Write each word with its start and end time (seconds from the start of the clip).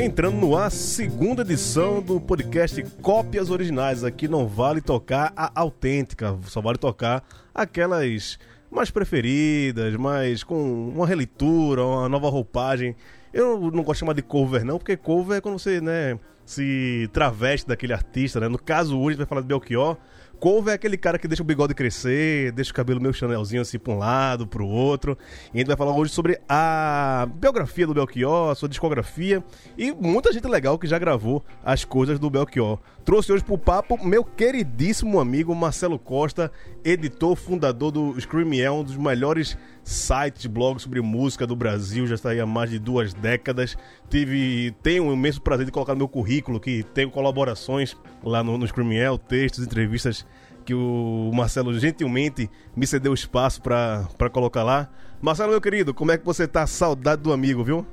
Entrando 0.00 0.36
no 0.36 0.56
ar, 0.56 0.70
segunda 0.70 1.42
edição 1.42 2.00
do 2.00 2.20
podcast 2.20 2.80
Cópias 3.02 3.50
Originais. 3.50 4.04
Aqui 4.04 4.28
não 4.28 4.46
vale 4.46 4.80
tocar 4.80 5.32
a 5.34 5.50
autêntica, 5.60 6.38
só 6.44 6.60
vale 6.60 6.78
tocar 6.78 7.24
aquelas 7.52 8.38
mais 8.70 8.92
preferidas, 8.92 9.96
mais 9.96 10.44
com 10.44 10.88
uma 10.90 11.04
releitura, 11.04 11.84
uma 11.84 12.08
nova 12.08 12.30
roupagem. 12.30 12.94
Eu 13.34 13.72
não 13.72 13.82
gosto 13.82 13.94
de 13.94 13.98
chamar 13.98 14.12
de 14.12 14.22
cover, 14.22 14.64
não, 14.64 14.78
porque 14.78 14.96
cover 14.96 15.38
é 15.38 15.40
quando 15.40 15.58
você, 15.58 15.80
né, 15.80 16.16
se 16.46 17.10
traveste 17.12 17.66
daquele 17.66 17.92
artista, 17.92 18.38
né? 18.38 18.46
No 18.46 18.58
caso, 18.58 18.96
hoje 18.96 19.08
a 19.08 19.10
gente 19.10 19.18
vai 19.18 19.26
falar 19.26 19.40
de 19.40 19.48
Belchior. 19.48 19.96
Couve 20.40 20.70
é 20.70 20.74
aquele 20.74 20.96
cara 20.96 21.18
que 21.18 21.26
deixa 21.26 21.42
o 21.42 21.46
bigode 21.46 21.74
crescer, 21.74 22.52
deixa 22.52 22.70
o 22.70 22.74
cabelo 22.74 23.00
meio 23.00 23.12
chanelzinho 23.12 23.60
assim 23.60 23.76
pra 23.76 23.92
um 23.92 23.98
lado, 23.98 24.46
pro 24.46 24.64
outro. 24.64 25.18
E 25.52 25.56
a 25.56 25.58
gente 25.58 25.66
vai 25.66 25.76
falar 25.76 25.92
hoje 25.92 26.12
sobre 26.12 26.40
a 26.48 27.28
biografia 27.34 27.86
do 27.86 27.94
Belchior, 27.94 28.54
sua 28.54 28.68
discografia 28.68 29.42
e 29.76 29.90
muita 29.90 30.32
gente 30.32 30.46
legal 30.46 30.78
que 30.78 30.86
já 30.86 30.96
gravou 30.96 31.44
as 31.64 31.84
coisas 31.84 32.20
do 32.20 32.30
Belchior. 32.30 32.78
Trouxe 33.08 33.32
hoje 33.32 33.42
pro 33.42 33.56
papo 33.56 34.06
meu 34.06 34.22
queridíssimo 34.22 35.18
amigo 35.18 35.54
Marcelo 35.54 35.98
Costa, 35.98 36.52
editor, 36.84 37.34
fundador 37.36 37.90
do 37.90 38.20
Screamiel, 38.20 38.74
um 38.74 38.84
dos 38.84 38.98
melhores 38.98 39.56
sites, 39.82 40.44
blogs 40.44 40.82
sobre 40.82 41.00
música 41.00 41.46
do 41.46 41.56
Brasil, 41.56 42.06
já 42.06 42.16
está 42.16 42.28
aí 42.28 42.38
há 42.38 42.44
mais 42.44 42.68
de 42.68 42.78
duas 42.78 43.14
décadas. 43.14 43.78
Tive, 44.10 44.76
tenho 44.82 45.04
um 45.04 45.14
imenso 45.14 45.40
prazer 45.40 45.64
de 45.64 45.72
colocar 45.72 45.94
no 45.94 46.00
meu 46.00 46.08
currículo 46.08 46.60
que 46.60 46.82
tenho 46.92 47.10
colaborações 47.10 47.96
lá 48.22 48.44
no, 48.44 48.58
no 48.58 48.68
Screamiel, 48.68 49.16
textos, 49.16 49.64
entrevistas 49.64 50.26
que 50.66 50.74
o 50.74 51.30
Marcelo 51.32 51.72
gentilmente 51.78 52.50
me 52.76 52.86
cedeu 52.86 53.14
espaço 53.14 53.62
para 53.62 54.28
colocar 54.30 54.62
lá. 54.62 54.86
Marcelo, 55.18 55.52
meu 55.52 55.62
querido, 55.62 55.94
como 55.94 56.12
é 56.12 56.18
que 56.18 56.26
você 56.26 56.46
tá? 56.46 56.66
Saudade 56.66 57.22
do 57.22 57.32
amigo, 57.32 57.64
viu? 57.64 57.86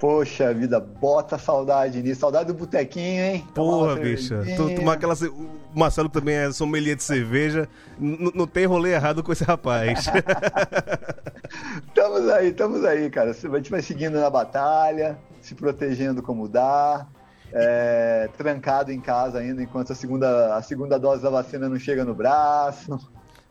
Poxa 0.00 0.54
vida, 0.54 0.80
bota 0.80 1.36
saudade 1.36 2.02
nisso. 2.02 2.22
Saudade 2.22 2.46
do 2.46 2.54
botequinho, 2.54 3.22
hein? 3.22 3.46
Porra, 3.54 3.96
bicha. 3.96 4.40
Tu, 4.56 4.74
tomar 4.74 4.94
aquela. 4.94 5.12
O 5.14 5.78
Marcelo 5.78 6.08
também 6.08 6.36
é 6.36 6.50
sommelier 6.50 6.96
de 6.96 7.02
cerveja. 7.02 7.68
N 8.00 8.32
não 8.34 8.46
tem 8.46 8.64
rolê 8.64 8.94
errado 8.94 9.22
com 9.22 9.30
esse 9.30 9.44
rapaz. 9.44 10.06
estamos 11.86 12.30
aí, 12.30 12.48
estamos 12.48 12.82
aí, 12.82 13.10
cara. 13.10 13.32
A 13.32 13.34
gente 13.34 13.70
vai 13.70 13.82
seguindo 13.82 14.18
na 14.18 14.30
batalha, 14.30 15.18
se 15.42 15.54
protegendo 15.54 16.22
como 16.22 16.48
dá. 16.48 17.06
É, 17.52 18.30
trancado 18.38 18.92
em 18.92 19.00
casa 19.00 19.40
ainda 19.40 19.60
enquanto 19.60 19.92
a 19.92 19.94
segunda, 19.94 20.54
a 20.54 20.62
segunda 20.62 20.98
dose 20.98 21.20
da 21.20 21.28
vacina 21.28 21.68
não 21.68 21.78
chega 21.78 22.06
no 22.06 22.14
braço. 22.14 22.98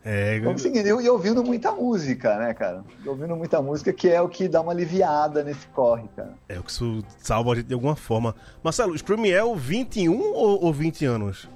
É, 0.04 0.40
Vamos 0.40 0.62
seguindo. 0.62 0.88
E 1.02 1.10
ouvindo 1.10 1.44
muita 1.44 1.72
música, 1.72 2.38
né, 2.38 2.54
cara? 2.54 2.84
ouvindo 3.06 3.36
muita 3.36 3.62
música, 3.62 3.92
que 3.92 4.08
é 4.10 4.22
o 4.22 4.30
que 4.30 4.48
dá 4.48 4.62
uma 4.62 4.72
aliviada 4.72 5.44
nesse 5.44 5.68
corre, 5.68 6.08
cara. 6.16 6.34
É 6.48 6.58
o 6.58 6.64
que 6.64 6.72
isso 6.72 7.04
salva 7.18 7.52
a 7.52 7.56
gente 7.56 7.68
de 7.68 7.74
alguma 7.74 7.96
forma. 7.96 8.34
Marcelo, 8.64 8.98
Screamiel, 8.98 9.56
21 9.56 10.18
ou, 10.18 10.64
ou 10.64 10.74
20 10.74 11.06
anos? 11.06 11.50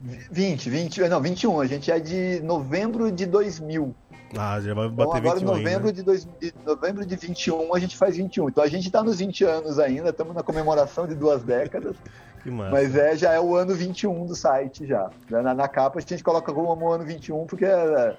20, 0.00 0.70
20, 0.70 1.08
não, 1.08 1.20
21. 1.20 1.60
A 1.60 1.66
gente 1.66 1.90
é 1.90 1.98
de 1.98 2.40
novembro 2.40 3.10
de 3.10 3.26
2000. 3.26 3.94
Ah, 4.36 4.58
já 4.60 4.72
vai 4.72 4.88
bater 4.88 5.18
então, 5.18 5.30
agora, 5.30 5.40
21 5.40 5.46
novembro, 5.46 5.88
aí, 5.88 5.92
né? 5.92 5.92
de 5.92 6.02
dois, 6.02 6.28
de 6.40 6.54
novembro 6.64 7.04
de 7.04 7.16
21, 7.16 7.74
a 7.74 7.78
gente 7.78 7.96
faz 7.96 8.16
21. 8.16 8.48
Então 8.48 8.64
a 8.64 8.68
gente 8.68 8.90
tá 8.90 9.02
nos 9.02 9.18
20 9.18 9.44
anos 9.44 9.78
ainda, 9.78 10.08
estamos 10.08 10.34
na 10.34 10.42
comemoração 10.42 11.06
de 11.06 11.14
duas 11.14 11.42
décadas. 11.42 11.96
Mas 12.50 12.96
é, 12.96 13.16
já 13.16 13.32
é 13.32 13.40
o 13.40 13.54
ano 13.54 13.74
21 13.74 14.26
do 14.26 14.34
site 14.34 14.86
já. 14.86 15.10
Na, 15.30 15.54
na 15.54 15.68
capa 15.68 15.98
a 15.98 16.02
gente 16.02 16.22
coloca 16.24 16.52
como 16.52 16.88
ano 16.90 17.04
21 17.04 17.46
porque 17.46 17.64
é, 17.64 18.16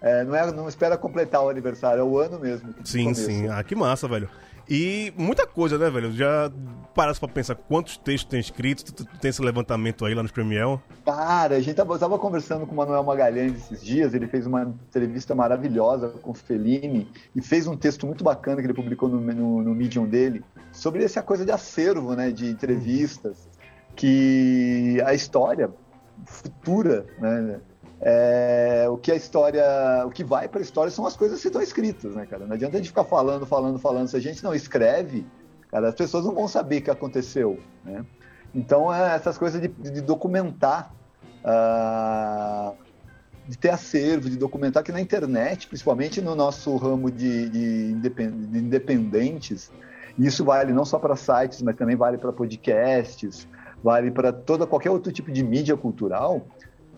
é, 0.00 0.24
não, 0.24 0.34
é, 0.34 0.52
não 0.52 0.68
espera 0.68 0.98
completar 0.98 1.42
o 1.44 1.48
aniversário, 1.48 2.00
é 2.00 2.04
o 2.04 2.18
ano 2.18 2.38
mesmo. 2.38 2.74
Sim, 2.84 3.04
começo. 3.04 3.22
sim. 3.22 3.48
Ah, 3.48 3.62
que 3.62 3.74
massa, 3.74 4.08
velho. 4.08 4.28
E 4.68 5.12
muita 5.16 5.46
coisa, 5.46 5.76
né, 5.76 5.90
velho? 5.90 6.12
Já 6.12 6.50
parasse 6.94 7.18
pra 7.18 7.28
pensar 7.28 7.54
quantos 7.54 7.96
textos 7.96 8.30
tem 8.30 8.40
escrito, 8.40 8.84
tu, 8.84 9.04
tu 9.04 9.18
tem 9.18 9.28
esse 9.28 9.42
levantamento 9.42 10.04
aí 10.04 10.14
lá 10.14 10.22
no 10.22 10.32
Premiel? 10.32 10.80
Cara, 11.04 11.56
a 11.56 11.60
gente 11.60 11.74
tava, 11.74 11.98
tava, 11.98 12.18
conversando 12.18 12.66
com 12.66 12.72
o 12.72 12.76
Manuel 12.76 13.02
Magalhães 13.02 13.54
esses 13.54 13.82
dias, 13.82 14.14
ele 14.14 14.26
fez 14.26 14.46
uma 14.46 14.62
entrevista 14.62 15.34
maravilhosa 15.34 16.08
com 16.08 16.30
o 16.30 16.34
Fellini 16.34 17.08
e 17.34 17.42
fez 17.42 17.66
um 17.66 17.76
texto 17.76 18.06
muito 18.06 18.22
bacana 18.22 18.60
que 18.60 18.66
ele 18.66 18.74
publicou 18.74 19.08
no, 19.08 19.20
no, 19.20 19.62
no 19.62 19.74
Medium 19.74 20.06
dele 20.06 20.44
sobre 20.72 21.02
essa 21.02 21.22
coisa 21.22 21.44
de 21.44 21.50
acervo, 21.50 22.14
né, 22.14 22.30
de 22.30 22.46
entrevistas 22.46 23.51
que 23.94 25.00
a 25.04 25.14
história 25.14 25.70
futura, 26.26 27.06
né? 27.18 27.60
É, 28.04 28.86
o 28.88 28.96
que 28.96 29.12
a 29.12 29.14
história, 29.14 29.64
o 30.04 30.10
que 30.10 30.24
vai 30.24 30.48
para 30.48 30.58
a 30.58 30.62
história 30.62 30.90
são 30.90 31.06
as 31.06 31.16
coisas 31.16 31.40
que 31.40 31.46
estão 31.46 31.62
escritas, 31.62 32.16
né, 32.16 32.26
cara? 32.26 32.44
Não 32.46 32.54
adianta 32.54 32.76
a 32.76 32.78
gente 32.78 32.88
ficar 32.88 33.04
falando, 33.04 33.46
falando, 33.46 33.78
falando. 33.78 34.08
Se 34.08 34.16
a 34.16 34.20
gente 34.20 34.42
não 34.42 34.52
escreve, 34.52 35.24
cara, 35.70 35.88
as 35.88 35.94
pessoas 35.94 36.24
não 36.24 36.34
vão 36.34 36.48
saber 36.48 36.78
o 36.78 36.82
que 36.82 36.90
aconteceu, 36.90 37.60
né? 37.84 38.04
Então, 38.52 38.92
é 38.92 39.14
essas 39.14 39.38
coisas 39.38 39.60
de, 39.60 39.68
de 39.68 40.00
documentar, 40.00 40.92
uh, 41.44 42.76
de 43.48 43.56
ter 43.56 43.70
acervo, 43.70 44.28
de 44.28 44.36
documentar 44.36 44.82
que 44.82 44.92
na 44.92 45.00
internet, 45.00 45.68
principalmente 45.68 46.20
no 46.20 46.34
nosso 46.34 46.76
ramo 46.76 47.08
de, 47.08 47.48
de, 47.48 47.94
de 47.94 48.58
independentes, 48.58 49.70
isso 50.18 50.44
vale 50.44 50.72
não 50.72 50.84
só 50.84 50.98
para 50.98 51.16
sites, 51.16 51.62
mas 51.62 51.76
também 51.76 51.96
vale 51.96 52.18
para 52.18 52.32
podcasts, 52.32 53.48
vale 53.82 54.10
para 54.10 54.32
toda 54.32 54.66
qualquer 54.66 54.90
outro 54.90 55.12
tipo 55.12 55.30
de 55.30 55.42
mídia 55.42 55.76
cultural. 55.76 56.46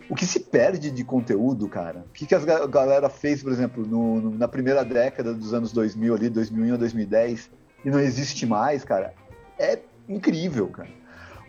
O 0.07 0.15
que 0.15 0.25
se 0.25 0.39
perde 0.39 0.91
de 0.91 1.03
conteúdo, 1.03 1.67
cara? 1.67 2.05
O 2.07 2.13
que, 2.13 2.27
que 2.27 2.35
a 2.35 2.67
galera 2.67 3.09
fez, 3.09 3.41
por 3.41 3.51
exemplo, 3.51 3.85
no, 3.85 4.21
no, 4.21 4.37
na 4.37 4.47
primeira 4.47 4.85
década 4.85 5.33
dos 5.33 5.51
anos 5.53 5.71
2000, 5.71 6.13
ali, 6.13 6.29
2001 6.29 6.73
a 6.75 6.77
2010, 6.77 7.49
e 7.83 7.89
não 7.89 7.99
existe 7.99 8.45
mais, 8.45 8.83
cara? 8.83 9.13
É 9.57 9.79
incrível, 10.07 10.67
cara. 10.67 10.89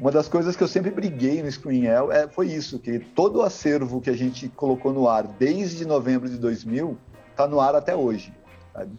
Uma 0.01 0.11
das 0.11 0.29
coisas 0.29 0.57
que 0.57 0.63
eu 0.63 0.69
sempre 0.69 0.91
briguei 0.91 1.43
no 1.43 1.51
Screenel 1.51 2.13
é, 2.13 2.29
foi 2.29 2.49
isso, 2.49 2.79
que 2.79 2.99
todo 2.99 3.41
o 3.41 3.43
acervo 3.43 4.01
que 4.01 4.11
a 4.11 4.17
gente 4.17 4.49
colocou 4.49 4.93
no 4.93 5.09
ar 5.09 5.27
desde 5.27 5.87
novembro 5.87 6.29
de 6.29 6.37
2000 6.39 6.97
está 7.31 7.47
no 7.47 7.61
ar 7.61 7.75
até 7.75 7.95
hoje. 7.95 8.33
Sabe? 8.73 8.93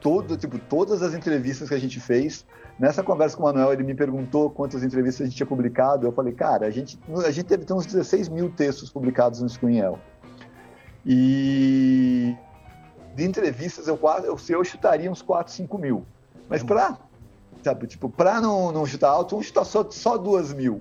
Todo, 0.00 0.36
tipo, 0.36 0.58
todas 0.58 1.02
as 1.02 1.14
entrevistas 1.14 1.68
que 1.68 1.74
a 1.74 1.78
gente 1.78 1.98
fez 2.00 2.46
Nessa 2.78 3.02
conversa 3.02 3.36
com 3.36 3.42
o 3.42 3.46
Manuel, 3.46 3.72
ele 3.72 3.82
me 3.82 3.94
perguntou 3.94 4.48
quantas 4.48 4.84
entrevistas 4.84 5.22
a 5.22 5.24
gente 5.24 5.36
tinha 5.36 5.46
publicado. 5.46 6.06
Eu 6.06 6.12
falei, 6.12 6.32
cara, 6.32 6.66
a 6.66 6.70
gente, 6.70 6.96
a 7.26 7.30
gente 7.30 7.46
teve 7.46 7.70
uns 7.72 7.86
16 7.86 8.28
mil 8.28 8.50
textos 8.50 8.88
publicados 8.88 9.42
no 9.42 9.48
Screenel. 9.48 9.98
E 11.04 12.36
de 13.16 13.24
entrevistas, 13.24 13.88
eu 13.88 13.96
quase, 13.96 14.28
eu, 14.28 14.38
eu 14.50 14.64
chutaria 14.64 15.10
uns 15.10 15.20
4, 15.22 15.52
5 15.52 15.76
mil. 15.76 16.06
Mas 16.48 16.62
para 16.62 16.96
sabe, 17.64 17.88
tipo, 17.88 18.08
pra 18.08 18.40
não, 18.40 18.70
não 18.70 18.86
chutar 18.86 19.10
alto, 19.10 19.32
vamos 19.32 19.46
chutar 19.46 19.64
só, 19.64 19.84
só 19.90 20.16
2 20.16 20.52
mil. 20.52 20.80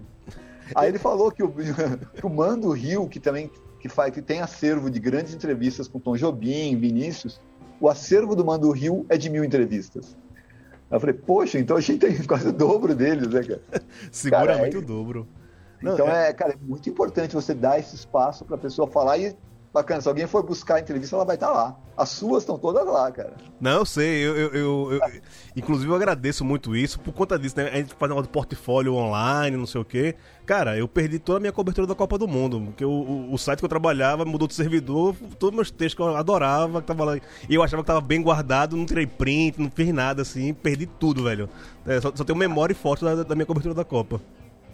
Aí 0.76 0.90
ele 0.90 1.00
falou 1.00 1.32
que 1.32 1.42
o, 1.42 1.50
que 2.14 2.26
o 2.26 2.30
Mando 2.30 2.70
Rio, 2.70 3.10
que 3.10 3.20
também 3.20 3.50
que, 3.80 3.90
faz, 3.90 4.14
que 4.14 4.22
tem 4.22 4.40
acervo 4.40 4.92
de 4.92 5.00
grandes 5.00 5.34
entrevistas 5.34 5.88
com 5.88 5.98
Tom 6.00 6.16
Jobim, 6.16 6.78
Vinícius, 6.78 7.42
o 7.80 7.90
acervo 7.90 8.36
do 8.36 8.46
Mando 8.46 8.72
Rio 8.72 9.06
é 9.10 9.18
de 9.18 9.30
mil 9.30 9.44
entrevistas. 9.44 10.18
Eu 10.90 11.00
falei, 11.00 11.14
poxa, 11.14 11.60
então 11.60 11.76
a 11.76 11.82
gente 11.82 12.00
tem 12.00 12.18
quase 12.24 12.48
o 12.48 12.54
dobro 12.54 12.96
deles, 12.96 13.28
né, 13.28 13.44
cara? 13.44 13.62
Seguramente 14.12 14.74
cara, 14.74 14.76
é... 14.76 14.78
o 14.78 14.82
dobro. 14.82 15.28
Não, 15.82 15.94
então 15.94 16.08
é... 16.08 16.30
é... 16.30 16.34
cara, 16.34 16.54
é 16.54 16.58
muito 16.62 16.90
importante 16.90 17.36
você 17.36 17.54
dar 17.54 17.80
esse 17.80 17.96
espaço 17.96 18.46
para 18.46 18.56
a 18.56 18.60
pessoa 18.60 18.88
falar 18.88 19.18
e 19.18 19.36
bacana, 19.74 20.02
se 20.02 20.08
alguém 20.08 20.28
for 20.28 20.44
buscar 20.44 20.76
a 20.76 20.80
entrevista, 20.80 21.16
ela 21.16 21.26
vai 21.26 21.36
estar 21.36 21.48
tá 21.48 21.54
lá. 21.54 21.76
As 21.96 22.10
suas 22.10 22.44
estão 22.44 22.58
todas 22.60 22.86
lá, 22.86 23.12
cara. 23.12 23.34
Não, 23.60 23.80
eu 23.80 23.86
sei, 23.86 24.26
eu, 24.26 24.36
eu, 24.36 24.54
eu, 24.54 24.94
eu, 24.94 25.22
inclusive 25.56 25.90
eu 25.90 25.96
agradeço 25.96 26.46
muito 26.46 26.76
isso 26.76 27.00
por 27.00 27.12
conta 27.12 27.40
disso, 27.40 27.58
né? 27.58 27.70
A 27.70 27.78
gente 27.78 27.96
faz 27.96 28.12
um 28.12 28.24
portfólio 28.24 28.94
online, 28.94 29.58
não 29.58 29.66
sei 29.66 29.82
o 29.82 29.86
quê. 29.86 30.16
Cara, 30.46 30.78
eu 30.78 30.88
perdi 30.88 31.18
toda 31.18 31.38
a 31.38 31.40
minha 31.40 31.52
cobertura 31.52 31.88
da 31.88 31.96
Copa 31.96 32.18
do 32.18 32.28
Mundo, 32.28 32.62
porque 32.62 32.86
o, 32.86 32.90
o, 32.90 33.34
o 33.34 33.38
site 33.38 33.60
que 33.60 33.66
eu 33.66 33.70
trabalhava 33.70 34.26
mudou 34.26 34.48
de 34.48 34.54
servidor, 34.54 35.16
todos 35.40 35.56
meus 35.56 35.72
textos 35.72 35.96
que 35.96 36.02
eu 36.02 36.16
adorava, 36.16 36.81
que 36.81 36.88
tava 36.88 37.04
lá, 37.04 37.18
e 37.18 37.56
eu 37.56 37.63
achava 37.63 37.81
que 37.81 37.88
tava 37.88 38.02
bem 38.02 38.22
guardado, 38.22 38.78
não 38.78 38.86
tirei 38.86 39.08
print, 39.08 39.60
não 39.60 39.72
fiz 39.72 39.92
nada 39.92 40.22
assim, 40.22 40.54
perdi 40.54 40.86
tudo, 40.86 41.24
velho. 41.24 41.50
É, 41.86 42.00
só, 42.00 42.12
só 42.13 42.24
tenho 42.24 42.38
memória 42.38 42.74
e 42.74 42.75
foto 42.75 43.04
da, 43.04 43.24
da 43.24 43.36
minha 43.36 43.46
cobertura 43.46 43.74
da 43.74 43.84
Copa 43.84 44.22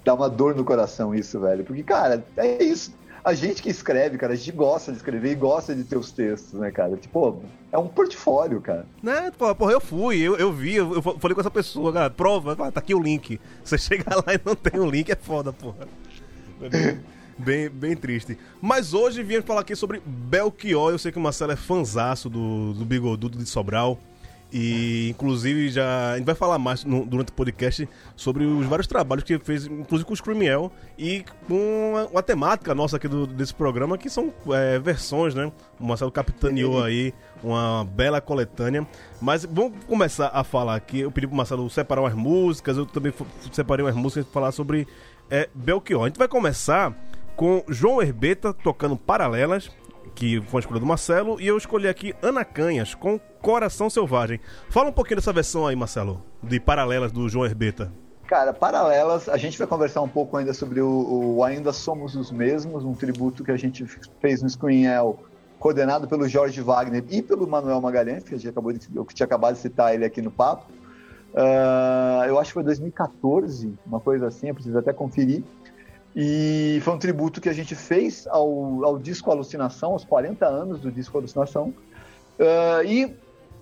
dá 0.03 0.13
uma 0.13 0.29
dor 0.29 0.53
no 0.53 0.65
coração 0.65 1.15
isso, 1.15 1.39
velho. 1.39 1.63
Porque, 1.63 1.81
cara, 1.81 2.21
é 2.35 2.61
isso 2.61 2.91
a 3.23 3.33
gente 3.33 3.61
que 3.61 3.69
escreve, 3.69 4.17
cara, 4.17 4.33
a 4.33 4.35
gente 4.35 4.51
gosta 4.51 4.91
de 4.91 4.97
escrever 4.97 5.31
e 5.31 5.35
gosta 5.35 5.73
de 5.73 5.83
ter 5.83 5.97
os 5.97 6.11
textos, 6.11 6.59
né, 6.59 6.71
cara? 6.71 6.97
Tipo, 6.97 7.41
é 7.71 7.77
um 7.77 7.87
portfólio, 7.87 8.59
cara. 8.59 8.85
Né, 9.01 9.31
porra, 9.31 9.71
eu 9.71 9.79
fui, 9.79 10.19
eu, 10.19 10.35
eu 10.35 10.51
vi, 10.51 10.75
eu, 10.75 10.93
eu 10.95 11.01
falei 11.01 11.33
com 11.33 11.41
essa 11.41 11.51
pessoa, 11.51 11.93
cara, 11.93 12.09
prova, 12.09 12.55
tá 12.55 12.79
aqui 12.79 12.93
o 12.93 13.01
link. 13.01 13.39
Você 13.63 13.77
chega 13.77 14.15
lá 14.15 14.33
e 14.33 14.39
não 14.43 14.55
tem 14.55 14.79
o 14.79 14.89
link, 14.89 15.11
é 15.11 15.15
foda, 15.15 15.53
porra. 15.53 15.87
Bem, 17.37 17.69
bem 17.69 17.95
triste. 17.95 18.37
Mas 18.61 18.93
hoje 18.93 19.23
viemos 19.23 19.45
falar 19.45 19.61
aqui 19.61 19.75
sobre 19.75 20.01
Belchior. 20.05 20.91
Eu 20.91 20.99
sei 20.99 21.11
que 21.11 21.17
o 21.17 21.21
Marcelo 21.21 21.51
é 21.51 21.55
fanzaço 21.55 22.29
do, 22.29 22.73
do 22.73 22.85
Bigodudo 22.85 23.37
de 23.37 23.45
Sobral. 23.45 23.99
E, 24.55 25.09
inclusive, 25.09 25.67
já 25.69 26.11
a 26.11 26.17
gente 26.17 26.27
vai 26.27 26.35
falar 26.35 26.59
mais 26.59 26.85
no, 26.85 27.03
durante 27.07 27.29
o 27.29 27.33
podcast 27.33 27.89
sobre 28.15 28.45
os 28.45 28.67
vários 28.67 28.85
trabalhos 28.85 29.23
que 29.23 29.33
ele 29.33 29.43
fez, 29.43 29.65
inclusive 29.65 30.05
com 30.05 30.13
o 30.13 30.15
Screamiel 30.15 30.71
e 30.95 31.25
com 31.47 32.07
a, 32.13 32.19
a, 32.19 32.21
temática 32.21 32.75
nossa 32.75 32.97
aqui 32.97 33.07
do, 33.07 33.25
desse 33.25 33.51
programa, 33.51 33.97
que 33.97 34.11
são 34.11 34.31
é, 34.51 34.77
versões, 34.77 35.33
né? 35.33 35.51
O 35.79 35.87
Marcelo 35.87 36.11
capitaneou 36.11 36.83
aí 36.83 37.15
uma 37.43 37.83
bela 37.83 38.21
coletânea. 38.21 38.87
Mas 39.19 39.43
vamos 39.43 39.73
começar 39.87 40.29
a 40.31 40.43
falar 40.43 40.75
aqui. 40.75 40.99
Eu 40.99 41.11
pedi 41.11 41.25
pro 41.25 41.35
Marcelo 41.35 41.67
separar 41.67 42.01
umas 42.01 42.13
músicas, 42.13 42.77
eu 42.77 42.85
também 42.85 43.11
separei 43.51 43.83
umas 43.83 43.95
músicas 43.95 44.25
para 44.25 44.33
falar 44.33 44.51
sobre 44.51 44.87
é, 45.31 45.49
Belchior. 45.55 46.03
A 46.03 46.07
gente 46.09 46.19
vai 46.19 46.27
começar 46.27 46.95
com 47.35 47.63
João 47.67 48.03
Herbeta 48.03 48.53
tocando 48.53 48.95
Paralelas, 48.95 49.71
que 50.15 50.41
foi 50.47 50.59
a 50.59 50.61
escolha 50.61 50.79
do 50.79 50.85
Marcelo, 50.85 51.39
e 51.39 51.47
eu 51.47 51.57
escolhi 51.57 51.87
aqui 51.87 52.13
Ana 52.21 52.45
Canhas 52.45 52.93
com 52.95 53.19
Coração 53.41 53.89
Selvagem. 53.89 54.39
Fala 54.69 54.89
um 54.89 54.93
pouquinho 54.93 55.17
dessa 55.17 55.33
versão 55.33 55.67
aí, 55.67 55.75
Marcelo, 55.75 56.23
de 56.41 56.59
Paralelas 56.59 57.11
do 57.11 57.27
João 57.27 57.45
Herbeta. 57.45 57.91
Cara, 58.27 58.53
Paralelas, 58.53 59.27
a 59.27 59.37
gente 59.37 59.57
vai 59.57 59.67
conversar 59.67 60.01
um 60.01 60.07
pouco 60.07 60.37
ainda 60.37 60.53
sobre 60.53 60.81
o, 60.81 61.35
o 61.37 61.43
Ainda 61.43 61.73
Somos 61.73 62.15
os 62.15 62.31
Mesmos, 62.31 62.83
um 62.83 62.93
tributo 62.93 63.43
que 63.43 63.51
a 63.51 63.57
gente 63.57 63.85
fez 64.21 64.41
no 64.41 64.49
Screenel, 64.49 65.19
coordenado 65.59 66.07
pelo 66.07 66.27
Jorge 66.27 66.61
Wagner 66.61 67.03
e 67.09 67.21
pelo 67.21 67.47
Manuel 67.47 67.79
Magalhães, 67.81 68.23
que 68.23 68.33
a 68.33 68.37
gente 68.37 68.49
acabou 68.49 68.71
de, 68.73 68.87
eu 68.95 69.05
tinha 69.05 69.25
acabado 69.25 69.55
de 69.55 69.61
citar 69.61 69.93
ele 69.93 70.05
aqui 70.05 70.21
no 70.21 70.31
papo. 70.31 70.65
Uh, 71.33 72.25
eu 72.27 72.39
acho 72.39 72.49
que 72.49 72.53
foi 72.53 72.63
2014, 72.63 73.73
uma 73.85 73.99
coisa 73.99 74.27
assim, 74.27 74.49
eu 74.49 74.53
preciso 74.53 74.77
até 74.77 74.93
conferir. 74.93 75.43
E 76.15 76.79
foi 76.83 76.93
um 76.93 76.97
tributo 76.99 77.41
que 77.41 77.49
a 77.49 77.53
gente 77.53 77.75
fez 77.75 78.27
ao, 78.27 78.85
ao 78.85 78.99
disco 78.99 79.31
Alucinação, 79.31 79.91
aos 79.91 80.03
40 80.03 80.45
anos 80.45 80.79
do 80.79 80.91
disco 80.91 81.17
Alucinação. 81.17 81.73
Uh, 82.39 82.85
e 82.85 83.15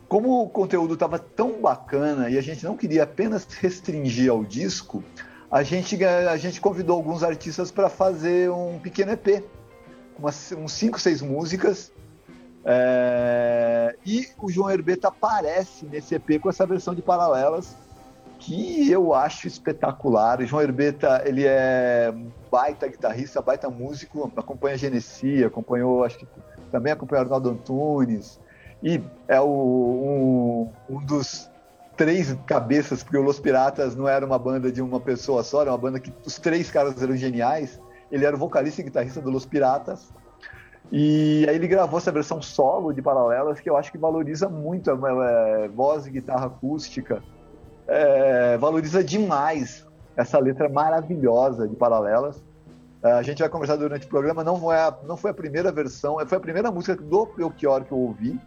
como 0.07 0.42
o 0.44 0.50
conteúdo 0.50 0.95
estava 0.95 1.18
tão 1.18 1.62
bacana 1.62 2.30
e 2.30 2.38
a 2.38 2.42
gente 2.42 2.65
não 2.65 2.75
queria 2.75 3.03
apenas 3.03 3.45
restringir 3.45 4.30
ao 4.30 4.44
disco, 4.44 5.01
a 5.50 5.63
gente, 5.63 6.03
a 6.03 6.36
gente 6.36 6.59
convidou 6.59 6.98
alguns 6.98 7.24
artistas 7.24 7.71
para 7.71 7.89
fazer 7.89 8.50
um 8.51 8.80
pequeno 8.80 9.13
EP, 9.13 9.44
umas, 10.18 10.51
uns 10.51 10.74
5, 10.74 11.00
6 11.00 11.21
músicas. 11.21 11.92
É, 12.65 13.95
e 14.06 14.27
o 14.38 14.51
João 14.51 14.69
Herbeta 14.69 15.07
aparece 15.07 15.86
nesse 15.86 16.15
EP 16.15 16.39
com 16.42 16.50
essa 16.50 16.65
versão 16.65 16.94
de 16.94 17.01
Paralelas, 17.01 17.75
que 18.41 18.91
eu 18.91 19.13
acho 19.13 19.47
espetacular. 19.47 20.39
O 20.39 20.45
João 20.45 20.63
Herbeta, 20.63 21.21
ele 21.25 21.45
é 21.45 22.13
baita 22.49 22.88
guitarrista, 22.88 23.41
baita 23.41 23.69
músico, 23.69 24.31
acompanha 24.35 24.75
a 24.75 24.77
Genesi, 24.77 25.43
acompanhou, 25.43 26.03
acho 26.03 26.17
que 26.17 26.27
também 26.71 26.91
acompanhou 26.91 27.23
Arnaldo 27.23 27.49
Antunes, 27.51 28.39
e 28.81 29.01
é 29.27 29.39
o, 29.39 29.45
um, 30.89 30.95
um, 30.95 31.05
dos 31.05 31.49
três 31.95 32.35
cabeças, 32.47 33.03
porque 33.03 33.17
o 33.17 33.21
Los 33.21 33.39
Piratas 33.39 33.95
não 33.95 34.07
era 34.07 34.25
uma 34.25 34.39
banda 34.39 34.71
de 34.71 34.81
uma 34.81 34.99
pessoa 34.99 35.43
só, 35.43 35.61
era 35.61 35.71
uma 35.71 35.77
banda 35.77 35.99
que 35.99 36.11
os 36.25 36.39
três 36.39 36.71
caras 36.71 37.01
eram 37.01 37.15
geniais. 37.15 37.79
Ele 38.11 38.25
era 38.25 38.35
o 38.35 38.39
vocalista 38.39 38.81
e 38.81 38.85
guitarrista 38.85 39.21
do 39.21 39.29
Los 39.29 39.45
Piratas. 39.45 40.11
E 40.91 41.45
aí 41.47 41.55
ele 41.55 41.67
gravou 41.67 41.99
essa 41.99 42.11
versão 42.11 42.41
solo 42.41 42.91
de 42.91 43.01
Paralelas, 43.01 43.59
que 43.59 43.69
eu 43.69 43.77
acho 43.77 43.91
que 43.91 43.97
valoriza 43.99 44.49
muito 44.49 44.89
a, 44.89 44.93
a, 44.93 45.65
a 45.65 45.67
voz 45.67 46.07
e 46.07 46.11
guitarra 46.11 46.47
acústica. 46.47 47.21
É, 47.93 48.57
valoriza 48.57 49.03
demais 49.03 49.85
essa 50.15 50.39
letra 50.39 50.69
maravilhosa 50.69 51.67
de 51.67 51.75
Paralelas. 51.75 52.41
É, 53.03 53.11
a 53.11 53.21
gente 53.21 53.39
vai 53.39 53.49
conversar 53.49 53.75
durante 53.75 54.05
o 54.05 54.09
programa. 54.09 54.45
Não 54.45 54.57
foi 54.57 54.77
a, 54.77 54.97
não 55.05 55.17
foi 55.17 55.31
a 55.31 55.33
primeira 55.33 55.73
versão, 55.73 56.17
foi 56.25 56.38
a 56.38 56.41
primeira 56.41 56.71
música 56.71 56.95
do 56.95 57.25
Belchior 57.25 57.83
que 57.83 57.91
eu 57.91 57.97
ouvi, 57.97 58.39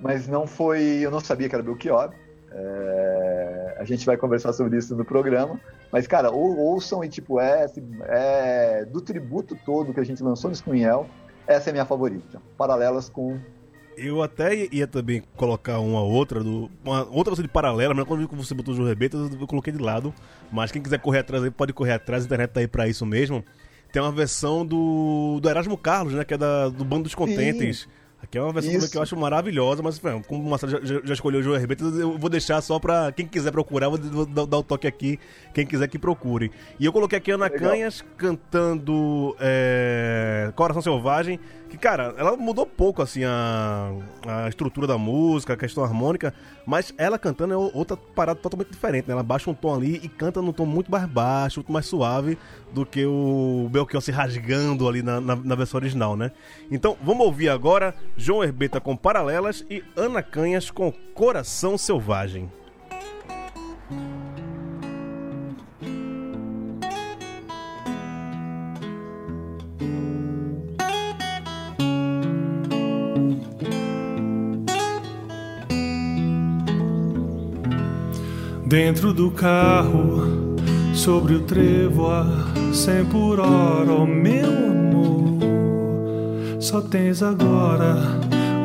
mas 0.00 0.26
não 0.26 0.46
foi. 0.46 0.80
Eu 1.02 1.10
não 1.10 1.20
sabia 1.20 1.46
que 1.46 1.54
era 1.54 1.62
Belchior. 1.62 2.10
É, 2.50 3.76
a 3.78 3.84
gente 3.84 4.06
vai 4.06 4.16
conversar 4.16 4.54
sobre 4.54 4.78
isso 4.78 4.96
no 4.96 5.04
programa. 5.04 5.60
Mas, 5.92 6.06
cara, 6.06 6.30
ou, 6.30 6.56
ouçam 6.56 7.04
e, 7.04 7.08
tipo, 7.08 7.38
é, 7.38 7.66
é 8.06 8.84
do 8.86 9.00
tributo 9.02 9.56
todo 9.66 9.92
que 9.92 10.00
a 10.00 10.04
gente 10.04 10.22
lançou 10.22 10.48
no 10.48 10.56
Screenel, 10.56 11.06
essa 11.46 11.68
é 11.68 11.72
minha 11.72 11.84
favorita. 11.84 12.40
Paralelas 12.56 13.10
com 13.10 13.38
eu 13.96 14.22
até 14.22 14.68
ia 14.72 14.86
também 14.86 15.22
colocar 15.36 15.78
uma 15.78 16.02
outra, 16.02 16.42
do, 16.42 16.70
uma 16.84 17.04
outra 17.10 17.30
versão 17.30 17.42
de 17.42 17.48
paralela, 17.48 17.94
mas 17.94 18.04
quando 18.04 18.26
você 18.30 18.54
botou 18.54 18.74
o 18.74 18.86
Rebeta, 18.86 19.16
eu 19.16 19.46
coloquei 19.46 19.72
de 19.72 19.78
lado. 19.78 20.12
Mas 20.50 20.70
quem 20.70 20.82
quiser 20.82 20.98
correr 20.98 21.20
atrás 21.20 21.42
aí, 21.42 21.50
pode 21.50 21.72
correr 21.72 21.92
atrás, 21.92 22.24
a 22.24 22.26
internet 22.26 22.50
tá 22.50 22.60
aí 22.60 22.68
pra 22.68 22.88
isso 22.88 23.04
mesmo. 23.04 23.44
Tem 23.92 24.02
uma 24.02 24.12
versão 24.12 24.66
do, 24.66 25.38
do 25.40 25.48
Erasmo 25.48 25.76
Carlos, 25.78 26.14
né? 26.14 26.24
Que 26.24 26.34
é 26.34 26.38
da, 26.38 26.68
do 26.68 26.84
Bando 26.84 27.04
dos 27.04 27.14
Contentes. 27.14 27.80
Sim. 27.80 27.88
Aqui 28.24 28.38
é 28.38 28.42
uma 28.42 28.52
versão 28.52 28.88
que 28.88 28.96
eu 28.96 29.02
acho 29.02 29.16
maravilhosa, 29.16 29.82
mas 29.82 30.00
como 30.26 30.42
o 30.42 30.50
Marcelo 30.50 30.80
já, 30.82 31.00
já, 31.04 31.12
escolheu 31.12 31.40
o 31.40 31.42
João 31.42 31.58
Rebeta, 31.60 31.84
eu 31.84 32.16
vou 32.16 32.30
deixar 32.30 32.60
só 32.62 32.78
pra 32.78 33.12
quem 33.12 33.26
quiser 33.26 33.50
procurar, 33.50 33.90
vou, 33.90 33.98
vou 33.98 34.46
dar, 34.46 34.58
o 34.58 34.62
toque 34.62 34.86
aqui, 34.86 35.20
quem 35.52 35.66
quiser 35.66 35.88
que 35.88 35.98
procure. 35.98 36.50
E 36.80 36.86
eu 36.86 36.92
coloquei 36.92 37.18
aqui 37.18 37.30
Ana 37.30 37.46
Legal. 37.46 37.70
Canhas 37.70 38.02
cantando 38.16 39.36
é, 39.38 40.50
Coração 40.56 40.80
Selvagem, 40.80 41.38
que, 41.74 41.78
cara, 41.78 42.14
ela 42.16 42.36
mudou 42.36 42.64
pouco, 42.64 43.02
assim, 43.02 43.24
a, 43.24 43.92
a 44.26 44.48
estrutura 44.48 44.86
da 44.86 44.96
música, 44.96 45.54
a 45.54 45.56
questão 45.56 45.82
harmônica, 45.82 46.32
mas 46.64 46.94
ela 46.96 47.18
cantando 47.18 47.52
é 47.52 47.56
outra 47.56 47.96
parada 47.96 48.38
totalmente 48.38 48.70
diferente, 48.70 49.08
né? 49.08 49.12
Ela 49.12 49.22
baixa 49.22 49.50
um 49.50 49.54
tom 49.54 49.74
ali 49.74 50.00
e 50.02 50.08
canta 50.08 50.40
num 50.40 50.52
tom 50.52 50.66
muito 50.66 50.90
mais 50.90 51.04
baixo, 51.06 51.60
muito 51.60 51.72
mais 51.72 51.86
suave 51.86 52.38
do 52.72 52.86
que 52.86 53.04
o 53.04 53.68
Belchior 53.72 54.00
se 54.00 54.12
rasgando 54.12 54.88
ali 54.88 55.02
na, 55.02 55.20
na, 55.20 55.36
na 55.36 55.54
versão 55.54 55.78
original, 55.78 56.16
né? 56.16 56.30
Então, 56.70 56.96
vamos 57.02 57.26
ouvir 57.26 57.48
agora 57.48 57.94
João 58.16 58.42
Herbeta 58.44 58.80
com 58.80 58.96
Paralelas 58.96 59.64
e 59.68 59.82
Ana 59.96 60.22
Canhas 60.22 60.70
com 60.70 60.92
Coração 61.14 61.76
Selvagem. 61.76 62.50
Dentro 78.66 79.12
do 79.12 79.30
carro, 79.30 80.56
sobre 80.94 81.34
o 81.34 81.42
trevo 81.42 82.10
a 82.10 82.24
cem 82.72 83.04
por 83.04 83.38
hora, 83.38 83.92
oh 83.92 84.06
meu 84.06 84.46
amor. 84.46 84.83
Só 86.64 86.80
tens 86.80 87.22
agora 87.22 87.94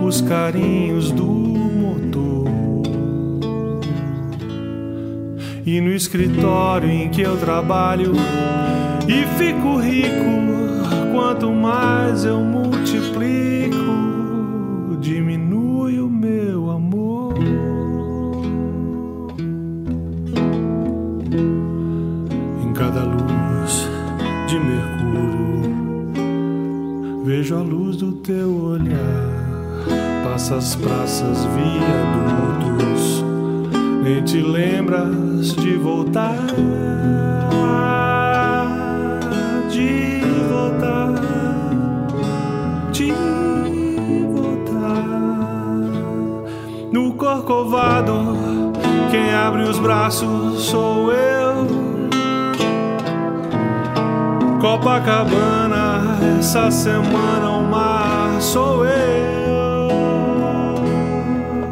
os 0.02 0.22
carinhos 0.22 1.12
do 1.12 1.26
motor. 1.26 2.48
E 5.66 5.82
no 5.82 5.92
escritório 5.92 6.90
em 6.90 7.10
que 7.10 7.20
eu 7.20 7.36
trabalho 7.36 8.14
e 9.06 9.26
fico 9.38 9.76
rico, 9.80 11.12
quanto 11.12 11.52
mais 11.52 12.24
eu 12.24 12.40
multiplico, 12.40 13.79
vejo 27.50 27.56
a 27.56 27.62
luz 27.62 27.98
do 27.98 28.12
teu 28.12 28.64
olhar. 28.64 29.90
Passa 30.24 30.56
as 30.58 30.76
praças, 30.76 31.46
viadutos, 31.46 33.24
nem 34.04 34.24
te 34.24 34.42
lembras 34.42 35.56
de 35.56 35.76
voltar. 35.78 36.38
De 39.70 40.22
voltar, 40.48 41.16
de 42.92 43.14
voltar. 44.32 45.06
No 46.92 47.14
corcovado, 47.14 48.38
quem 49.10 49.34
abre 49.34 49.64
os 49.64 49.80
braços 49.80 50.62
sou 50.62 51.12
eu. 51.12 51.68
Copacabana, 54.62 55.69
essa 56.40 56.72
semana 56.72 57.50
o 57.50 57.64
mar 57.64 58.42
sou 58.42 58.86
eu. 58.86 59.88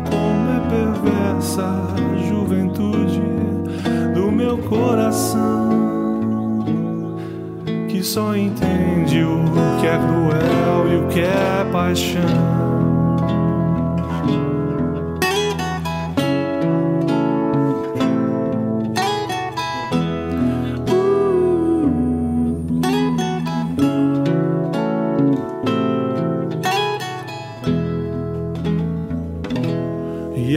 Como 0.10 0.50
é 0.52 0.60
perversa 0.70 1.64
a 1.64 2.18
juventude 2.28 3.22
do 4.14 4.32
meu 4.32 4.58
coração, 4.60 5.70
que 7.88 8.04
só 8.04 8.36
entende 8.36 9.24
o 9.24 9.44
que 9.80 9.88
é 9.88 9.98
cruel 9.98 10.88
e 10.92 10.96
o 11.04 11.08
que 11.08 11.22
é 11.22 11.68
paixão. 11.72 12.77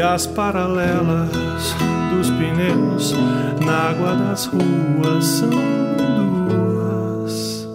E 0.00 0.02
as 0.02 0.26
paralelas 0.26 1.28
dos 2.10 2.30
pneus 2.30 3.14
na 3.62 3.90
água 3.90 4.16
das 4.16 4.46
ruas 4.46 5.24
são 5.26 5.50
duas 5.98 7.68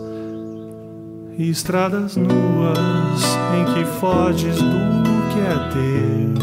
estradas 1.38 2.18
nuas 2.18 3.38
em 3.56 3.66
que 3.76 3.86
foges 4.00 4.60
do 4.60 5.06
que 5.30 5.40
é 5.40 5.54
teu. 5.72 6.34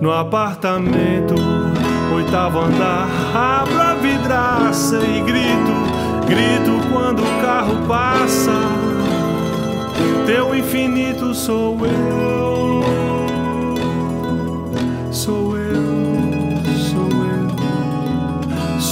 No 0.00 0.12
apartamento, 0.12 1.34
oitavo 2.14 2.58
andar, 2.58 3.06
abro 3.34 3.78
a 3.82 3.94
vidraça 3.96 4.96
e 4.96 5.20
grito, 5.20 5.74
grito 6.26 6.88
quando 6.90 7.20
o 7.20 7.42
carro 7.42 7.86
passa. 7.86 8.58
Teu 10.24 10.54
infinito 10.54 11.34
sou 11.34 11.76
eu. 11.84 12.41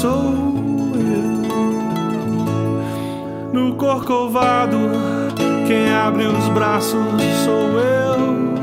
Sou 0.00 0.32
eu. 0.94 1.50
No 3.52 3.74
corcovado, 3.74 4.78
quem 5.66 5.92
abre 5.92 6.26
os 6.26 6.48
braços 6.48 6.96
sou 7.44 7.78
eu. 7.78 8.54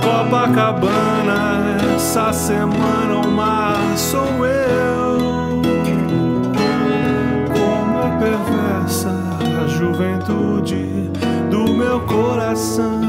Copacabana, 0.00 1.76
essa 1.96 2.32
semana 2.32 3.26
o 3.26 3.30
mar 3.32 3.80
sou 3.96 4.46
eu. 4.46 5.60
Como 7.52 7.98
é 7.98 8.10
perversa 8.20 9.12
a 9.60 9.66
juventude 9.66 11.10
do 11.50 11.72
meu 11.72 11.98
coração 12.02 13.00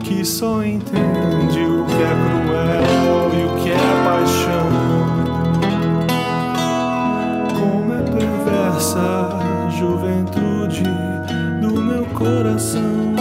que 0.00 0.24
só 0.24 0.64
entende 0.64 1.60
o 1.60 1.84
que 1.84 2.02
é 2.02 2.14
cruel 2.24 3.27
que 3.68 3.72
é 3.72 3.76
paixão. 4.04 4.70
Como 7.58 7.92
é 7.92 8.02
perversa 8.02 8.98
a 8.98 9.68
juventude 9.68 10.84
do 11.60 11.78
meu 11.82 12.06
coração 12.06 13.14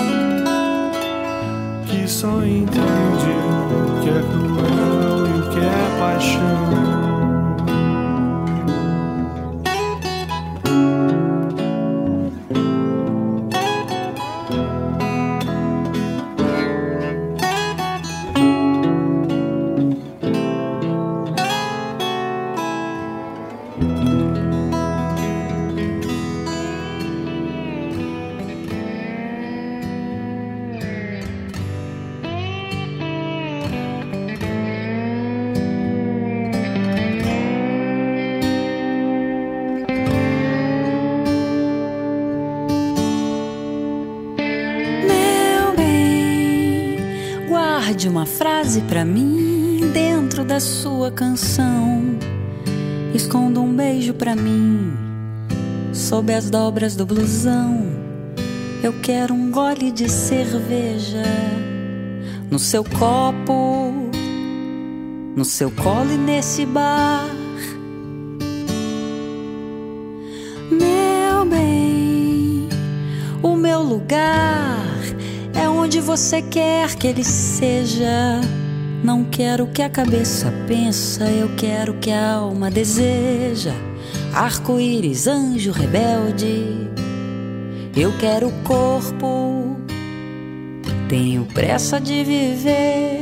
que 1.86 2.08
só 2.08 2.42
entende 2.46 3.34
o 3.72 4.02
que 4.02 4.10
é 4.10 4.22
cruel 4.22 5.28
e 5.28 5.40
o 5.42 5.50
que 5.50 5.60
é 5.60 6.00
paixão. 6.00 6.87
As 56.48 56.50
dobras 56.50 56.96
do 56.96 57.06
blusão. 57.06 57.84
Eu 58.82 58.94
quero 59.02 59.34
um 59.34 59.52
gole 59.52 59.92
de 59.92 60.10
cerveja 60.10 61.24
no 62.50 62.58
seu 62.58 62.86
copo, 62.86 63.92
no 65.36 65.44
seu 65.44 65.70
colo 65.70 66.10
e 66.10 66.18
nesse 66.18 66.66
bar. 66.66 67.28
Meu 70.72 71.46
bem, 71.46 72.70
o 73.44 73.56
meu 73.58 73.82
lugar 73.82 74.80
é 75.54 75.68
onde 75.68 76.00
você 76.00 76.42
quer 76.42 76.96
que 76.96 77.08
ele 77.08 77.26
seja. 77.26 78.40
Não 79.04 79.26
quero 79.26 79.68
que 79.68 79.82
a 79.82 79.90
cabeça 79.90 80.54
pensa, 80.66 81.26
eu 81.30 81.54
quero 81.58 81.96
que 81.96 82.10
a 82.10 82.36
alma 82.36 82.72
deseja. 82.72 83.87
Arco-íris, 84.38 85.26
anjo 85.26 85.72
rebelde, 85.72 86.88
eu 87.96 88.16
quero 88.20 88.52
corpo. 88.64 89.76
Tenho 91.10 91.44
pressa 91.56 92.00
de 92.00 92.24
viver. 92.24 93.20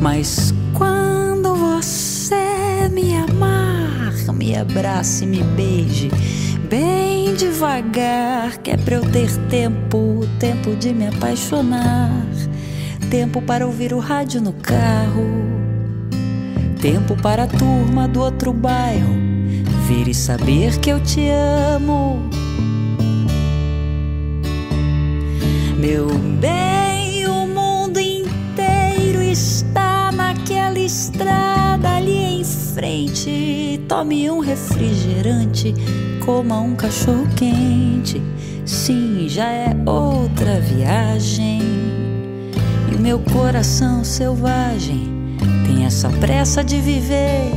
Mas 0.00 0.52
quando 0.76 1.54
você 1.54 2.88
me 2.90 3.16
amar, 3.16 4.12
me 4.34 4.56
abrace, 4.56 5.24
me 5.24 5.44
beije, 5.44 6.10
bem 6.68 7.36
devagar, 7.36 8.58
que 8.58 8.72
é 8.72 8.76
pra 8.76 8.96
eu 8.96 9.08
ter 9.12 9.30
tempo, 9.48 10.26
tempo 10.40 10.74
de 10.74 10.92
me 10.92 11.06
apaixonar, 11.06 12.10
tempo 13.08 13.40
para 13.40 13.64
ouvir 13.64 13.94
o 13.94 14.00
rádio 14.00 14.40
no 14.40 14.54
carro, 14.54 15.63
tempo 16.84 17.16
para 17.16 17.44
a 17.44 17.46
turma 17.46 18.06
do 18.06 18.20
outro 18.20 18.52
bairro 18.52 19.14
vir 19.88 20.06
e 20.06 20.12
saber 20.12 20.78
que 20.80 20.90
eu 20.90 21.00
te 21.00 21.30
amo. 21.30 22.28
Meu 25.78 26.08
bem, 26.38 27.26
o 27.26 27.46
mundo 27.46 27.98
inteiro 27.98 29.22
está 29.22 30.12
naquela 30.12 30.78
estrada 30.78 31.88
ali 31.88 32.18
em 32.18 32.44
frente. 32.44 33.80
Tome 33.88 34.30
um 34.30 34.40
refrigerante, 34.40 35.74
coma 36.22 36.60
um 36.60 36.76
cachorro 36.76 37.26
quente. 37.34 38.20
Sim, 38.66 39.26
já 39.26 39.50
é 39.50 39.74
outra 39.86 40.60
viagem. 40.60 41.62
E 42.92 42.94
o 42.94 43.00
meu 43.00 43.20
coração 43.20 44.04
selvagem 44.04 45.13
essa 45.84 46.08
pressa 46.08 46.64
de 46.64 46.80
viver. 46.80 47.50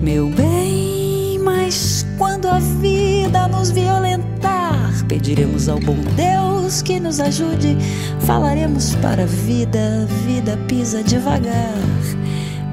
Meu 0.00 0.28
bem, 0.30 1.38
mas 1.42 2.06
quando 2.16 2.46
a 2.46 2.58
vida 2.58 3.48
nos 3.48 3.70
violentar, 3.70 5.04
pediremos 5.06 5.68
ao 5.68 5.78
bom 5.80 5.96
Deus 6.16 6.82
que 6.82 7.00
nos 7.00 7.20
ajude. 7.20 7.76
Falaremos 8.20 8.94
para 8.96 9.24
a 9.24 9.26
vida, 9.26 10.06
vida 10.24 10.56
pisa 10.68 11.02
devagar. 11.02 11.74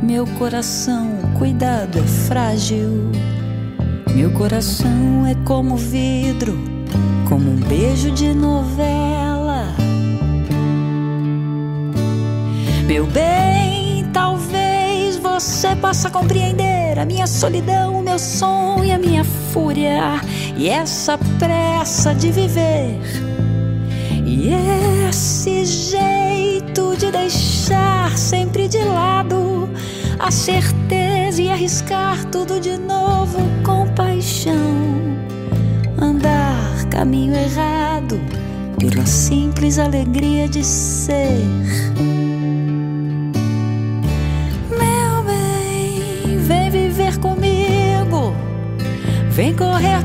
Meu 0.04 0.28
coração, 0.38 1.18
cuidado, 1.38 1.98
é 1.98 2.04
frágil. 2.28 3.12
Meu 4.16 4.32
coração 4.32 5.26
é 5.28 5.36
como 5.46 5.76
vidro, 5.76 6.58
como 7.28 7.52
um 7.52 7.56
beijo 7.56 8.12
de 8.12 8.34
novela. 8.34 9.25
Meu 12.86 13.08
bem, 13.08 14.06
talvez 14.14 15.18
você 15.18 15.76
possa 15.76 16.08
compreender 16.08 17.00
a 17.00 17.04
minha 17.04 17.26
solidão, 17.26 18.00
o 18.00 18.04
meu 18.04 18.20
sonho, 18.20 18.94
a 18.94 18.98
minha 19.00 19.24
fúria 19.24 20.22
e 20.56 20.70
essa 20.70 21.18
pressa 21.40 22.14
de 22.14 22.32
viver. 22.32 23.00
E 24.24 24.52
esse 25.10 25.66
jeito 25.66 26.96
de 26.96 27.10
deixar 27.10 28.16
sempre 28.16 28.68
de 28.68 28.84
lado 28.84 29.68
a 30.20 30.30
certeza 30.30 31.42
e 31.42 31.50
arriscar 31.50 32.24
tudo 32.26 32.60
de 32.60 32.78
novo 32.78 33.40
com 33.64 33.88
paixão. 33.96 34.54
Andar 35.98 36.86
caminho 36.92 37.36
errado 37.36 38.20
pela 38.78 39.08
simples 39.08 39.80
alegria 39.80 40.48
de 40.48 40.64
ser. 40.64 41.42
Vem 49.36 49.54
correr 49.54 49.96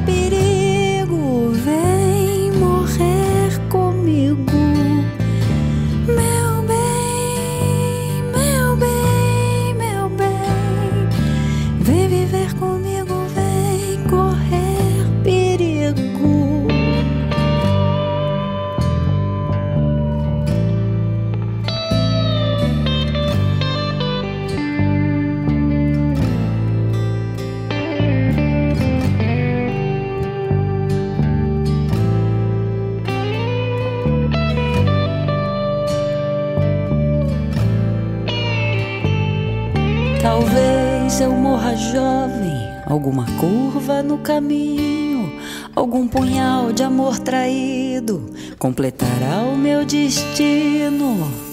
completará 48.61 49.41
o 49.41 49.57
meu 49.57 49.87
destino. 49.87 51.50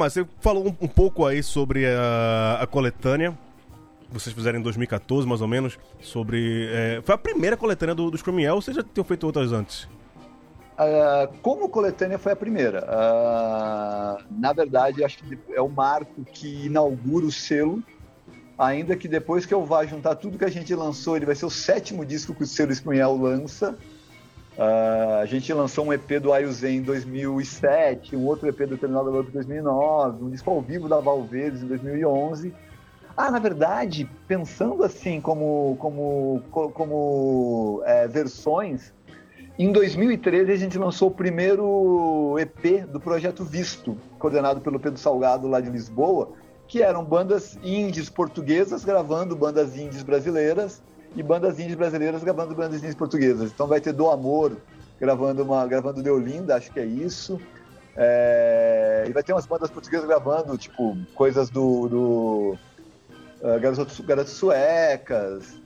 Mais. 0.00 0.12
Você 0.12 0.26
falou 0.40 0.66
um, 0.66 0.84
um 0.84 0.88
pouco 0.88 1.24
aí 1.24 1.42
sobre 1.42 1.86
a, 1.86 2.58
a 2.60 2.66
coletânea 2.66 3.36
vocês 4.12 4.34
fizeram 4.34 4.58
em 4.58 4.62
2014, 4.62 5.26
mais 5.26 5.40
ou 5.40 5.48
menos, 5.48 5.78
sobre. 6.00 6.68
É, 6.72 7.00
foi 7.02 7.14
a 7.14 7.18
primeira 7.18 7.56
coletânea 7.56 7.94
do, 7.94 8.10
do 8.10 8.18
Scrumiel 8.18 8.56
ou 8.56 8.62
vocês 8.62 8.76
já 8.76 8.82
tinham 8.82 9.04
feito 9.04 9.24
outras 9.24 9.52
antes? 9.52 9.84
Uh, 10.80 11.30
como 11.42 11.68
coletânea 11.68 12.18
foi 12.18 12.32
a 12.32 12.36
primeira. 12.36 12.84
Uh, 12.84 14.24
na 14.30 14.52
verdade, 14.52 15.04
acho 15.04 15.18
que 15.18 15.38
é 15.52 15.60
o 15.60 15.68
marco 15.68 16.24
que 16.24 16.66
inaugura 16.66 17.26
o 17.26 17.30
selo. 17.30 17.82
Ainda 18.58 18.94
que 18.96 19.08
depois 19.08 19.46
que 19.46 19.54
eu 19.54 19.64
vá 19.64 19.86
juntar 19.86 20.16
tudo 20.16 20.38
que 20.38 20.44
a 20.44 20.50
gente 20.50 20.74
lançou, 20.74 21.16
ele 21.16 21.24
vai 21.24 21.34
ser 21.34 21.46
o 21.46 21.50
sétimo 21.50 22.04
disco 22.04 22.34
que 22.34 22.42
o 22.42 22.46
selo 22.46 22.74
Scrumiel 22.74 23.16
lança. 23.16 23.78
Uh, 24.60 25.22
a 25.22 25.24
gente 25.24 25.50
lançou 25.54 25.86
um 25.86 25.90
EP 25.90 26.20
do 26.20 26.34
Ayuzen 26.34 26.76
em 26.76 26.82
2007, 26.82 28.14
um 28.14 28.26
outro 28.26 28.46
EP 28.46 28.58
do 28.68 28.76
Terminal 28.76 29.02
da 29.02 29.10
Lua 29.10 29.24
em 29.26 29.32
2009, 29.32 30.22
um 30.22 30.28
disco 30.28 30.50
ao 30.50 30.60
vivo 30.60 30.86
da 30.86 31.00
Valverde 31.00 31.64
em 31.64 31.66
2011. 31.66 32.52
Ah, 33.16 33.30
na 33.30 33.38
verdade, 33.38 34.06
pensando 34.28 34.84
assim 34.84 35.18
como, 35.18 35.78
como, 35.78 36.42
como 36.50 37.82
é, 37.86 38.06
versões, 38.06 38.92
em 39.58 39.72
2013 39.72 40.52
a 40.52 40.56
gente 40.56 40.76
lançou 40.76 41.08
o 41.08 41.10
primeiro 41.10 42.36
EP 42.38 42.84
do 42.84 43.00
Projeto 43.00 43.42
Visto, 43.42 43.96
coordenado 44.18 44.60
pelo 44.60 44.78
Pedro 44.78 45.00
Salgado 45.00 45.48
lá 45.48 45.62
de 45.62 45.70
Lisboa, 45.70 46.32
que 46.68 46.82
eram 46.82 47.02
bandas 47.02 47.58
indies 47.62 48.10
portuguesas 48.10 48.84
gravando 48.84 49.34
bandas 49.34 49.78
indies 49.78 50.02
brasileiras 50.02 50.82
e 51.14 51.22
bandas 51.22 51.58
indies 51.58 51.74
brasileiras 51.74 52.22
gravando 52.22 52.54
bandas 52.54 52.78
indies 52.78 52.94
portuguesas. 52.94 53.50
Então 53.50 53.66
vai 53.66 53.80
ter 53.80 53.92
Do 53.92 54.10
Amor 54.10 54.56
gravando 55.00 55.42
uma 55.42 55.66
gravando 55.66 56.02
Deolinda, 56.02 56.56
acho 56.56 56.70
que 56.72 56.80
é 56.80 56.84
isso. 56.84 57.40
É, 57.96 59.04
e 59.08 59.12
vai 59.12 59.22
ter 59.22 59.32
umas 59.32 59.46
bandas 59.46 59.70
portuguesas 59.70 60.06
gravando, 60.06 60.56
tipo, 60.56 60.96
coisas 61.14 61.50
do, 61.50 61.88
do 61.88 62.58
uh, 63.42 63.60
garotas, 63.60 64.00
garotas 64.00 64.32
suecas, 64.32 65.60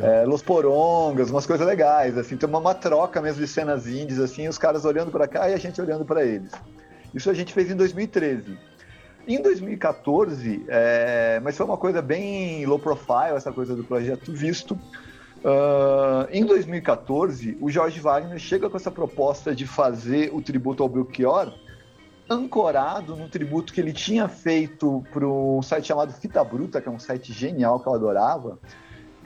é, 0.00 0.24
Los 0.24 0.42
Porongas, 0.42 1.30
umas 1.30 1.46
coisas 1.46 1.66
legais, 1.66 2.18
assim, 2.18 2.36
tem 2.36 2.48
uma, 2.48 2.58
uma, 2.58 2.74
troca 2.74 3.22
mesmo 3.22 3.40
de 3.40 3.46
cenas 3.46 3.86
indies, 3.86 4.18
assim, 4.18 4.48
os 4.48 4.58
caras 4.58 4.84
olhando 4.84 5.10
para 5.10 5.28
cá 5.28 5.48
e 5.48 5.54
a 5.54 5.56
gente 5.56 5.80
olhando 5.80 6.04
para 6.04 6.24
eles. 6.24 6.50
Isso 7.14 7.30
a 7.30 7.34
gente 7.34 7.54
fez 7.54 7.70
em 7.70 7.76
2013. 7.76 8.58
Em 9.28 9.42
2014, 9.42 10.64
é, 10.68 11.38
mas 11.44 11.54
foi 11.54 11.66
uma 11.66 11.76
coisa 11.76 12.00
bem 12.00 12.64
low 12.64 12.78
profile, 12.78 13.36
essa 13.36 13.52
coisa 13.52 13.76
do 13.76 13.84
projeto 13.84 14.32
Visto. 14.32 14.72
Uh, 15.44 16.26
em 16.32 16.46
2014, 16.46 17.58
o 17.60 17.70
Jorge 17.70 18.00
Wagner 18.00 18.38
chega 18.38 18.70
com 18.70 18.76
essa 18.78 18.90
proposta 18.90 19.54
de 19.54 19.66
fazer 19.66 20.30
o 20.32 20.40
tributo 20.40 20.82
ao 20.82 20.88
Belchior, 20.88 21.52
ancorado 22.28 23.14
no 23.16 23.28
tributo 23.28 23.70
que 23.72 23.82
ele 23.82 23.92
tinha 23.92 24.28
feito 24.28 25.04
para 25.12 25.28
um 25.28 25.60
site 25.60 25.88
chamado 25.88 26.10
Fita 26.14 26.42
Bruta, 26.42 26.80
que 26.80 26.88
é 26.88 26.90
um 26.90 26.98
site 26.98 27.30
genial 27.30 27.80
que 27.80 27.86
eu 27.86 27.94
adorava, 27.94 28.58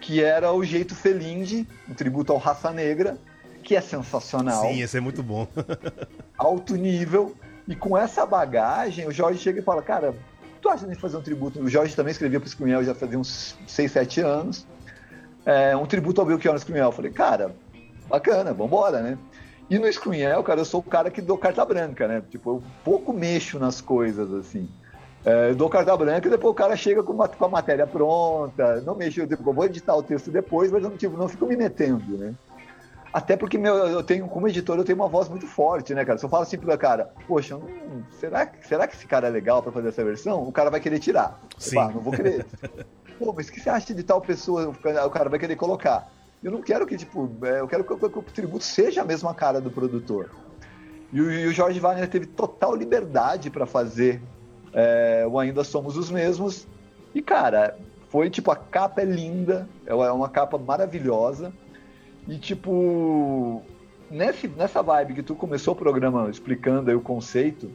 que 0.01 0.21
era 0.21 0.53
o 0.53 0.65
Jeito 0.65 0.97
Felinde, 0.97 1.65
um 1.89 1.95
tributo 1.95 2.33
ao 2.33 2.39
Raça 2.39 2.73
Negra, 2.73 3.17
que 3.63 3.77
é 3.77 3.81
sensacional. 3.81 4.63
Sim, 4.63 4.83
esse 4.83 4.99
é 4.99 5.01
muito 5.01 5.23
bom. 5.23 5.47
alto 6.37 6.75
nível. 6.75 7.37
E 7.67 7.77
com 7.77 7.97
essa 7.97 8.27
bagagem, 8.27 9.07
o 9.07 9.13
Jorge 9.13 9.39
chega 9.39 9.61
e 9.61 9.63
fala, 9.63 9.83
cara, 9.83 10.15
tu 10.61 10.69
acha 10.69 10.87
de 10.87 10.95
fazer 10.95 11.17
um 11.17 11.23
tributo? 11.23 11.61
O 11.61 11.69
Jorge 11.69 11.95
também 11.95 12.13
escrevia 12.13 12.41
para 12.41 12.47
o 12.47 12.51
Scrumel 12.51 12.85
já 12.85 12.95
fazia 12.95 13.19
uns 13.19 13.57
6, 13.67 13.93
7 13.93 14.21
anos. 14.21 14.67
É, 15.45 15.77
um 15.77 15.87
tributo 15.87 16.21
ao 16.21 16.27
Belchior 16.27 16.55
no 16.55 16.61
Scrumel. 16.61 16.87
Eu 16.87 16.93
falei, 16.93 17.11
cara, 17.11 17.55
bacana, 18.09 18.53
vambora, 18.53 19.01
né? 19.01 19.19
E 19.71 19.79
no 19.79 19.91
Scrumel, 19.91 20.43
cara, 20.43 20.61
eu 20.61 20.65
sou 20.65 20.81
o 20.81 20.83
cara 20.83 21.11
que 21.11 21.23
dou 21.23 21.39
carta 21.39 21.65
branca, 21.65 22.07
né? 22.07 22.23
Tipo, 22.31 22.51
eu 22.51 22.63
pouco 22.85 23.13
mexo 23.13 23.59
nas 23.59 23.81
coisas, 23.81 24.33
assim. 24.35 24.69
É, 25.25 25.51
eu 25.51 25.55
dou 25.55 25.71
carta 25.71 25.97
branca 25.97 26.27
e 26.27 26.31
depois 26.31 26.51
o 26.51 26.55
cara 26.55 26.77
chega 26.77 27.03
com, 27.03 27.13
uma, 27.13 27.29
com 27.29 27.45
a 27.45 27.49
matéria 27.49 27.87
pronta. 27.87 28.81
Não 28.83 28.95
mexo, 28.95 29.21
eu, 29.21 29.27
tipo, 29.27 29.49
eu 29.49 29.55
vou 29.55 29.65
editar 29.65 29.95
o 29.95 30.03
texto 30.03 30.31
depois, 30.31 30.71
mas 30.71 30.83
eu 30.83 30.91
não, 30.91 30.97
tipo, 30.97 31.17
não 31.17 31.29
fico 31.29 31.47
me 31.47 31.57
metendo, 31.57 32.19
né? 32.19 32.35
Até 33.13 33.37
porque 33.37 33.59
meu, 33.59 33.75
eu 33.75 34.03
tenho, 34.03 34.27
como 34.27 34.49
editor, 34.49 34.79
eu 34.79 34.85
tenho 34.85 34.97
uma 34.97 35.09
voz 35.09 35.29
muito 35.29 35.47
forte, 35.47 35.95
né, 35.95 36.05
cara? 36.05 36.19
Se 36.19 36.25
eu 36.25 36.31
falo 36.31 36.45
assim 36.45 36.57
pro 36.57 36.77
cara, 36.79 37.13
poxa, 37.29 37.59
não, 37.59 37.69
será, 38.19 38.51
será 38.63 38.87
que 38.87 38.97
esse 38.97 39.07
cara 39.07 39.29
é 39.29 39.31
legal 39.31 39.63
para 39.63 39.71
fazer 39.71 39.89
essa 39.89 40.03
versão? 40.03 40.43
O 40.43 40.51
cara 40.51 40.71
vai 40.71 40.81
querer 40.81 40.99
tirar. 40.99 41.39
Sim. 41.59 41.79
Ah, 41.79 41.89
não 41.89 42.01
vou 42.01 42.13
querer. 42.13 42.47
Pô, 43.19 43.33
mas 43.37 43.49
o 43.49 43.53
que 43.53 43.61
você 43.61 43.69
acha 43.69 43.95
de 43.95 44.03
tal 44.03 44.21
pessoa? 44.21 44.69
O 44.69 45.11
cara 45.11 45.29
vai 45.29 45.39
querer 45.39 45.57
colocar. 45.57 46.11
Eu 46.43 46.51
não 46.51 46.63
quero 46.63 46.87
que, 46.87 46.97
tipo, 46.97 47.31
é, 47.43 47.61
eu 47.61 47.69
quero 47.69 47.85
que, 47.85 47.95
que, 47.95 48.09
que 48.09 48.19
o 48.19 48.23
tributo 48.23 48.65
seja 48.65 49.03
a 49.03 49.05
mesma 49.05 49.35
cara 49.35 49.61
do 49.61 49.71
produtor. 49.71 50.31
E 51.13 51.21
o, 51.21 51.31
e 51.31 51.47
o 51.47 51.53
Jorge 51.53 51.79
Wagner 51.79 52.09
teve 52.09 52.27
total 52.27 52.75
liberdade 52.75 53.51
para 53.51 53.67
fazer 53.67 54.23
é, 54.73 55.27
o 55.29 55.39
Ainda 55.39 55.63
Somos 55.63 55.97
os 55.97 56.11
Mesmos. 56.11 56.67
E, 57.15 57.21
cara, 57.21 57.77
foi 58.09 58.31
tipo, 58.31 58.51
a 58.51 58.57
capa 58.57 59.03
é 59.03 59.05
linda, 59.05 59.69
é 59.87 59.95
uma 59.95 60.29
capa 60.29 60.59
maravilhosa. 60.59 61.53
E 62.29 62.39
tipo, 62.39 63.63
nesse, 64.11 64.47
nessa 64.49 64.83
vibe 64.83 65.15
que 65.15 65.23
tu 65.23 65.35
começou 65.35 65.75
o 65.75 65.77
programa 65.77 66.31
explicando 66.31 66.91
aí 66.91 66.97
o 66.97 67.01
conceito, 67.01 67.67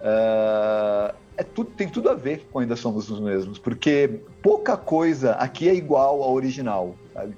uh, 0.00 1.14
é 1.36 1.42
tudo, 1.42 1.70
tem 1.70 1.88
tudo 1.88 2.08
a 2.08 2.14
ver 2.14 2.46
com 2.50 2.60
Ainda 2.60 2.76
Somos 2.76 3.10
os 3.10 3.20
Mesmos, 3.20 3.58
porque 3.58 4.20
pouca 4.42 4.76
coisa 4.76 5.32
aqui 5.32 5.68
é 5.68 5.74
igual 5.74 6.22
ao 6.22 6.32
original, 6.32 6.94
sabe? 7.12 7.36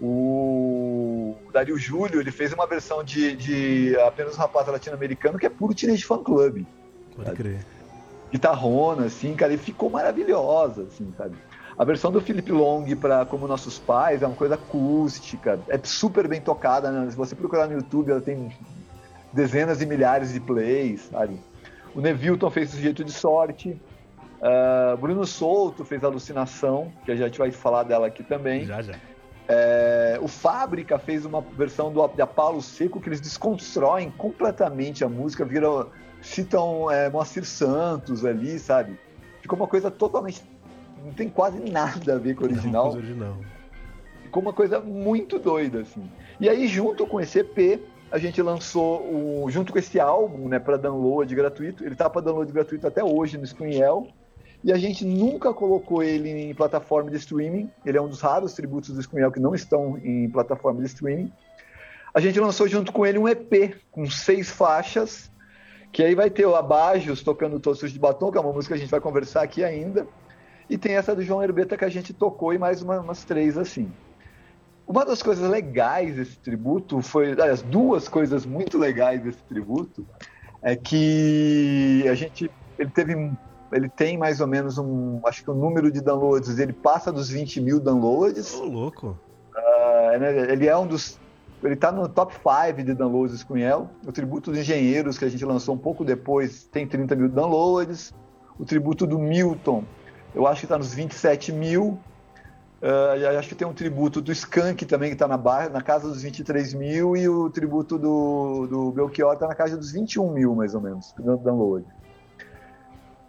O 0.00 1.34
Dario 1.52 1.76
Júlio, 1.76 2.20
ele 2.20 2.30
fez 2.30 2.52
uma 2.52 2.66
versão 2.66 3.02
de, 3.02 3.34
de 3.34 3.98
apenas 4.00 4.36
um 4.36 4.38
rapaz 4.38 4.68
latino-americano 4.68 5.38
que 5.38 5.46
é 5.46 5.50
puro 5.50 5.74
Teenage 5.74 6.04
Fan 6.04 6.22
Club. 6.22 6.64
Pode 7.16 7.28
sabe? 7.28 7.36
crer. 7.36 7.66
Guitarrona, 8.30 9.06
assim, 9.06 9.34
cara, 9.34 9.54
e 9.54 9.58
ficou 9.58 9.90
maravilhosa, 9.90 10.82
assim, 10.82 11.12
sabe? 11.16 11.36
A 11.78 11.84
versão 11.84 12.10
do 12.10 12.20
Philip 12.20 12.50
Long 12.50 12.84
para 12.96 13.24
Como 13.24 13.46
Nossos 13.46 13.78
Pais 13.78 14.20
é 14.20 14.26
uma 14.26 14.34
coisa 14.34 14.56
acústica, 14.56 15.60
é 15.68 15.78
super 15.84 16.26
bem 16.26 16.40
tocada. 16.40 16.90
Né? 16.90 17.08
Se 17.08 17.16
você 17.16 17.36
procurar 17.36 17.68
no 17.68 17.74
YouTube, 17.74 18.10
ela 18.10 18.20
tem 18.20 18.50
dezenas 19.32 19.80
e 19.80 19.86
milhares 19.86 20.32
de 20.32 20.40
plays, 20.40 21.02
sabe? 21.02 21.38
O 21.94 22.00
Nevilton 22.00 22.50
fez 22.50 22.70
Sujeito 22.70 23.04
de 23.04 23.12
Sorte. 23.12 23.80
Uh, 24.40 24.96
Bruno 24.96 25.24
Souto 25.24 25.84
fez 25.84 26.02
Alucinação, 26.02 26.92
que 27.04 27.12
a 27.12 27.16
gente 27.16 27.38
vai 27.38 27.52
falar 27.52 27.84
dela 27.84 28.08
aqui 28.08 28.24
também. 28.24 28.64
Já, 28.64 28.82
já. 28.82 28.94
É, 29.46 30.18
o 30.20 30.28
Fábrica 30.28 30.98
fez 30.98 31.24
uma 31.24 31.40
versão 31.40 31.90
do 31.90 32.06
da 32.08 32.26
Paulo 32.26 32.60
Seco 32.60 33.00
que 33.00 33.08
eles 33.08 33.20
desconstroem 33.20 34.10
completamente 34.10 35.04
a 35.04 35.08
música, 35.08 35.42
viram, 35.42 35.86
citam 36.20 36.90
é, 36.90 37.08
Moacir 37.08 37.46
Santos 37.46 38.26
ali, 38.26 38.58
sabe? 38.58 38.98
Ficou 39.40 39.56
uma 39.56 39.66
coisa 39.66 39.90
totalmente. 39.90 40.42
Não 41.08 41.14
tem 41.14 41.28
quase 41.28 41.58
nada 41.58 42.16
a 42.16 42.18
ver 42.18 42.34
com 42.34 42.42
o 42.42 42.46
original. 42.46 42.90
Não, 42.90 42.96
original. 42.96 43.36
Ficou 44.24 44.42
uma 44.42 44.52
coisa 44.52 44.78
muito 44.78 45.38
doida, 45.38 45.80
assim. 45.80 46.08
E 46.38 46.48
aí, 46.50 46.68
junto 46.68 47.06
com 47.06 47.18
esse 47.18 47.38
EP, 47.38 47.80
a 48.12 48.18
gente 48.18 48.42
lançou, 48.42 49.00
o, 49.00 49.50
junto 49.50 49.72
com 49.72 49.78
esse 49.78 49.98
álbum, 49.98 50.48
né, 50.48 50.58
para 50.58 50.76
download 50.76 51.34
gratuito, 51.34 51.82
ele 51.82 51.94
tá 51.94 52.10
para 52.10 52.20
download 52.20 52.52
gratuito 52.52 52.86
até 52.86 53.02
hoje 53.02 53.38
no 53.38 53.46
Screenel, 53.46 54.06
e 54.62 54.70
a 54.70 54.76
gente 54.76 55.02
nunca 55.02 55.54
colocou 55.54 56.02
ele 56.02 56.28
em 56.28 56.54
plataforma 56.54 57.10
de 57.10 57.16
streaming. 57.16 57.70
Ele 57.86 57.96
é 57.96 58.02
um 58.02 58.08
dos 58.08 58.20
raros 58.20 58.52
tributos 58.52 58.90
do 58.90 59.02
Screenel 59.02 59.32
que 59.32 59.40
não 59.40 59.54
estão 59.54 59.96
em 59.98 60.28
plataforma 60.28 60.80
de 60.80 60.86
streaming. 60.88 61.32
A 62.12 62.20
gente 62.20 62.38
lançou 62.38 62.68
junto 62.68 62.92
com 62.92 63.06
ele 63.06 63.18
um 63.18 63.26
EP 63.26 63.76
com 63.90 64.10
seis 64.10 64.50
faixas, 64.50 65.30
que 65.90 66.02
aí 66.02 66.14
vai 66.14 66.28
ter 66.28 66.44
o 66.44 66.54
Abajos 66.54 67.22
tocando 67.22 67.58
Tostos 67.58 67.92
de 67.92 67.98
Batom, 67.98 68.30
que 68.30 68.36
é 68.36 68.40
uma 68.40 68.52
música 68.52 68.74
que 68.74 68.78
a 68.78 68.82
gente 68.82 68.90
vai 68.90 69.00
conversar 69.00 69.42
aqui 69.42 69.64
ainda. 69.64 70.06
E 70.68 70.76
tem 70.76 70.94
essa 70.94 71.14
do 71.14 71.22
João 71.22 71.42
Herbeta 71.42 71.76
que 71.76 71.84
a 71.84 71.88
gente 71.88 72.12
tocou 72.12 72.52
e 72.52 72.58
mais 72.58 72.82
uma, 72.82 73.00
umas 73.00 73.24
três 73.24 73.56
assim. 73.56 73.90
Uma 74.86 75.04
das 75.04 75.22
coisas 75.22 75.48
legais 75.48 76.16
desse 76.16 76.38
tributo 76.38 77.02
foi, 77.02 77.32
as 77.40 77.62
duas 77.62 78.08
coisas 78.08 78.46
muito 78.46 78.78
legais 78.78 79.22
desse 79.22 79.42
tributo 79.44 80.06
é 80.62 80.74
que 80.74 82.04
a 82.08 82.14
gente 82.14 82.50
ele 82.78 82.90
teve 82.90 83.14
ele 83.72 83.88
tem 83.88 84.16
mais 84.16 84.40
ou 84.40 84.46
menos 84.46 84.78
um, 84.78 85.20
acho 85.26 85.42
que 85.44 85.50
o 85.50 85.54
número 85.54 85.90
de 85.90 86.00
downloads, 86.00 86.58
ele 86.58 86.72
passa 86.72 87.12
dos 87.12 87.28
20 87.28 87.60
mil 87.60 87.80
downloads. 87.80 88.54
Ô, 88.54 88.62
oh, 88.62 88.64
louco. 88.64 89.18
Uh, 89.54 90.50
ele 90.50 90.66
é 90.66 90.76
um 90.76 90.86
dos, 90.86 91.20
ele 91.62 91.76
tá 91.76 91.92
no 91.92 92.08
top 92.08 92.34
5 92.34 92.82
de 92.82 92.94
downloads 92.94 93.42
com 93.42 93.56
El. 93.56 93.90
O 94.06 94.12
tributo 94.12 94.50
dos 94.50 94.60
engenheiros, 94.60 95.18
que 95.18 95.24
a 95.24 95.28
gente 95.28 95.44
lançou 95.44 95.74
um 95.74 95.78
pouco 95.78 96.04
depois, 96.04 96.64
tem 96.64 96.86
30 96.86 97.14
mil 97.16 97.28
downloads. 97.28 98.14
O 98.58 98.64
tributo 98.64 99.06
do 99.06 99.18
Milton, 99.18 99.84
eu 100.34 100.46
acho 100.46 100.60
que 100.60 100.66
está 100.66 100.78
nos 100.78 100.94
27 100.94 101.52
mil. 101.52 101.98
Uh, 102.80 103.38
acho 103.38 103.48
que 103.48 103.54
tem 103.56 103.66
um 103.66 103.72
tributo 103.72 104.20
do 104.20 104.30
Skank 104.30 104.86
também, 104.86 105.08
que 105.10 105.14
está 105.16 105.26
na, 105.26 105.36
barra, 105.36 105.68
na 105.68 105.82
casa 105.82 106.08
dos 106.08 106.22
23 106.22 106.74
mil, 106.74 107.16
e 107.16 107.28
o 107.28 107.50
tributo 107.50 107.98
do, 107.98 108.66
do 108.68 108.92
Belchior 108.92 109.34
está 109.34 109.48
na 109.48 109.54
casa 109.54 109.76
dos 109.76 109.90
21 109.90 110.32
mil, 110.32 110.54
mais 110.54 110.74
ou 110.74 110.80
menos, 110.80 111.12
download. 111.18 111.84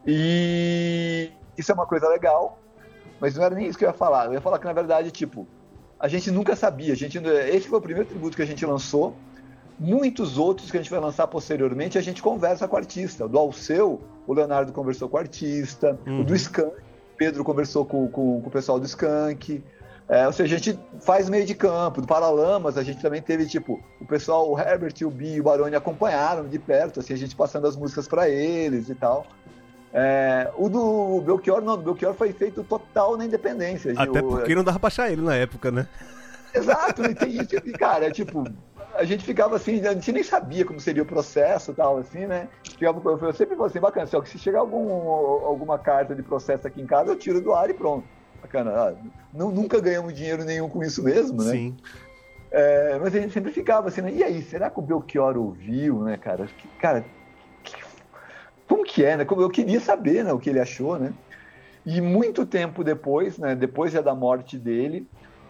E 0.05 1.31
isso 1.57 1.71
é 1.71 1.75
uma 1.75 1.87
coisa 1.87 2.07
legal, 2.07 2.59
mas 3.19 3.35
não 3.35 3.43
era 3.43 3.55
nem 3.55 3.67
isso 3.67 3.77
que 3.77 3.85
eu 3.85 3.89
ia 3.89 3.93
falar. 3.93 4.27
Eu 4.27 4.33
ia 4.33 4.41
falar 4.41 4.59
que, 4.59 4.65
na 4.65 4.73
verdade, 4.73 5.11
tipo, 5.11 5.47
a 5.99 6.07
gente 6.07 6.31
nunca 6.31 6.55
sabia. 6.55 6.93
A 6.93 6.95
gente, 6.95 7.17
esse 7.17 7.67
foi 7.67 7.79
o 7.79 7.81
primeiro 7.81 8.07
tributo 8.07 8.35
que 8.35 8.41
a 8.41 8.45
gente 8.45 8.65
lançou. 8.65 9.15
Muitos 9.77 10.37
outros 10.37 10.69
que 10.69 10.77
a 10.77 10.81
gente 10.81 10.91
vai 10.91 10.99
lançar 10.99 11.25
posteriormente, 11.27 11.97
a 11.97 12.01
gente 12.01 12.21
conversa 12.21 12.67
com 12.67 12.75
o 12.75 12.79
artista. 12.79 13.25
O 13.25 13.29
do 13.29 13.37
Alceu, 13.37 14.01
o 14.27 14.33
Leonardo 14.33 14.71
conversou 14.71 15.09
com 15.09 15.17
o 15.17 15.19
artista. 15.19 15.97
Uhum. 16.05 16.21
O 16.21 16.23
do 16.23 16.35
Skank, 16.35 16.73
o 16.73 16.88
Pedro 17.19 17.43
conversou 17.43 17.85
com, 17.85 18.07
com, 18.07 18.41
com 18.41 18.47
o 18.47 18.51
pessoal 18.51 18.79
do 18.79 18.85
Skank. 18.85 19.61
É, 20.07 20.25
ou 20.25 20.33
seja, 20.33 20.55
a 20.55 20.57
gente 20.57 20.79
faz 21.01 21.29
meio 21.29 21.45
de 21.45 21.53
campo. 21.53 22.01
Do 22.01 22.07
Paralamas, 22.07 22.77
a 22.77 22.83
gente 22.83 23.01
também 23.01 23.21
teve, 23.21 23.45
tipo, 23.45 23.83
o 23.99 24.05
pessoal, 24.05 24.49
o 24.49 24.57
Herbert, 24.57 24.95
o 25.03 25.11
Bi 25.11 25.35
e 25.35 25.41
o 25.41 25.43
Baroni 25.43 25.75
acompanharam 25.75 26.47
de 26.47 26.57
perto, 26.57 27.01
assim, 27.01 27.13
a 27.13 27.17
gente 27.17 27.35
passando 27.35 27.67
as 27.67 27.75
músicas 27.75 28.07
para 28.07 28.27
eles 28.27 28.89
e 28.89 28.95
tal. 28.95 29.27
É, 29.93 30.49
o 30.55 30.69
do 30.69 31.21
Belchior, 31.21 31.61
não, 31.61 31.75
do 31.75 31.83
Belchior 31.83 32.13
foi 32.13 32.31
feito 32.31 32.63
total 32.63 33.17
na 33.17 33.25
independência. 33.25 33.93
Até 33.97 34.21
porque 34.21 34.55
não 34.55 34.63
dava 34.63 34.79
pra 34.79 34.87
achar 34.87 35.11
ele 35.11 35.21
na 35.21 35.35
época, 35.35 35.69
né? 35.69 35.87
Exato, 36.53 37.03
e 37.03 37.13
tem 37.13 37.29
isso, 37.29 37.55
cara, 37.77 38.07
é 38.07 38.11
tipo, 38.11 38.43
a 38.99 39.05
gente 39.05 39.23
ficava 39.23 39.55
assim, 39.55 39.85
a 39.87 39.93
gente 39.93 40.11
nem 40.11 40.23
sabia 40.23 40.65
como 40.65 40.79
seria 40.79 41.03
o 41.03 41.05
processo 41.05 41.71
e 41.71 41.73
tal, 41.73 41.97
assim, 41.97 42.27
né? 42.27 42.49
Ficava, 42.63 43.01
eu 43.09 43.33
sempre 43.33 43.55
falei 43.55 43.69
assim, 43.69 43.79
bacana, 43.79 44.05
se 44.25 44.37
chegar 44.37 44.59
algum, 44.59 44.91
alguma 44.91 45.79
carta 45.79 46.13
de 46.13 46.21
processo 46.21 46.67
aqui 46.67 46.81
em 46.81 46.85
casa, 46.85 47.09
eu 47.09 47.15
tiro 47.15 47.39
do 47.39 47.53
ar 47.53 47.69
e 47.69 47.73
pronto. 47.73 48.05
Bacana, 48.41 48.71
ah, 48.71 48.93
não, 49.33 49.51
nunca 49.51 49.79
ganhamos 49.79 50.13
dinheiro 50.13 50.43
nenhum 50.43 50.67
com 50.67 50.83
isso 50.83 51.01
mesmo, 51.01 51.41
né? 51.43 51.51
Sim. 51.51 51.77
É, 52.51 52.99
mas 52.99 53.15
a 53.15 53.19
gente 53.19 53.33
sempre 53.33 53.51
ficava 53.51 53.87
assim, 53.87 54.01
né? 54.01 54.11
E 54.11 54.23
aí, 54.23 54.41
será 54.41 54.69
que 54.69 54.79
o 54.79 54.83
Belchior 54.83 55.37
ouviu, 55.37 56.03
né, 56.03 56.17
cara? 56.17 56.47
Cara, 56.79 57.05
como 58.67 58.83
que 58.83 59.03
é, 59.03 59.15
né? 59.15 59.25
Como 59.25 59.41
eu 59.41 59.49
queria 59.49 59.79
saber, 59.79 60.25
né, 60.25 60.33
o 60.33 60.39
que 60.39 60.49
ele 60.49 60.59
achou, 60.59 60.99
né? 60.99 61.13
E 61.85 62.01
muito 62.01 62.45
tempo 62.45 62.83
depois, 62.83 63.37
né, 63.37 63.55
depois 63.55 63.93
já 63.93 64.01
da 64.01 64.13
morte 64.13 64.57
dele, 64.57 65.07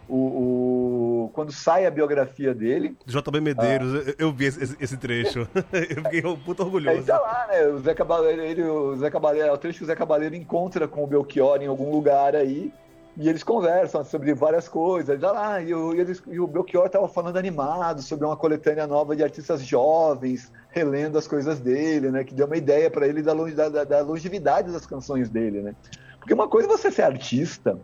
o, 0.10 1.26
o, 1.26 1.30
quando 1.34 1.52
sai 1.52 1.86
a 1.86 1.91
biografia 1.91 2.54
dele. 2.54 2.98
JB 3.06 3.39
Medeiros, 3.39 3.93
ah, 3.93 4.10
eu, 4.10 4.28
eu, 4.28 4.34
vi 4.34 4.45
esse, 4.45 4.76
esse 4.80 4.98
trecho. 4.98 5.48
eu 5.72 6.04
fiquei 6.04 6.26
um 6.26 6.38
puto 6.38 6.63
orgulhoso. 6.63 6.98
Aí 6.98 7.04
tá 7.04 7.19
lá, 7.19 7.48
né? 7.48 7.67
O 7.67 7.80
Zé 7.80 7.93
Cabaleiro, 7.93 8.41
ele, 8.41 8.63
o 8.63 8.95
Zé 8.95 9.10
Cabaleiro, 9.12 9.48
é 9.48 9.52
o 9.52 9.58
trecho 9.58 9.78
que 9.78 9.84
o 9.84 9.88
Zé 9.88 9.95
Cabaleiro 9.95 10.36
encontra 10.36 10.88
com 10.88 11.04
o 11.04 11.08
Belchior 11.08 11.62
em 11.62 11.67
algum 11.67 11.91
lugar 11.91 12.36
aí. 12.36 12.74
E 13.15 13.28
eles 13.28 13.43
conversam 13.43 14.04
sobre 14.04 14.34
várias 14.34 14.67
coisas. 14.67 15.22
Olha 15.22 15.32
lá, 15.32 15.62
e 15.62 15.74
o, 15.74 15.93
e 16.28 16.39
o 16.39 16.48
Belchior 16.48 16.88
estava 16.88 17.08
falando 17.08 17.38
animado 17.38 18.02
sobre 18.02 18.26
uma 18.26 18.38
coletânea 18.38 18.88
nova 18.88 19.15
de 19.15 19.24
artistas 19.24 19.62
jovens, 19.62 20.52
relendo 20.69 21.17
as 21.17 21.28
coisas 21.28 21.60
dele, 21.60 22.10
né? 22.10 22.24
Que 22.24 22.34
deu 22.34 22.45
uma 22.48 22.58
ideia 22.58 22.89
para 22.89 23.08
ele 23.08 23.22
da, 23.22 23.34
da, 23.34 23.84
da, 23.84 24.02
longevidade 24.02 24.72
das 24.72 24.86
canções 24.86 25.30
dele, 25.30 25.62
né? 25.62 25.76
Porque 26.17 26.34
uma 26.34 26.48
coisa 26.48 26.67
é 26.67 26.72
você 26.72 26.89
ser 26.89 27.04
artista 27.04 27.78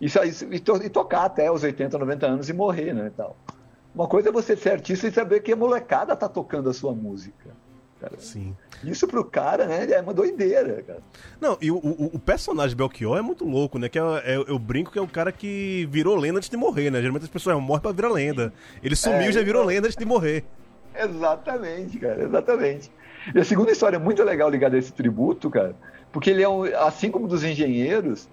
e, 0.00 0.06
e, 0.06 0.60
to, 0.60 0.76
e 0.82 0.88
tocar 0.88 1.24
até 1.24 1.50
os 1.50 1.62
80, 1.62 1.98
90 1.98 2.26
anos 2.26 2.48
e 2.48 2.52
morrer, 2.52 2.92
né? 2.92 3.10
Tal. 3.16 3.36
Uma 3.94 4.06
coisa 4.06 4.28
é 4.28 4.32
você 4.32 4.56
ser 4.56 4.70
artista 4.70 5.08
e 5.08 5.12
saber 5.12 5.40
que 5.40 5.52
a 5.52 5.56
molecada 5.56 6.14
tá 6.14 6.28
tocando 6.28 6.70
a 6.70 6.72
sua 6.72 6.94
música. 6.94 7.50
Cara. 8.00 8.14
Sim. 8.18 8.56
Isso 8.84 9.08
pro 9.08 9.24
cara, 9.24 9.66
né, 9.66 9.90
é 9.90 10.00
uma 10.00 10.14
doideira, 10.14 10.82
cara. 10.82 11.00
Não, 11.40 11.58
e 11.60 11.68
o, 11.68 11.78
o, 11.78 12.10
o 12.14 12.18
personagem 12.18 12.76
Belchior 12.76 13.18
é 13.18 13.22
muito 13.22 13.44
louco, 13.44 13.76
né? 13.76 13.88
Que 13.88 13.98
é, 13.98 14.02
é, 14.02 14.36
eu 14.36 14.56
brinco 14.56 14.92
que 14.92 14.98
é 15.00 15.02
o 15.02 15.08
cara 15.08 15.32
que 15.32 15.88
virou 15.90 16.14
lenda 16.14 16.38
antes 16.38 16.48
de 16.48 16.56
morrer, 16.56 16.90
né? 16.90 17.00
Geralmente 17.00 17.24
as 17.24 17.28
pessoas 17.28 17.60
morrem 17.60 17.82
pra 17.82 17.90
virar 17.90 18.10
lenda. 18.10 18.52
Ele 18.82 18.94
sumiu 18.94 19.22
e 19.22 19.28
é, 19.28 19.32
já 19.32 19.42
virou 19.42 19.64
lenda 19.64 19.88
antes 19.88 19.96
de 19.96 20.04
morrer. 20.04 20.44
Exatamente, 20.94 21.98
cara, 21.98 22.22
exatamente. 22.22 22.90
E 23.34 23.38
a 23.38 23.44
segunda 23.44 23.72
história 23.72 23.98
muito 23.98 24.22
legal 24.22 24.48
ligada 24.48 24.76
a 24.76 24.78
esse 24.78 24.92
tributo, 24.92 25.50
cara, 25.50 25.74
porque 26.12 26.30
ele 26.30 26.42
é 26.42 26.48
um, 26.48 26.62
assim 26.76 27.10
como 27.10 27.26
dos 27.26 27.42
engenheiros, 27.42 28.28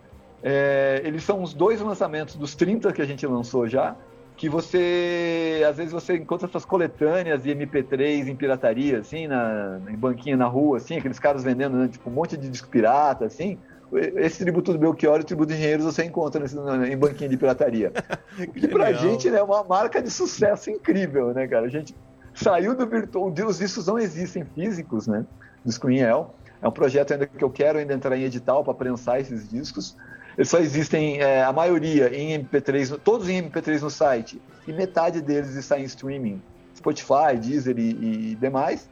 é, 0.48 1.02
eles 1.04 1.24
são 1.24 1.42
os 1.42 1.56
dois 1.56 1.82
lançamentos 1.82 2.36
dos 2.36 2.54
30 2.54 2.94
que 2.94 3.02
a 3.02 3.06
gente 3.06 3.26
lançou 3.26 3.68
já, 3.68 3.96
que 4.38 4.48
você 4.48 5.66
às 5.68 5.78
vezes 5.78 5.92
você 5.92 6.18
encontra 6.18 6.48
essas 6.48 6.64
coletâneas 6.64 7.48
e 7.48 7.50
MP3 7.50 8.28
em 8.28 8.36
pirataria, 8.36 9.00
assim, 9.00 9.26
na, 9.26 9.82
em 9.90 9.96
banquinha 9.96 10.38
na 10.38 10.46
rua, 10.46 10.78
assim, 10.78 10.98
aqueles 10.98 11.18
caras 11.18 11.44
vendendo 11.44 11.78
né, 11.78 11.88
tipo, 11.88 12.08
um 12.12 12.14
monte 12.14 12.38
de 12.38 12.48
disco 12.48 12.68
pirata, 12.68 13.26
assim. 13.26 13.58
Esse 13.92 14.44
tributo 14.44 14.72
do 14.72 14.78
Belchior 14.78 15.18
e 15.18 15.22
o 15.22 15.24
tributo 15.24 15.48
dos 15.48 15.58
engenheiros 15.58 15.86
você 15.86 16.04
encontra 16.04 16.40
nesse, 16.40 16.56
em 16.56 16.98
banquinha 16.98 17.30
de 17.30 17.38
pirataria. 17.38 17.92
que 18.54 18.68
pra 18.68 18.94
gente 18.94 19.32
né, 19.32 19.40
é 19.40 19.44
uma 19.44 19.64
marca 19.64 20.00
de 20.00 20.12
sucesso 20.12 20.70
incrível, 20.70 21.34
né, 21.34 21.48
cara? 21.48 21.66
A 21.66 21.70
gente 21.70 21.96
saiu 22.36 22.76
do 22.76 22.86
virtual, 22.86 23.34
os 23.48 23.58
discos 23.58 23.88
não 23.88 23.98
existem 23.98 24.46
físicos, 24.54 25.08
né? 25.08 25.26
Do 25.64 25.72
Screenel. 25.72 26.36
É 26.62 26.68
um 26.68 26.72
projeto 26.72 27.14
ainda 27.14 27.26
que 27.26 27.44
eu 27.44 27.50
quero 27.50 27.80
ainda 27.80 27.94
entrar 27.94 28.16
em 28.16 28.24
edital 28.24 28.64
para 28.64 28.76
prensar 28.76 29.20
esses 29.20 29.50
discos. 29.50 29.98
Eles 30.38 30.50
só 30.50 30.60
existem, 30.60 31.22
é, 31.22 31.44
a 31.44 31.54
maioria, 31.54 32.14
em 32.16 32.38
MP3, 32.44 33.00
todos 33.04 33.30
em 33.30 33.42
MP3 33.42 33.82
no 33.82 33.90
site, 33.90 34.42
e 34.68 34.74
metade 34.74 35.22
deles 35.22 35.56
está 35.56 35.80
em 35.80 35.84
streaming, 35.84 36.42
Spotify, 36.76 37.38
Deezer 37.40 37.78
e, 37.78 38.32
e 38.32 38.36
demais. 38.36 38.90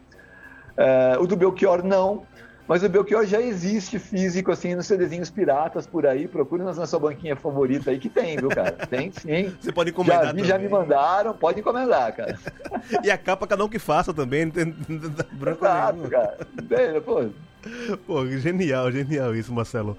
É, 0.77 1.17
o 1.19 1.27
do 1.27 1.35
Belchior 1.35 1.83
não, 1.83 2.25
mas 2.67 2.81
o 2.81 2.87
Belchior 2.87 3.25
já 3.25 3.41
existe 3.41 3.99
físico, 3.99 4.51
assim, 4.51 4.73
nos 4.73 4.87
CDzinhos 4.87 5.29
piratas 5.29 5.85
por 5.85 6.07
aí. 6.07 6.27
Procure 6.27 6.63
na 6.63 6.85
sua 6.87 6.99
banquinha 6.99 7.35
favorita 7.35 7.91
aí 7.91 7.99
que 7.99 8.09
tem, 8.09 8.37
viu, 8.37 8.49
cara? 8.49 8.71
Tem 8.87 9.11
sim. 9.11 9.53
Você 9.59 9.71
pode 9.71 9.89
encomendar 9.89 10.27
já 10.27 10.31
vi, 10.31 10.43
já 10.45 10.57
me 10.57 10.69
mandaram, 10.69 11.33
pode 11.33 11.59
encomendar, 11.59 12.15
cara. 12.15 12.39
e 13.03 13.11
a 13.11 13.17
capa 13.17 13.45
cada 13.45 13.65
um 13.65 13.69
que 13.69 13.79
faça 13.79 14.13
também, 14.13 14.45
não 14.45 14.51
tem 14.51 14.73
branco 15.33 15.65
Exato, 15.65 15.97
nenhum. 15.97 16.09
cara. 16.09 16.37
Pô. 17.01 17.29
pô, 18.07 18.27
genial, 18.27 18.91
genial 18.91 19.35
isso, 19.35 19.51
Marcelo. 19.53 19.97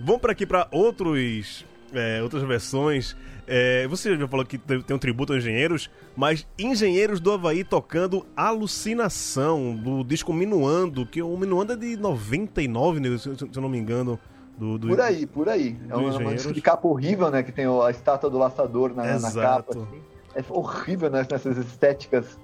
Vamos 0.00 0.20
para 0.20 0.32
aqui 0.32 0.46
para 0.46 0.68
outros, 0.70 1.64
é, 1.92 2.22
outras 2.22 2.42
versões. 2.42 3.16
É, 3.46 3.86
você 3.86 4.16
já 4.16 4.26
falou 4.26 4.44
que 4.44 4.58
tem 4.58 4.96
um 4.96 4.98
tributo 4.98 5.32
a 5.32 5.36
engenheiros, 5.36 5.88
mas 6.16 6.46
Engenheiros 6.58 7.20
do 7.20 7.30
Havaí 7.32 7.62
tocando 7.62 8.26
Alucinação, 8.36 9.74
do 9.76 10.02
disco 10.02 10.32
Minuando, 10.32 11.06
que 11.06 11.22
o 11.22 11.36
Minuando 11.36 11.74
é 11.74 11.76
de 11.76 11.96
99, 11.96 12.98
né, 13.00 13.16
se, 13.18 13.28
eu 13.28 13.62
não 13.62 13.68
me 13.68 13.78
engano. 13.78 14.18
Do, 14.58 14.78
do, 14.78 14.88
por 14.88 15.00
aí, 15.00 15.26
por 15.26 15.48
aí. 15.50 15.76
É 15.88 15.96
um, 15.96 16.34
disco 16.34 16.52
de 16.52 16.62
capa 16.62 16.88
horrível, 16.88 17.30
né? 17.30 17.42
Que 17.42 17.52
tem 17.52 17.66
a 17.66 17.90
estátua 17.90 18.30
do 18.30 18.38
laçador 18.38 18.94
na, 18.94 19.18
na 19.18 19.30
capa. 19.30 19.72
Assim. 19.72 19.86
É 20.34 20.42
horrível, 20.48 21.10
né? 21.10 21.26
Nessas 21.30 21.58
estéticas 21.58 22.38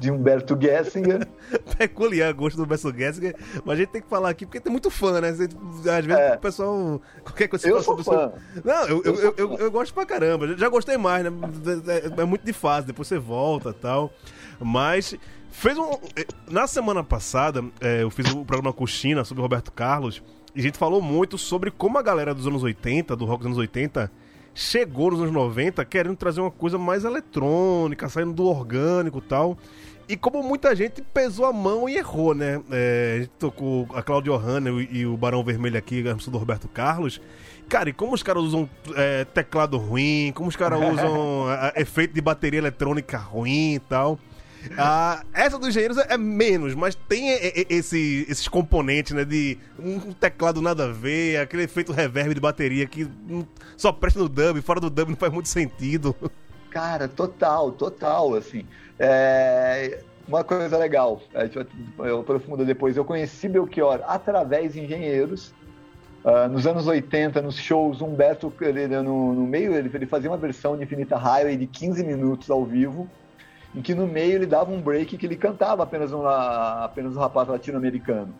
de 0.00 0.10
Humberto 0.10 0.58
Gessinger. 0.60 1.28
Peculiar 1.78 2.32
gosto 2.32 2.56
do 2.56 2.64
Humberto 2.64 2.92
Gessinger, 2.92 3.36
mas 3.64 3.74
a 3.74 3.82
gente 3.82 3.90
tem 3.90 4.02
que 4.02 4.08
falar 4.08 4.30
aqui 4.30 4.46
porque 4.46 4.58
tem 4.58 4.72
muito 4.72 4.90
fã, 4.90 5.20
né? 5.20 5.28
Às 5.28 5.38
vezes 5.38 5.54
é. 6.10 6.34
o 6.34 6.38
pessoal. 6.38 7.02
Qualquer 7.22 7.48
coisa 7.48 7.68
eu 7.68 7.82
sou 7.82 8.02
fã. 8.02 8.32
Não, 8.64 8.88
eu, 8.88 9.02
eu, 9.04 9.14
eu, 9.14 9.34
eu, 9.36 9.58
eu 9.58 9.70
gosto 9.70 9.92
pra 9.92 10.06
caramba. 10.06 10.56
Já 10.56 10.68
gostei 10.68 10.96
mais, 10.96 11.22
né? 11.22 11.30
É, 11.86 12.22
é 12.22 12.24
muito 12.24 12.44
de 12.44 12.52
fase, 12.52 12.86
depois 12.86 13.06
você 13.06 13.18
volta 13.18 13.70
e 13.70 13.74
tal. 13.74 14.10
Mas. 14.58 15.14
Fez 15.52 15.76
um. 15.76 15.90
Na 16.48 16.68
semana 16.68 17.02
passada, 17.02 17.62
é, 17.80 18.04
eu 18.04 18.10
fiz 18.10 18.30
o 18.30 18.44
programa 18.44 18.72
Coxina 18.72 19.24
sobre 19.24 19.40
o 19.40 19.42
Roberto 19.42 19.72
Carlos. 19.72 20.22
E 20.54 20.60
a 20.60 20.62
gente 20.62 20.78
falou 20.78 21.02
muito 21.02 21.36
sobre 21.36 21.70
como 21.70 21.98
a 21.98 22.02
galera 22.02 22.32
dos 22.32 22.46
anos 22.46 22.62
80, 22.62 23.14
do 23.16 23.24
rock 23.24 23.38
dos 23.38 23.46
anos 23.46 23.58
80, 23.58 24.10
chegou 24.54 25.10
nos 25.10 25.20
anos 25.20 25.32
90 25.32 25.84
querendo 25.84 26.16
trazer 26.16 26.40
uma 26.40 26.50
coisa 26.50 26.76
mais 26.78 27.04
eletrônica, 27.04 28.08
saindo 28.08 28.32
do 28.32 28.46
orgânico 28.46 29.18
e 29.18 29.22
tal. 29.22 29.58
E 30.10 30.16
como 30.16 30.42
muita 30.42 30.74
gente 30.74 31.00
pesou 31.02 31.46
a 31.46 31.52
mão 31.52 31.88
e 31.88 31.96
errou, 31.96 32.34
né? 32.34 32.60
É, 32.72 33.12
a 33.14 33.20
gente 33.20 33.30
tocou 33.38 33.86
a 33.94 34.02
Claudio 34.02 34.34
Hanna 34.34 34.68
e 34.90 35.06
o 35.06 35.16
Barão 35.16 35.44
Vermelho 35.44 35.78
aqui, 35.78 36.02
a 36.08 36.14
do 36.14 36.36
Roberto 36.36 36.66
Carlos. 36.66 37.20
Cara, 37.68 37.90
e 37.90 37.92
como 37.92 38.12
os 38.12 38.20
caras 38.20 38.42
usam 38.42 38.68
é, 38.96 39.24
teclado 39.24 39.78
ruim, 39.78 40.32
como 40.34 40.48
os 40.48 40.56
caras 40.56 40.80
usam 40.80 41.46
é, 41.76 41.80
efeito 41.80 42.12
de 42.12 42.20
bateria 42.20 42.58
eletrônica 42.58 43.16
ruim 43.16 43.74
e 43.74 43.78
tal. 43.78 44.18
Ah, 44.76 45.22
essa 45.32 45.56
dos 45.56 45.68
engenheiros 45.68 45.96
é 45.96 46.18
menos, 46.18 46.74
mas 46.74 46.96
tem 46.96 47.28
esse, 47.68 48.26
esses 48.28 48.48
componentes, 48.48 49.12
né? 49.12 49.24
De 49.24 49.56
um 49.78 50.12
teclado 50.12 50.60
nada 50.60 50.86
a 50.86 50.92
ver, 50.92 51.38
aquele 51.38 51.62
efeito 51.62 51.92
reverb 51.92 52.34
de 52.34 52.40
bateria 52.40 52.84
que 52.84 53.08
só 53.76 53.92
presta 53.92 54.18
no 54.18 54.28
dub, 54.28 54.60
fora 54.60 54.80
do 54.80 54.90
dub 54.90 55.10
não 55.10 55.16
faz 55.16 55.32
muito 55.32 55.48
sentido. 55.48 56.16
Cara, 56.70 57.08
total, 57.08 57.72
total, 57.72 58.34
assim. 58.34 58.64
É... 58.98 60.02
Uma 60.28 60.44
coisa 60.44 60.78
legal, 60.78 61.20
eu 61.98 62.20
aprofundo 62.20 62.64
depois, 62.64 62.96
eu 62.96 63.04
conheci 63.04 63.48
Belchior 63.48 64.00
através 64.06 64.74
de 64.74 64.80
engenheiros, 64.80 65.52
Uh, 66.22 66.46
nos 66.50 66.66
anos 66.66 66.86
80, 66.86 67.40
nos 67.40 67.56
shows, 67.56 68.02
Humberto, 68.02 68.52
ele, 68.60 68.86
no, 69.00 69.32
no 69.32 69.46
meio, 69.46 69.72
ele, 69.72 69.90
ele, 69.92 70.04
fazia 70.04 70.30
uma 70.30 70.36
versão 70.36 70.76
de 70.76 70.82
Infinita 70.82 71.16
Highway 71.16 71.56
de 71.56 71.66
15 71.66 72.04
minutos 72.04 72.50
ao 72.50 72.62
vivo 72.62 73.08
em 73.74 73.80
que 73.80 73.94
no 73.94 74.06
meio 74.06 74.34
ele 74.34 74.46
dava 74.46 74.70
um 74.70 74.80
break 74.80 75.16
que 75.16 75.26
ele 75.26 75.36
cantava 75.36 75.82
apenas 75.82 76.12
um, 76.12 76.26
apenas 76.26 77.16
um 77.16 77.20
rapaz 77.20 77.48
latino-americano. 77.48 78.34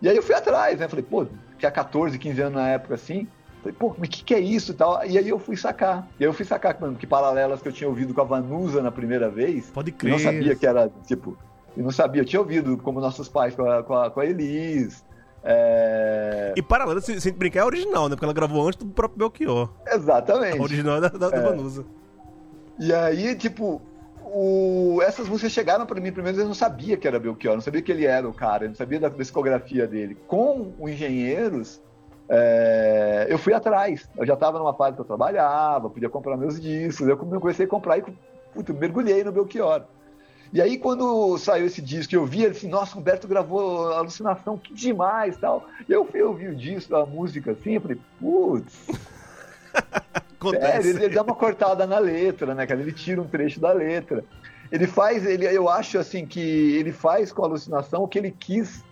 E 0.00 0.08
aí 0.08 0.16
eu 0.16 0.22
fui 0.22 0.34
atrás, 0.34 0.78
né? 0.78 0.88
Falei, 0.88 1.04
pô, 1.04 1.26
tinha 1.58 1.70
14, 1.70 2.18
15 2.18 2.40
anos 2.40 2.54
na 2.54 2.68
época 2.68 2.94
assim. 2.94 3.26
Falei, 3.62 3.76
pô, 3.78 3.94
mas 3.98 4.08
o 4.08 4.10
que, 4.12 4.24
que 4.24 4.34
é 4.34 4.40
isso 4.40 4.72
e 4.72 4.74
tal? 4.74 5.04
E 5.04 5.18
aí 5.18 5.28
eu 5.28 5.38
fui 5.38 5.56
sacar. 5.56 6.08
E 6.18 6.24
aí 6.24 6.28
eu 6.28 6.32
fui 6.32 6.44
sacar, 6.44 6.76
mano, 6.80 6.96
que 6.96 7.06
paralelas 7.06 7.60
que 7.60 7.68
eu 7.68 7.72
tinha 7.72 7.88
ouvido 7.88 8.14
com 8.14 8.20
a 8.20 8.24
Vanusa 8.24 8.82
na 8.82 8.90
primeira 8.90 9.28
vez. 9.28 9.70
Pode 9.70 9.92
crer. 9.92 10.12
Eu 10.12 10.18
não 10.18 10.24
sabia 10.24 10.54
que 10.54 10.66
era, 10.66 10.90
tipo, 11.06 11.36
eu 11.76 11.82
não 11.82 11.90
sabia. 11.90 12.22
Eu 12.22 12.26
tinha 12.26 12.40
ouvido 12.40 12.76
como 12.78 13.00
nossos 13.00 13.28
pais 13.28 13.54
com 13.54 13.68
a, 13.68 13.82
com 13.82 13.94
a, 13.94 14.10
com 14.10 14.20
a 14.20 14.26
Elis. 14.26 15.04
É... 15.42 16.52
E 16.56 16.62
Paralelas, 16.62 17.04
se, 17.04 17.20
se 17.20 17.30
brincar, 17.32 17.60
é 17.60 17.64
original, 17.64 18.08
né? 18.08 18.14
Porque 18.14 18.24
ela 18.24 18.34
gravou 18.34 18.66
antes 18.66 18.78
do 18.78 18.86
próprio 18.86 19.18
Belchior. 19.18 19.70
Exatamente. 19.86 20.58
A 20.58 20.62
original 20.62 20.96
é 20.96 21.00
da, 21.00 21.08
da, 21.08 21.36
é. 21.36 21.40
Vanusa. 21.40 21.84
E 22.78 22.92
aí, 22.92 23.34
tipo, 23.34 23.82
o, 24.22 25.00
essas 25.02 25.28
músicas 25.28 25.52
chegaram 25.52 25.86
para 25.86 26.00
mim, 26.00 26.12
primeiro 26.12 26.38
eu 26.38 26.46
não 26.46 26.54
sabia 26.54 26.96
que 26.96 27.08
era 27.08 27.18
Belchior, 27.18 27.54
não 27.54 27.60
sabia 27.60 27.82
que 27.82 27.90
ele 27.90 28.04
era 28.04 28.28
o 28.28 28.32
cara, 28.32 28.64
eu 28.64 28.68
não 28.68 28.76
sabia 28.76 29.00
da 29.00 29.08
discografia 29.08 29.86
dele. 29.86 30.16
Com 30.26 30.72
o 30.78 30.88
Engenheiros, 30.88 31.80
é, 32.28 33.26
eu 33.28 33.38
fui 33.38 33.54
atrás. 33.54 34.08
Eu 34.16 34.26
já 34.26 34.34
estava 34.34 34.58
numa 34.58 34.74
fase 34.74 34.94
que 34.94 35.00
eu 35.00 35.06
trabalhava, 35.06 35.88
podia 35.88 36.08
comprar 36.08 36.36
meus 36.36 36.60
discos, 36.60 37.08
eu 37.08 37.16
comecei 37.16 37.66
a 37.66 37.68
comprar 37.68 37.98
e 37.98 38.04
puto, 38.52 38.74
mergulhei 38.74 39.24
no 39.24 39.32
Belchior. 39.32 39.82
E 40.52 40.62
aí, 40.62 40.78
quando 40.78 41.36
saiu 41.36 41.66
esse 41.66 41.82
disco, 41.82 42.14
eu 42.14 42.24
vi 42.24 42.42
ele 42.42 42.52
assim, 42.52 42.68
nossa, 42.68 42.98
Humberto 42.98 43.28
gravou 43.28 43.92
Alucinação, 43.92 44.56
que 44.56 44.72
demais 44.72 45.36
tal. 45.36 45.66
E 45.86 45.92
eu 45.92 46.06
fui 46.06 46.22
ouvir 46.22 46.48
o 46.48 46.56
disco, 46.56 46.96
a 46.96 47.04
música 47.04 47.52
assim, 47.52 47.74
eu 47.74 47.80
falei, 47.80 47.98
putz. 48.18 48.86
Acontece. 50.38 50.66
Sério, 50.66 50.90
ele, 50.90 51.04
ele, 51.04 51.14
dá 51.14 51.22
uma 51.22 51.34
cortada 51.34 51.86
na 51.86 51.98
letra, 51.98 52.54
né, 52.54 52.66
cara? 52.66 52.80
Ele 52.80 52.92
tira 52.92 53.20
um 53.20 53.26
trecho 53.26 53.60
da 53.60 53.72
letra. 53.72 54.24
Ele 54.70 54.86
faz, 54.86 55.26
ele, 55.26 55.44
eu 55.44 55.68
acho 55.68 55.98
assim 55.98 56.24
que 56.24 56.40
ele 56.40 56.92
faz 56.92 57.32
com 57.32 57.42
a 57.42 57.46
alucinação 57.46 58.04
o 58.04 58.08
que 58.08 58.18
ele 58.18 58.30
quis, 58.30 58.84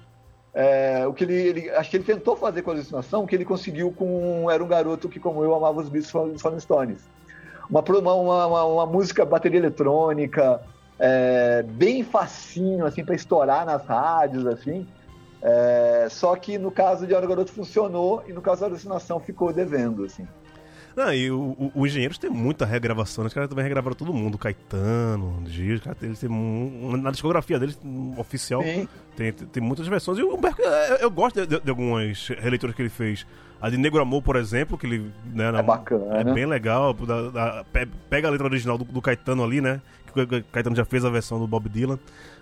é, 0.59 1.07
o 1.07 1.13
que 1.13 1.23
ele, 1.23 1.35
ele, 1.35 1.71
acho 1.71 1.91
que 1.91 1.99
ele 1.99 2.05
tentou 2.05 2.35
fazer 2.35 2.63
com 2.63 2.71
a 2.71 2.75
alucinação, 2.75 3.23
o 3.23 3.27
que 3.27 3.35
ele 3.35 3.45
conseguiu 3.45 3.93
com 3.93 4.51
Era 4.51 4.65
um 4.65 4.67
Garoto 4.67 5.07
que, 5.07 5.21
como 5.21 5.45
eu, 5.45 5.55
amava 5.55 5.83
os 5.83 5.91
Beatles 5.91 6.41
Rolling 6.41 6.61
Stones. 6.61 7.07
Uma, 7.69 7.83
uma, 7.83 8.47
uma, 8.47 8.65
uma, 8.65 8.87
música 8.87 9.23
bateria 9.27 9.59
eletrônica, 9.59 10.63
é, 10.99 11.63
bem 11.63 12.03
facinho, 12.03 12.87
assim, 12.87 13.05
para 13.05 13.15
estourar 13.15 13.67
nas 13.67 13.85
rádios, 13.85 14.47
assim. 14.47 14.89
É, 15.43 16.09
só 16.11 16.35
que 16.37 16.57
no 16.57 16.71
caso 16.71 17.07
de 17.07 17.15
Era 17.15 17.27
um 17.27 17.29
Garoto 17.29 17.53
funcionou 17.53 18.25
e 18.27 18.33
no 18.33 18.41
caso 18.41 18.63
da 18.63 18.69
alucinação 18.69 19.21
ficou 19.21 19.53
devendo, 19.53 20.05
assim. 20.05 20.27
Não, 20.97 21.13
e 21.13 21.31
o, 21.31 21.39
o, 21.39 21.73
o 21.75 21.87
Engenheiros 21.87 22.17
tem 22.17 22.31
muita 22.31 22.65
regravação, 22.65 23.23
né? 23.23 23.29
Os 23.29 23.35
caras 23.35 23.51
também 23.51 23.63
regravaram 23.63 23.95
todo 23.95 24.15
mundo, 24.15 24.39
Caetano, 24.39 25.43
Gil, 25.47 25.79
eles 26.01 26.19
têm 26.19 26.31
na 26.99 27.11
discografia 27.11 27.59
deles, 27.59 27.79
oficial, 28.17 28.63
tem, 28.63 28.89
tem, 29.15 29.33
tem, 29.33 29.63
muitas 29.63 29.87
versões. 29.87 30.19
E 30.19 30.23
o 30.23 30.35
Humberto, 30.35 30.63
eu, 30.63 30.97
eu 30.97 31.11
gosto 31.11 31.47
de, 31.47 31.61
de, 31.61 31.69
algumas 31.71 32.29
releituras 32.29 32.75
que 32.75 32.81
ele 32.81 32.89
fez. 32.89 33.27
A 33.61 33.69
de 33.69 33.77
Negro 33.77 34.01
Amor, 34.01 34.23
por 34.23 34.37
exemplo, 34.37 34.79
que 34.79 34.87
ele. 34.87 35.13
Né, 35.35 35.49
é 35.49 35.63
bacana. 35.63 36.17
É 36.17 36.25
bem 36.25 36.47
legal. 36.47 36.95
Da, 36.95 37.31
da, 37.31 37.65
pega 38.09 38.29
a 38.29 38.31
letra 38.31 38.47
original 38.47 38.79
do, 38.79 38.85
do, 38.85 39.03
Caetano 39.03 39.45
ali, 39.45 39.61
né? 39.61 39.83
Que 40.13 40.21
o 40.21 40.45
Caetano 40.45 40.77
já 40.77 40.85
fez 40.87 41.05
a 41.05 41.11
versão 41.11 41.39
do 41.39 41.47
Bob 41.47 41.69
Dylan. 41.69 41.99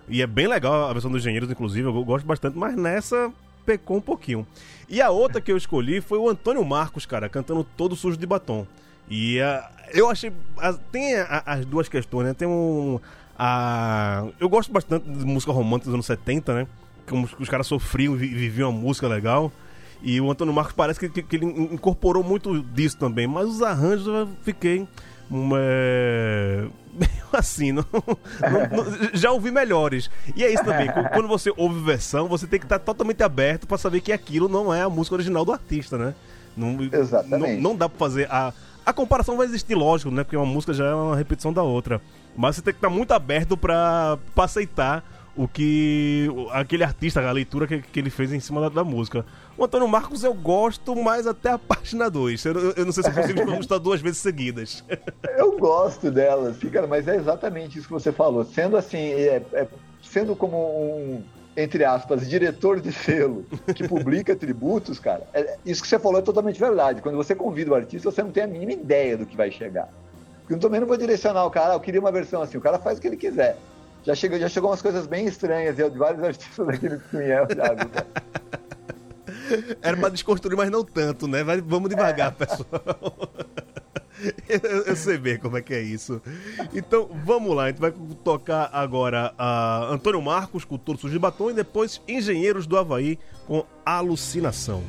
E 0.09 0.23
é 0.23 0.27
bem 0.27 0.47
legal 0.47 0.88
a 0.88 0.93
versão 0.93 1.11
dos 1.11 1.23
Engenheiros, 1.23 1.51
inclusive. 1.51 1.88
Eu 1.88 2.05
gosto 2.05 2.25
bastante, 2.25 2.57
mas 2.57 2.77
nessa 2.77 3.33
pecou 3.64 3.96
um 3.96 4.00
pouquinho. 4.00 4.46
E 4.88 5.00
a 5.00 5.11
outra 5.11 5.40
que 5.40 5.50
eu 5.50 5.57
escolhi 5.57 6.00
foi 6.00 6.18
o 6.18 6.29
Antônio 6.29 6.64
Marcos, 6.64 7.07
cara, 7.07 7.29
cantando 7.29 7.64
todo 7.77 7.96
sujo 7.96 8.16
de 8.16 8.27
batom. 8.27 8.66
E 9.09 9.38
uh, 9.40 9.64
eu 9.92 10.09
achei. 10.09 10.31
Uh, 10.31 10.79
tem 10.90 11.16
a, 11.16 11.42
as 11.46 11.64
duas 11.64 11.88
questões, 11.88 12.27
né? 12.27 12.35
Tem 12.35 12.48
um. 12.48 12.96
Uh, 12.96 14.33
eu 14.38 14.48
gosto 14.48 14.72
bastante 14.72 15.09
de 15.09 15.24
música 15.24 15.53
romântica 15.53 15.87
dos 15.87 15.94
anos 15.94 16.07
70, 16.07 16.55
né? 16.55 16.66
Como 17.07 17.29
os 17.38 17.48
caras 17.48 17.66
sofriam 17.66 18.14
e 18.14 18.18
viviam 18.18 18.70
uma 18.70 18.79
música 18.79 19.07
legal. 19.09 19.53
E 20.03 20.20
o 20.20 20.31
Antônio 20.31 20.53
Marcos 20.53 20.74
parece 20.74 21.00
que, 21.00 21.09
que, 21.09 21.22
que, 21.22 21.37
ele 21.37 21.46
incorporou 21.46 22.22
muito 22.22 22.62
disso 22.62 22.96
também. 22.98 23.27
Mas 23.27 23.46
os 23.46 23.62
arranjos 23.62 24.07
eu 24.07 24.29
fiquei. 24.42 24.87
Meio 25.30 27.10
assim, 27.32 27.72
não, 27.72 27.84
não, 27.92 28.84
não, 28.84 29.10
já 29.12 29.32
ouvi 29.32 29.50
melhores. 29.50 30.10
E 30.37 30.44
é 30.44 30.52
isso 30.52 30.64
também, 30.64 30.88
quando 31.12 31.26
você 31.26 31.52
ouve 31.56 31.80
versão, 31.80 32.28
você 32.28 32.46
tem 32.46 32.58
que 32.60 32.66
estar 32.66 32.78
totalmente 32.78 33.22
aberto 33.22 33.66
para 33.66 33.76
saber 33.76 34.00
que 34.00 34.12
aquilo 34.12 34.48
não 34.48 34.72
é 34.72 34.82
a 34.82 34.88
música 34.88 35.16
original 35.16 35.44
do 35.44 35.52
artista, 35.52 35.98
né? 35.98 36.14
Não, 36.56 36.78
Exatamente. 36.92 37.60
Não, 37.60 37.70
não 37.70 37.76
dá 37.76 37.88
para 37.88 37.98
fazer 37.98 38.30
a. 38.30 38.52
A 38.87 38.92
comparação 38.92 39.38
vai 39.38 39.46
existir, 39.46 39.74
lógico, 39.74 40.10
né? 40.10 40.22
Porque 40.22 40.37
uma 40.37 40.44
música 40.44 40.74
já 40.74 40.84
é 40.84 40.94
uma 40.94 41.16
repetição 41.16 41.52
da 41.52 41.62
outra. 41.62 42.02
Mas 42.37 42.56
você 42.56 42.62
tem 42.62 42.74
que 42.74 42.78
estar 42.78 42.90
muito 42.90 43.12
aberto 43.12 43.56
para 43.56 44.18
aceitar 44.37 45.02
o 45.37 45.49
que 45.49 46.29
aquele 46.53 46.85
artista, 46.85 47.20
a 47.20 47.33
leitura 47.33 47.66
que, 47.66 47.83
que 47.83 47.99
ele 47.99 48.11
fez 48.11 48.33
em 48.33 48.40
cima 48.40 48.61
da, 48.61 48.68
da, 48.68 48.85
música. 48.85 49.25
O 49.59 49.64
Antônio 49.64 49.88
Marcos 49.88 50.23
eu 50.23 50.33
gosto 50.33 50.94
mais 50.94 51.27
até 51.27 51.51
a 51.51 51.59
página 51.59 52.09
2. 52.09 52.44
Eu, 52.44 52.55
eu, 52.73 52.85
não 52.85 52.92
sei 52.92 53.03
se 53.03 53.11
eu 53.11 53.14
consigo 53.14 53.44
gostar 53.44 53.79
duas 53.79 54.01
vezes 54.01 54.18
seguidas. 54.18 54.85
Eu 55.37 55.59
gosto 55.59 56.11
dela, 56.11 56.51
assim, 56.51 56.68
cara, 56.68 56.87
mas 56.87 57.09
é 57.09 57.16
exatamente 57.16 57.79
isso 57.79 57.88
que 57.88 57.92
você 57.92 58.12
falou. 58.12 58.44
Sendo 58.44 58.77
assim, 58.77 58.99
é, 58.99 59.42
é, 59.53 59.66
sendo 60.03 60.37
como 60.37 60.57
um, 60.57 61.23
entre 61.57 61.85
aspas, 61.85 62.29
diretor 62.29 62.81
de 62.81 62.92
selo 62.92 63.44
que 63.75 63.87
publica 63.88 64.37
tributos, 64.37 64.99
cara, 64.99 65.27
é, 65.33 65.57
isso 65.64 65.83
que 65.83 65.88
você 65.88 65.99
falou 65.99 66.18
é 66.18 66.23
totalmente 66.23 66.61
verdade. 66.61 67.03
Quando 67.03 67.16
você 67.16 67.35
convida 67.35 67.73
o 67.73 67.75
artista, 67.75 68.11
você 68.11 68.23
não 68.23 68.31
tem 68.31 68.44
a 68.44 68.47
mínima 68.47 68.73
ideia 68.73 69.16
do 69.16 69.27
que 69.27 69.37
vai 69.37 69.51
chegar. 69.51 69.88
Porque 70.40 70.55
eu 70.55 70.59
também 70.59 70.79
não 70.79 70.87
vou 70.87 70.97
direcionar 70.97 71.44
o 71.47 71.51
cara, 71.51 71.75
eu 71.75 71.81
queria 71.81 72.01
uma 72.01 72.12
versão 72.12 72.42
assim, 72.42 72.59
o 72.59 72.61
cara 72.61 72.79
faz 72.79 72.99
o 72.99 73.01
que 73.01 73.09
ele 73.09 73.16
quiser. 73.16 73.57
Já 74.05 74.14
chegou, 74.14 74.38
já 74.38 74.49
chegou 74.49 74.71
umas 74.71 74.83
coisas 74.83 75.07
bem 75.07 75.27
estranhas 75.27 75.77
de 75.77 75.99
vários 75.99 76.23
artistas 76.23 76.67
daquele 76.67 76.99
Pinhel, 76.99 77.47
já, 77.55 77.75
Era 79.83 79.97
pra 79.97 80.09
desconstruir, 80.09 80.57
mas 80.57 80.71
não 80.71 80.85
tanto, 80.85 81.27
né? 81.27 81.43
Vai, 81.43 81.61
vamos 81.61 81.88
devagar, 81.88 82.29
é. 82.29 82.47
pessoal. 82.47 82.69
Eu, 84.49 84.85
eu, 84.85 84.97
sei 84.97 85.19
bem 85.19 85.38
como 85.38 85.59
é 85.59 85.61
que 85.61 85.75
é 85.75 85.83
isso. 85.83 86.23
Então, 86.73 87.11
vamos 87.25 87.55
lá. 87.55 87.64
A 87.64 87.69
gente 87.69 87.81
vai 87.81 87.93
tocar 88.23 88.71
agora 88.73 89.35
a 89.37 89.88
Antônio 89.90 90.23
Marcos 90.23 90.64
com 90.64 90.81
Sujo 90.97 91.11
de 91.11 91.19
Batom 91.19 91.51
e 91.51 91.53
depois 91.53 92.01
Engenheiros 92.09 92.67
do 92.67 92.79
Havaí 92.79 93.19
com 93.47 93.67
Alucinação. 93.85 94.83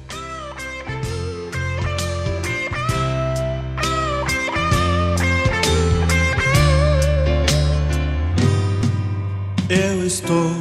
Eu 9.67 10.06
estou 10.06 10.51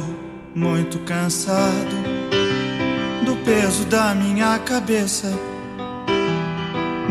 muito 0.55 0.97
cansado 0.99 1.95
do 3.23 3.35
peso 3.45 3.85
da 3.85 4.15
minha 4.15 4.57
cabeça. 4.57 5.31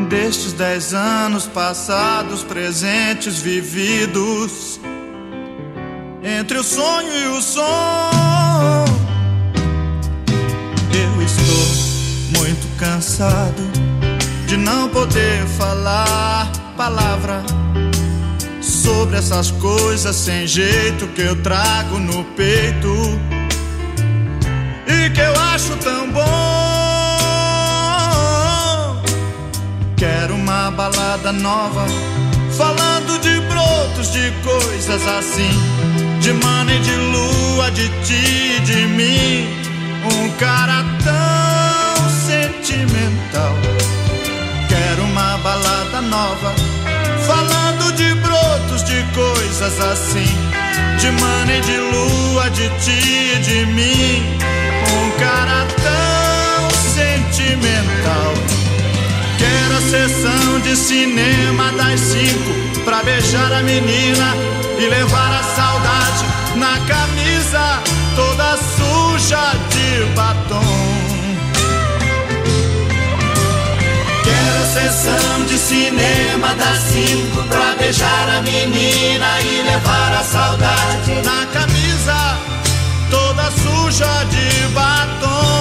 Destes 0.08 0.52
dez 0.54 0.92
anos 0.92 1.46
passados, 1.46 2.42
presentes, 2.42 3.38
vividos. 3.38 4.80
entre 6.24 6.58
o 6.58 6.64
sonho 6.64 7.16
e 7.16 7.26
o 7.28 7.40
som. 7.40 8.84
Eu 10.90 11.22
estou 11.22 12.40
muito 12.40 12.76
cansado 12.76 13.62
de 14.48 14.56
não 14.56 14.88
poder 14.88 15.46
falar 15.58 16.50
palavra 16.76 17.44
sobre 18.84 19.16
essas 19.16 19.50
coisas 19.50 20.14
sem 20.14 20.46
jeito 20.46 21.06
que 21.14 21.22
eu 21.22 21.34
trago 21.42 21.98
no 21.98 22.22
peito 22.36 23.18
e 24.86 25.08
que 25.08 25.20
eu 25.22 25.32
acho 25.54 25.74
tão 25.78 26.10
bom. 26.10 26.22
Quero 29.96 30.34
uma 30.34 30.70
balada 30.70 31.32
nova, 31.32 31.86
falando 32.58 33.18
de 33.20 33.40
brotos, 33.48 34.12
de 34.12 34.30
coisas 34.42 35.06
assim, 35.06 35.58
de 36.20 36.28
e 36.28 36.78
de 36.80 36.96
lua, 36.96 37.70
de 37.70 37.88
ti 38.04 38.60
de 38.66 38.84
mim. 38.88 39.48
Um 40.12 40.28
cara 40.36 40.84
tão 41.02 42.10
sentimental. 42.10 43.54
Quero 44.68 45.04
uma 45.04 45.38
balada 45.38 46.02
nova, 46.02 46.54
de 47.94 48.14
brotos, 48.14 48.84
de 48.84 49.02
coisas 49.14 49.80
assim, 49.80 50.36
de 50.98 51.10
mana 51.12 51.52
e 51.52 51.60
de 51.60 51.76
lua, 51.76 52.50
de 52.50 52.68
ti 52.80 53.34
e 53.34 53.38
de 53.38 53.66
mim. 53.66 54.38
Um 54.92 55.10
cara 55.18 55.66
tão 55.82 56.70
sentimental. 56.92 58.34
Quero 59.38 59.76
a 59.76 59.80
sessão 59.80 60.60
de 60.60 60.76
cinema 60.76 61.72
das 61.72 62.00
cinco 62.00 62.82
pra 62.84 63.02
beijar 63.02 63.52
a 63.52 63.62
menina 63.62 64.34
e 64.78 64.86
levar 64.86 65.40
a 65.40 65.42
saudade 65.42 66.24
na 66.56 66.78
camisa 66.86 67.82
toda 68.16 68.56
suja 68.56 69.52
de 69.70 70.04
batom. 70.14 70.93
Sessão 74.74 75.44
de 75.46 75.56
cinema 75.56 76.52
das 76.56 76.78
cinco 76.78 77.44
pra 77.44 77.76
beijar 77.78 78.28
a 78.38 78.42
menina 78.42 79.40
e 79.40 79.62
levar 79.62 80.12
a 80.14 80.24
saudade 80.24 81.12
na 81.24 81.46
camisa 81.46 82.38
toda 83.08 83.50
suja 83.52 84.24
de 84.24 84.68
batom. 84.74 85.53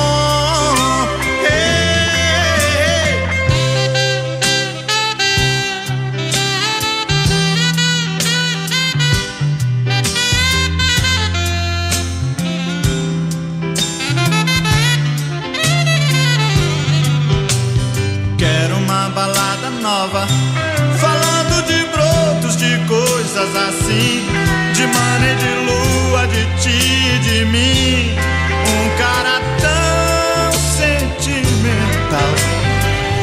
Nova, 19.84 20.26
falando 20.98 21.62
de 21.68 21.86
brotos, 21.88 22.56
de 22.56 22.80
coisas 22.88 23.54
assim, 23.68 24.26
de 24.74 24.88
mana 24.88 25.28
e 25.28 25.36
de 25.36 25.54
lua, 25.66 26.26
de 26.28 26.46
ti 26.62 27.16
e 27.16 27.20
de 27.20 27.46
mim. 27.46 28.16
Um 28.66 28.98
cara 28.98 29.42
tão 29.60 30.52
sentimental. 30.80 32.34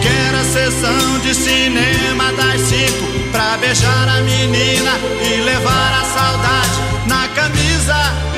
Quero 0.03 0.37
a 0.39 0.45
sessão 0.45 1.19
de 1.21 1.35
cinema 1.35 2.31
das 2.35 2.61
cinco 2.61 3.31
pra 3.33 3.57
beijar 3.57 4.09
a 4.09 4.21
menina 4.21 4.93
e 5.23 5.41
levar 5.41 5.93
a 5.95 6.05
saudade 6.05 6.79
na 7.07 7.27
camisa 7.29 8.30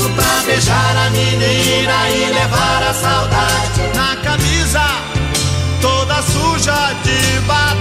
cinco 0.00 0.10
pra 0.14 0.42
beijar 0.46 0.96
a 0.96 1.10
menina 1.10 2.08
e 2.08 2.32
levar 2.32 2.82
a 2.82 2.94
saudade 2.94 3.82
na 3.94 4.16
camisa 4.16 4.82
toda 5.80 6.22
suja 6.22 6.94
de 7.04 7.40
batom. 7.40 7.80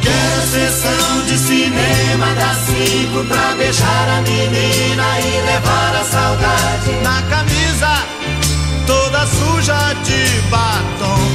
Quero 0.00 0.46
sessão 0.46 1.22
de 1.26 1.38
cinema 1.38 2.26
das 2.34 2.58
cinco 2.58 3.24
pra 3.24 3.54
beijar 3.56 4.08
a 4.18 4.20
menina 4.22 5.20
e 5.20 5.40
levar 5.46 5.96
a 5.96 6.04
saudade 6.04 6.92
na 7.02 7.22
camisa 7.22 8.06
toda 8.86 9.26
suja 9.26 9.94
de 10.04 10.40
batom. 10.50 11.31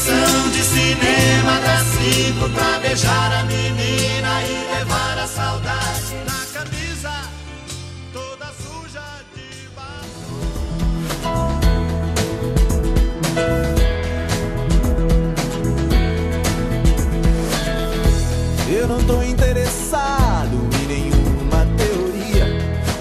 Sessão 0.00 0.48
de 0.50 0.62
cinema 0.62 1.60
das 1.60 1.86
cinco 1.88 2.48
pra 2.50 2.78
beijar 2.78 3.32
a 3.32 3.42
menina 3.44 4.42
e 4.44 4.78
levar 4.78 5.18
a 5.18 5.26
saudade 5.26 6.14
na 6.26 6.58
camisa 6.58 7.10
toda 8.12 8.46
suja 8.62 9.02
de 9.34 9.68
batom. 9.76 11.60
Eu 18.70 18.88
não 18.88 19.02
tô 19.04 19.22
interessado 19.22 20.70
em 20.82 20.86
nenhuma 20.86 21.66
teoria 21.76 22.46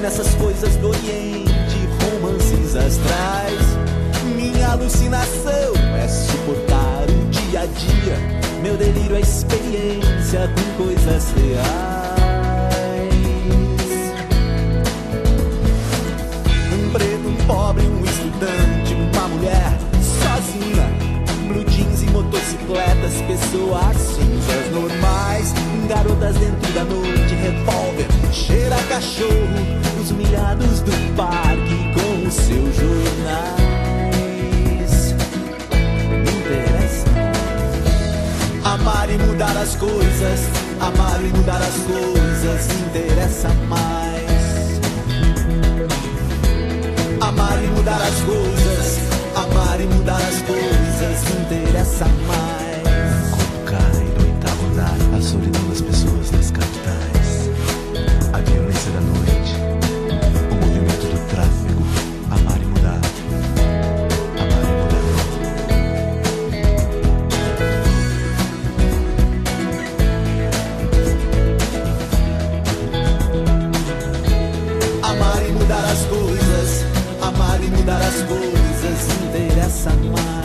nessas 0.01 0.35
coisas 0.35 0.75
do 0.77 0.89
Oriente, 0.89 1.87
romances 2.03 2.75
astrais. 2.75 3.69
Minha 4.35 4.71
alucinação 4.71 5.88
dia 7.59 7.63
a 7.63 7.65
dia. 7.65 8.15
Meu 8.61 8.77
delírio 8.77 9.15
é 9.15 9.21
experiência 9.21 10.49
com 10.55 10.83
coisas 10.83 11.31
reais. 11.31 11.59
Um 16.73 16.91
preto, 16.91 17.27
um 17.27 17.35
pobre, 17.47 17.85
um 17.85 18.03
estudante, 18.03 18.93
uma 18.93 19.27
mulher 19.29 19.77
sozinha. 20.01 20.87
Blue 21.47 21.65
jeans 21.65 22.03
e 22.03 22.05
motocicletas, 22.07 23.21
pessoas 23.27 23.97
cinzas 23.97 24.71
normais. 24.71 25.53
Garotas 25.87 26.35
dentro 26.35 26.71
da 26.73 26.83
noite, 26.83 27.33
revólver, 27.35 28.07
cheira 28.31 28.77
cachorro. 28.87 29.79
Os 30.01 30.11
humilhados 30.11 30.81
do 30.81 31.15
parque 31.15 31.93
com 31.93 32.27
os 32.27 32.33
seus 32.33 32.75
jornais. 32.75 33.78
Amar 38.89 39.07
e 39.07 39.19
mudar 39.19 39.55
as 39.55 39.75
coisas, 39.75 40.39
amar 40.79 41.21
e 41.21 41.27
mudar 41.27 41.61
as 41.61 41.75
coisas 41.83 42.67
interessa 42.87 43.49
mais. 43.67 44.81
Amar 47.21 47.63
e 47.63 47.67
mudar 47.67 48.01
as 48.01 48.19
coisas, 48.21 48.99
amar 49.35 49.79
e 49.79 49.83
mudar 49.83 50.17
as 50.17 50.41
coisas 50.41 51.21
interessa 51.39 52.05
mais. 52.25 53.29
Como 53.29 53.65
cai 53.65 54.05
do 54.17 54.25
oitavo 54.25 54.65
andar 54.71 54.97
a 55.15 55.21
solidão 55.21 55.68
mudar 77.89 78.01
as 78.03 78.21
coisas 78.23 79.07
interessa 79.23 79.89
mais. 79.89 80.38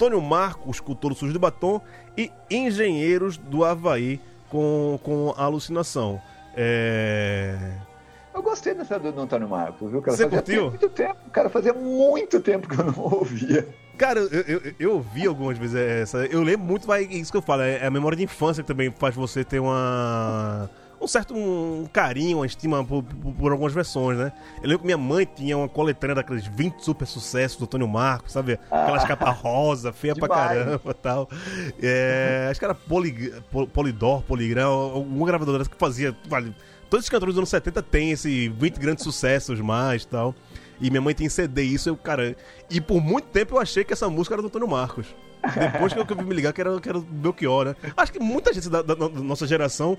Antônio 0.00 0.22
Marcos, 0.22 0.76
escultor 0.76 1.14
sujo 1.14 1.30
de 1.30 1.38
batom, 1.38 1.78
e 2.16 2.32
Engenheiros 2.50 3.36
do 3.36 3.66
Havaí 3.66 4.18
com, 4.48 4.98
com 5.02 5.34
alucinação. 5.36 6.18
É... 6.56 7.54
Eu 8.32 8.42
gostei 8.42 8.72
dessa 8.72 8.98
do, 8.98 9.12
do 9.12 9.20
Antônio 9.20 9.46
Marcos, 9.46 9.90
viu? 9.90 10.00
Cara, 10.00 10.16
Você 10.16 10.22
fazia 10.24 10.40
curtiu? 10.40 10.70
muito 10.70 10.88
tempo, 10.88 11.16
cara, 11.30 11.50
fazia 11.50 11.74
muito 11.74 12.40
tempo 12.40 12.66
que 12.66 12.80
eu 12.80 12.86
não 12.86 12.98
ouvia. 12.98 13.68
Cara, 13.98 14.20
eu, 14.20 14.40
eu, 14.40 14.74
eu 14.80 14.92
ouvi 14.94 15.26
algumas 15.26 15.58
vezes 15.58 15.76
essa. 15.76 16.24
Eu 16.24 16.42
lembro 16.42 16.66
muito, 16.66 16.86
vai, 16.86 17.02
isso 17.02 17.30
que 17.30 17.36
eu 17.36 17.42
falo, 17.42 17.60
é 17.60 17.84
a 17.84 17.90
memória 17.90 18.16
de 18.16 18.24
infância 18.24 18.62
que 18.62 18.66
também 18.66 18.90
faz 18.90 19.14
você 19.14 19.44
ter 19.44 19.60
uma. 19.60 20.70
Um 21.00 21.06
certo 21.06 21.34
um 21.34 21.86
carinho, 21.90 22.38
uma 22.38 22.46
estima 22.46 22.84
por, 22.84 23.02
por- 23.02 23.32
por 23.32 23.52
algumas 23.52 23.72
versões, 23.72 24.18
né? 24.18 24.32
Eu 24.62 24.64
lembro 24.68 24.80
que 24.80 24.84
minha 24.84 24.98
mãe 24.98 25.24
tinha 25.24 25.56
uma 25.56 25.68
coletânea 25.68 26.14
daqueles 26.16 26.46
20 26.46 26.80
super 26.84 27.06
sucessos 27.06 27.56
do 27.56 27.64
Antônio 27.64 27.88
Marcos, 27.88 28.32
sabe? 28.32 28.58
Aquelas 28.70 29.04
capas 29.04 29.34
rosa, 29.38 29.92
feia 29.94 30.14
pra 30.14 30.28
Demais. 30.28 30.48
caramba 30.58 30.90
e 30.90 30.94
tal. 30.94 31.28
É, 31.82 32.48
acho 32.50 32.58
que 32.60 32.64
era 32.64 32.74
Poly, 32.74 33.32
Pol- 33.50 33.66
Polydor, 33.66 34.22
Poligram, 34.22 34.68
alguma 34.68 35.26
gravadora 35.26 35.58
dessa 35.58 35.70
que 35.70 35.76
fazia. 35.76 36.14
Vale, 36.28 36.54
todos 36.90 37.06
os 37.06 37.10
cantores 37.10 37.34
dos 37.34 37.38
anos 37.40 37.48
70 37.48 37.82
têm 37.82 38.10
esse 38.10 38.48
20 38.50 38.76
grandes 38.78 39.02
sucessos 39.04 39.58
mais 39.60 40.02
e 40.02 40.08
tal. 40.08 40.34
E 40.80 40.90
minha 40.90 41.00
mãe 41.00 41.14
tem 41.14 41.28
CD 41.28 41.62
isso, 41.62 41.88
eu, 41.88 41.96
cara. 41.96 42.36
E 42.70 42.80
por 42.80 43.00
muito 43.02 43.28
tempo 43.28 43.54
eu 43.56 43.60
achei 43.60 43.84
que 43.84 43.92
essa 43.92 44.08
música 44.08 44.34
era 44.34 44.42
do 44.42 44.48
Antônio 44.48 44.68
Marcos. 44.68 45.06
Depois 45.58 45.92
que 45.92 45.98
eu, 45.98 46.04
que 46.04 46.12
eu 46.12 46.16
vi 46.18 46.24
me 46.24 46.34
ligar 46.34 46.52
que 46.52 46.60
era, 46.60 46.78
que 46.78 46.86
era 46.88 47.00
Belchior, 47.00 47.64
né? 47.64 47.76
Acho 47.96 48.12
que 48.12 48.18
muita 48.18 48.52
gente 48.52 48.68
da, 48.68 48.82
da- 48.82 48.94
da 48.94 49.08
nossa 49.08 49.46
geração 49.46 49.96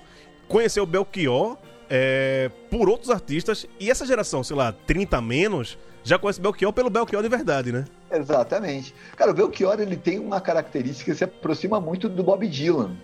conheceu 0.52 0.82
o 0.84 0.86
Belchior 0.86 1.56
é, 1.88 2.50
por 2.70 2.88
outros 2.88 3.10
artistas. 3.10 3.66
E 3.80 3.90
essa 3.90 4.04
geração, 4.06 4.44
sei 4.44 4.54
lá, 4.56 4.72
30 4.86 5.16
a 5.16 5.20
menos, 5.20 5.78
já 6.04 6.18
conhece 6.18 6.38
o 6.38 6.42
Belchior 6.42 6.72
pelo 6.72 6.90
Belchior 6.90 7.22
de 7.22 7.28
verdade, 7.28 7.72
né? 7.72 7.84
Exatamente. 8.10 8.94
Cara, 9.16 9.30
o 9.30 9.34
Belchior 9.34 9.80
ele 9.80 9.96
tem 9.96 10.18
uma 10.18 10.40
característica 10.40 11.10
que 11.10 11.16
se 11.16 11.24
aproxima 11.24 11.80
muito 11.80 12.08
do 12.08 12.22
Bob 12.22 12.46
Dylan, 12.46 12.96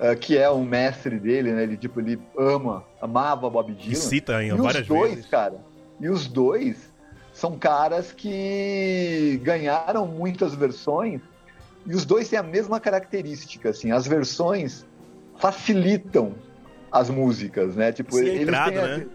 eh, 0.00 0.14
que 0.16 0.38
é 0.38 0.48
o 0.48 0.64
mestre 0.64 1.18
dele, 1.18 1.52
né? 1.52 1.62
Ele 1.64 1.76
tipo 1.76 2.00
ele 2.00 2.18
ama, 2.38 2.82
amava 3.00 3.48
Bob 3.50 3.72
Dylan. 3.74 3.92
E 3.92 3.96
cita 3.96 4.42
em 4.42 4.48
E 4.48 4.52
várias 4.52 4.82
os 4.82 4.88
dois, 4.88 5.10
vezes. 5.14 5.26
cara. 5.26 5.56
E 6.00 6.08
os 6.08 6.26
dois 6.26 6.90
são 7.32 7.58
caras 7.58 8.12
que 8.12 9.38
ganharam 9.42 10.06
muitas 10.06 10.54
versões 10.54 11.20
e 11.86 11.94
os 11.94 12.04
dois 12.06 12.28
têm 12.28 12.38
a 12.38 12.42
mesma 12.42 12.80
característica, 12.80 13.68
assim. 13.70 13.92
As 13.92 14.06
versões 14.06 14.86
facilitam 15.36 16.34
as 16.94 17.10
músicas, 17.10 17.74
né? 17.74 17.90
Tipo, 17.90 18.14
Sim, 18.14 18.24
eles 18.26 18.54
a- 18.54 18.70
né? 18.70 19.06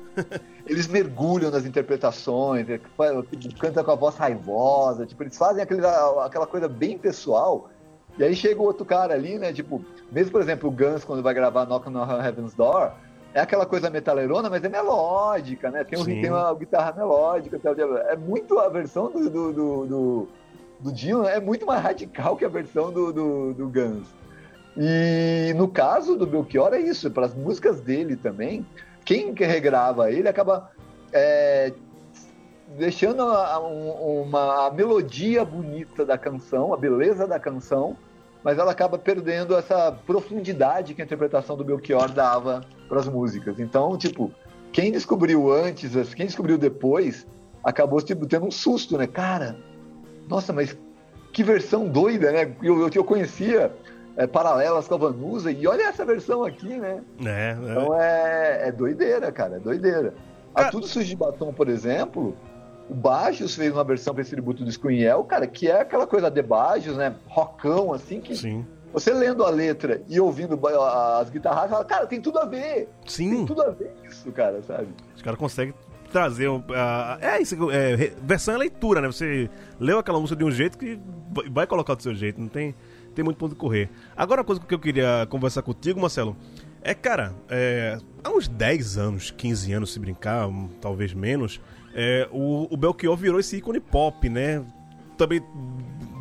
eles 0.67 0.85
mergulham 0.85 1.49
nas 1.49 1.65
interpretações, 1.65 2.69
é, 2.69 2.77
tipo, 2.77 3.55
canta 3.57 3.81
com 3.81 3.91
a 3.91 3.95
voz 3.95 4.15
raivosa, 4.15 5.05
tipo, 5.05 5.23
eles 5.23 5.37
fazem 5.37 5.63
aquele, 5.63 5.79
aquela 5.85 6.45
coisa 6.45 6.67
bem 6.67 6.97
pessoal. 6.97 7.69
E 8.17 8.23
aí 8.23 8.35
chega 8.35 8.59
o 8.59 8.65
outro 8.65 8.85
cara 8.85 9.13
ali, 9.13 9.39
né? 9.39 9.53
Tipo, 9.53 9.81
mesmo, 10.11 10.29
por 10.29 10.41
exemplo, 10.41 10.67
o 10.67 10.71
Guns, 10.73 11.05
quando 11.05 11.23
vai 11.23 11.33
gravar 11.33 11.65
Knock 11.65 11.87
on 11.87 12.21
Heaven's 12.21 12.53
Door, 12.53 12.91
é 13.33 13.39
aquela 13.39 13.65
coisa 13.65 13.89
metaleirona, 13.89 14.49
mas 14.49 14.61
é 14.61 14.67
melódica, 14.67 15.71
né? 15.71 15.85
Tem, 15.85 15.97
um, 15.97 16.03
tem 16.03 16.29
uma 16.29 16.53
guitarra 16.53 16.91
melódica. 16.91 17.57
tal, 17.63 17.73
tal. 17.73 17.97
É 17.97 18.17
muito 18.17 18.59
a 18.59 18.67
versão 18.67 19.09
do, 19.09 19.29
do, 19.29 19.53
do, 19.53 19.85
do, 19.85 20.27
do 20.81 20.91
Dylan 20.91 21.29
é 21.29 21.39
muito 21.39 21.65
mais 21.65 21.81
radical 21.81 22.35
que 22.35 22.43
a 22.43 22.49
versão 22.49 22.91
do, 22.91 23.13
do, 23.13 23.53
do 23.53 23.69
Guns. 23.69 24.18
E 24.81 25.53
no 25.55 25.67
caso 25.67 26.15
do 26.15 26.25
Belchior 26.25 26.73
é 26.73 26.79
isso, 26.79 27.11
para 27.11 27.25
as 27.25 27.35
músicas 27.35 27.81
dele 27.81 28.15
também, 28.15 28.65
quem 29.03 29.33
que 29.33 29.43
regrava 29.43 30.09
ele 30.09 30.29
acaba 30.29 30.71
é, 31.11 31.73
deixando 32.77 33.23
a, 33.23 33.55
a- 33.55 33.59
um- 33.59 34.21
uma 34.21 34.67
a 34.67 34.71
melodia 34.71 35.43
bonita 35.43 36.05
da 36.05 36.17
canção, 36.17 36.73
a 36.73 36.77
beleza 36.77 37.27
da 37.27 37.37
canção, 37.37 37.97
mas 38.41 38.57
ela 38.57 38.71
acaba 38.71 38.97
perdendo 38.97 39.53
essa 39.53 39.91
profundidade 39.91 40.93
que 40.93 41.01
a 41.01 41.05
interpretação 41.05 41.57
do 41.57 41.63
Belchior 41.65 42.09
dava 42.09 42.61
para 42.87 42.99
as 42.99 43.07
músicas. 43.09 43.59
Então, 43.59 43.97
tipo, 43.97 44.31
quem 44.71 44.93
descobriu 44.93 45.51
antes, 45.51 46.13
quem 46.13 46.25
descobriu 46.25 46.57
depois, 46.57 47.27
acabou 47.61 48.01
tipo, 48.01 48.25
tendo 48.25 48.45
um 48.45 48.51
susto, 48.51 48.97
né? 48.97 49.07
Cara, 49.07 49.57
nossa, 50.29 50.53
mas 50.53 50.77
que 51.33 51.43
versão 51.43 51.85
doida, 51.85 52.31
né? 52.31 52.55
Eu, 52.63 52.79
eu, 52.83 52.89
eu 52.95 53.03
conhecia 53.03 53.73
é, 54.19 54.27
paralelas 54.27 54.85
com 54.87 54.95
a 54.95 54.97
Vanusa 54.97 55.49
e 55.49 55.65
olha 55.65 55.83
essa 55.87 56.03
versão 56.05 56.43
aqui, 56.43 56.67
né? 56.77 57.01
É, 57.25 57.29
é. 57.29 57.57
Então 57.59 57.95
é, 57.99 58.67
é 58.67 58.71
doideira, 58.71 59.31
cara, 59.31 59.55
é 59.55 59.59
doideira. 59.59 60.13
A 60.53 60.65
Tudo 60.65 60.85
Sujo 60.87 61.07
de 61.07 61.15
Batom, 61.15 61.53
por 61.53 61.69
exemplo, 61.69 62.35
o 62.89 62.93
Baixos 62.93 63.55
fez 63.55 63.71
uma 63.71 63.83
versão 63.83 64.13
para 64.13 64.21
esse 64.21 64.31
tributo 64.31 64.65
do 64.65 64.69
Screenel, 64.71 65.23
cara, 65.23 65.47
que 65.47 65.69
é 65.69 65.79
aquela 65.81 66.05
coisa 66.05 66.29
de 66.29 66.41
Baixos, 66.41 66.97
né? 66.97 67.15
Rockão, 67.27 67.93
assim, 67.93 68.19
que 68.19 68.35
Sim. 68.35 68.65
você 68.91 69.13
lendo 69.13 69.45
a 69.45 69.49
letra 69.49 70.01
e 70.09 70.19
ouvindo 70.19 70.59
as 70.67 71.29
guitarras, 71.29 71.69
fala, 71.69 71.85
cara, 71.85 72.05
tem 72.05 72.19
tudo 72.19 72.39
a 72.39 72.45
ver, 72.45 72.89
tem 73.05 73.07
Sim. 73.07 73.45
tudo 73.45 73.61
a 73.61 73.69
ver 73.69 73.93
isso, 74.03 74.29
cara, 74.33 74.61
sabe? 74.63 74.89
Os 75.15 75.21
caras 75.21 75.39
conseguem 75.39 75.73
trazer. 76.11 76.49
um- 76.49 76.63
a- 76.75 77.19
é 77.21 77.39
isso, 77.41 77.55
é, 77.71 77.95
versão 78.21 78.55
é 78.55 78.57
leitura, 78.57 78.99
né? 78.99 79.07
Você 79.07 79.49
leu 79.79 79.99
aquela 79.99 80.19
música 80.19 80.35
de 80.37 80.43
um 80.43 80.51
jeito 80.51 80.77
que 80.77 80.99
vai 81.51 81.65
colocar 81.67 81.93
do 81.93 82.01
seu 82.03 82.13
jeito, 82.15 82.41
não 82.41 82.47
tem, 82.49 82.73
tem 83.19 83.23
muito 83.23 83.37
ponto 83.37 83.51
de 83.51 83.57
correr. 83.57 83.89
Agora, 84.15 84.39
uma 84.39 84.45
coisa 84.45 84.61
que 84.61 84.73
eu 84.73 84.79
queria 84.79 85.27
conversar 85.29 85.61
contigo, 85.61 85.99
Marcelo, 85.99 86.37
é, 86.81 86.93
cara, 86.93 87.35
é, 87.49 87.97
há 88.23 88.29
uns 88.29 88.47
10 88.47 88.97
anos, 88.97 89.29
15 89.31 89.73
anos, 89.73 89.91
se 89.91 89.99
brincar, 89.99 90.49
talvez 90.79 91.13
menos, 91.13 91.59
é, 91.93 92.29
o, 92.31 92.73
o 92.73 92.77
Belchior 92.77 93.17
virou 93.17 93.37
esse 93.37 93.57
ícone 93.57 93.81
pop, 93.81 94.29
né? 94.29 94.63
Também 95.17 95.43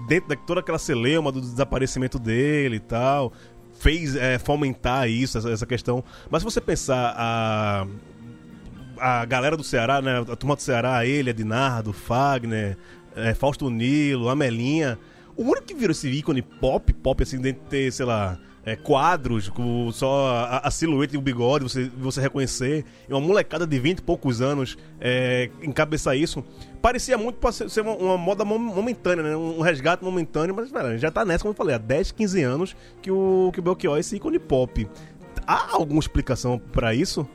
dentro 0.09 0.30
de 0.30 0.36
toda 0.44 0.59
aquela 0.59 0.78
celeuma 0.78 1.30
do 1.30 1.40
desaparecimento 1.40 2.18
dele 2.18 2.76
e 2.76 2.80
tal, 2.80 3.32
fez 3.74 4.16
é, 4.16 4.36
fomentar 4.36 5.09
isso, 5.09 5.38
essa, 5.38 5.51
essa 5.51 5.66
questão. 5.66 6.03
Mas 6.28 6.42
se 6.42 6.44
você 6.44 6.61
pensar 6.61 7.14
a 7.16 7.86
a 9.01 9.24
galera 9.24 9.57
do 9.57 9.62
Ceará, 9.62 10.03
né? 10.03 10.18
A 10.18 10.34
turma 10.34 10.57
do 10.57 10.62
Ceará, 10.62 11.07
ele, 11.07 11.30
Ednardo, 11.30 11.92
Fagner, 11.92 12.76
é, 13.14 13.32
Fausto 13.32 13.70
Nilo, 13.70 14.28
Amelinha. 14.28 14.99
O 15.39 15.43
único 15.45 15.62
que 15.62 15.74
virou 15.74 15.93
esse 15.93 16.09
ícone 16.09 16.43
pop, 16.43 16.93
pop, 16.93 17.22
assim, 17.22 17.39
dentro 17.41 17.62
de 17.62 17.68
ter, 17.70 17.93
sei 17.93 18.05
lá, 18.05 18.36
é, 18.66 18.74
quadros 18.74 19.49
com 19.49 19.91
só 19.93 20.26
a, 20.30 20.59
a 20.59 20.70
silhueta 20.70 21.14
e 21.14 21.18
o 21.18 21.20
bigode, 21.20 21.62
você, 21.62 21.89
você 21.97 22.20
reconhecer, 22.20 22.84
e 23.09 23.12
uma 23.12 23.20
molecada 23.20 23.64
de 23.66 23.78
20 23.78 23.99
e 23.99 24.03
poucos 24.03 24.43
anos 24.43 24.76
é, 25.01 25.49
encabeçar 25.62 26.16
isso, 26.16 26.45
parecia 26.82 27.16
muito 27.16 27.36
pra 27.36 27.53
ser 27.53 27.70
ser 27.70 27.82
uma, 27.82 27.95
uma 27.95 28.18
moda 28.18 28.45
mom- 28.45 28.59
momentânea, 28.59 29.22
né? 29.22 29.36
Um 29.36 29.61
resgate 29.61 30.03
momentâneo, 30.05 30.55
mas 30.55 30.70
velho, 30.72 30.99
já 30.99 31.11
tá 31.11 31.24
nessa, 31.24 31.43
como 31.45 31.53
eu 31.53 31.57
falei, 31.57 31.76
há 31.76 31.78
10, 31.78 32.11
15 32.12 32.43
anos 32.43 32.76
que 33.01 33.11
o, 33.11 33.51
que 33.53 33.61
o 33.61 33.62
Belchior 33.62 33.97
é 33.97 34.01
esse 34.01 34.16
ícone 34.16 34.41
pop. 34.41 34.89
Há 35.47 35.74
alguma 35.76 36.01
explicação 36.01 36.59
pra 36.59 36.93
isso? 36.95 37.26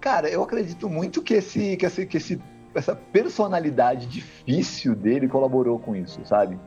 Cara, 0.00 0.28
eu 0.28 0.42
acredito 0.42 0.90
muito 0.90 1.22
que, 1.22 1.34
esse, 1.34 1.76
que, 1.76 1.86
esse, 1.86 2.06
que 2.06 2.16
esse, 2.18 2.40
essa 2.74 2.94
personalidade 2.94 4.06
difícil 4.06 4.94
dele 4.94 5.28
colaborou 5.28 5.78
com 5.78 5.96
isso, 5.96 6.20
sabe? 6.26 6.58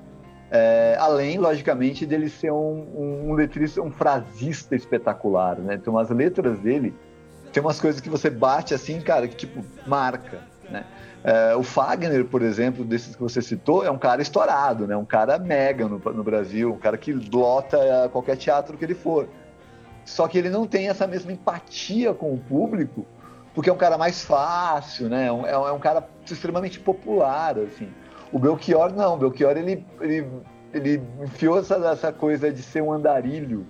É, 0.50 0.96
além, 1.00 1.38
logicamente, 1.38 2.06
dele 2.06 2.30
ser 2.30 2.52
um, 2.52 3.30
um 3.30 3.34
letrista, 3.34 3.82
um 3.82 3.92
frasista 3.92 4.76
espetacular, 4.76 5.58
né? 5.58 5.76
Então, 5.76 5.98
as 5.98 6.10
letras 6.10 6.60
dele 6.60 6.94
tem 7.52 7.62
umas 7.62 7.80
coisas 7.80 8.00
que 8.00 8.10
você 8.10 8.30
bate 8.30 8.74
assim, 8.74 9.02
cara, 9.02 9.28
que 9.28 9.36
tipo, 9.36 9.64
marca, 9.86 10.40
né? 10.70 10.86
É, 11.24 11.56
o 11.56 11.64
Fagner, 11.64 12.24
por 12.26 12.42
exemplo, 12.42 12.86
desses 12.86 13.16
que 13.16 13.22
você 13.22 13.42
citou, 13.42 13.84
é 13.84 13.92
um 13.92 13.98
cara 13.98 14.22
estourado, 14.22 14.88
né? 14.88 14.96
Um 14.96 15.06
cara 15.06 15.38
mega 15.38 15.88
no, 15.88 16.00
no 16.00 16.24
Brasil, 16.24 16.72
um 16.72 16.78
cara 16.78 16.98
que 16.98 17.12
lota 17.12 18.10
qualquer 18.12 18.38
teatro 18.38 18.78
que 18.78 18.86
ele 18.86 18.96
for. 18.96 19.28
Só 20.06 20.28
que 20.28 20.38
ele 20.38 20.50
não 20.50 20.66
tem 20.66 20.88
essa 20.88 21.06
mesma 21.06 21.34
empatia 21.34 22.14
com 22.14 22.34
o 22.34 22.38
público 22.38 23.06
porque 23.58 23.72
é 23.72 23.74
um 23.74 23.78
cara 23.78 23.98
mais 23.98 24.24
fácil, 24.24 25.10
né? 25.10 25.26
É 25.26 25.32
um, 25.32 25.48
é 25.48 25.72
um 25.72 25.80
cara 25.80 26.08
extremamente 26.24 26.80
popular, 26.80 27.58
assim. 27.58 27.90
O 28.32 28.40
Belchior 28.40 28.94
não, 28.94 29.16
o 29.16 29.18
Belchior 29.18 29.58
ele, 29.58 29.86
ele, 30.02 30.28
ele 30.74 31.02
enfiou 31.24 31.60
essa, 31.60 31.76
essa 31.76 32.12
coisa 32.12 32.52
de 32.52 32.62
ser 32.62 32.82
um 32.82 32.92
andarilho, 32.92 33.66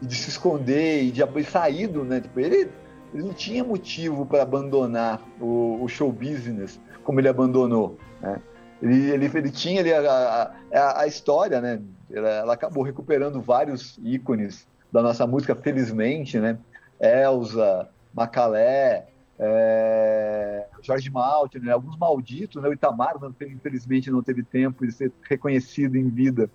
de 0.00 0.14
se 0.14 0.30
esconder 0.30 1.04
e 1.04 1.10
de 1.10 1.22
sair 1.44 1.86
do, 1.86 2.04
né? 2.04 2.20
Tipo, 2.20 2.40
ele, 2.40 2.70
ele 3.14 3.22
não 3.22 3.32
tinha 3.32 3.64
motivo 3.64 4.26
para 4.26 4.42
abandonar 4.42 5.20
o, 5.40 5.82
o, 5.82 5.88
show 5.88 6.12
business 6.12 6.80
como 7.04 7.20
ele 7.20 7.28
abandonou, 7.28 7.96
né? 8.20 8.40
Ele, 8.82 9.10
ele, 9.12 9.30
ele 9.32 9.50
tinha 9.50 9.80
ali 9.80 9.92
a, 9.92 10.52
a, 10.72 11.02
a 11.02 11.06
história, 11.06 11.60
né? 11.60 11.80
Ela, 12.10 12.30
ela, 12.30 12.54
acabou 12.54 12.82
recuperando 12.82 13.40
vários 13.40 13.98
ícones 14.02 14.66
da 14.90 15.00
nossa 15.00 15.26
música, 15.26 15.54
felizmente, 15.54 16.38
né? 16.38 16.58
Elza, 17.00 17.88
Macalé, 18.12 19.06
é, 19.38 20.66
Jorge 20.82 21.10
Malte, 21.10 21.58
né? 21.58 21.72
alguns 21.72 21.96
malditos, 21.96 22.62
né? 22.62 22.68
o 22.68 22.72
Itamar, 22.72 23.18
não, 23.20 23.34
infelizmente, 23.42 24.10
não 24.10 24.22
teve 24.22 24.42
tempo 24.42 24.86
de 24.86 24.92
ser 24.92 25.12
reconhecido 25.28 25.96
em 25.96 26.08
vida 26.08 26.50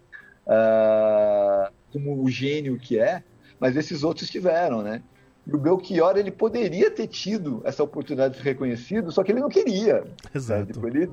uh, 0.45 1.71
como 1.91 2.23
o 2.23 2.29
gênio 2.29 2.77
que 2.77 2.99
é, 2.99 3.23
mas 3.59 3.75
esses 3.75 4.03
outros 4.03 4.29
tiveram, 4.29 4.81
né? 4.81 5.01
E 5.45 5.55
o 5.55 5.57
Belchior, 5.57 6.17
ele 6.17 6.29
poderia 6.29 6.91
ter 6.91 7.07
tido 7.07 7.61
essa 7.63 7.81
oportunidade 7.81 8.33
de 8.33 8.41
ser 8.41 8.49
reconhecido, 8.49 9.13
só 9.13 9.23
que 9.23 9.31
ele 9.31 9.39
não 9.39 9.47
queria. 9.47 10.03
Exato. 10.35 10.73
Tipo, 10.73 10.87
ele, 10.87 11.09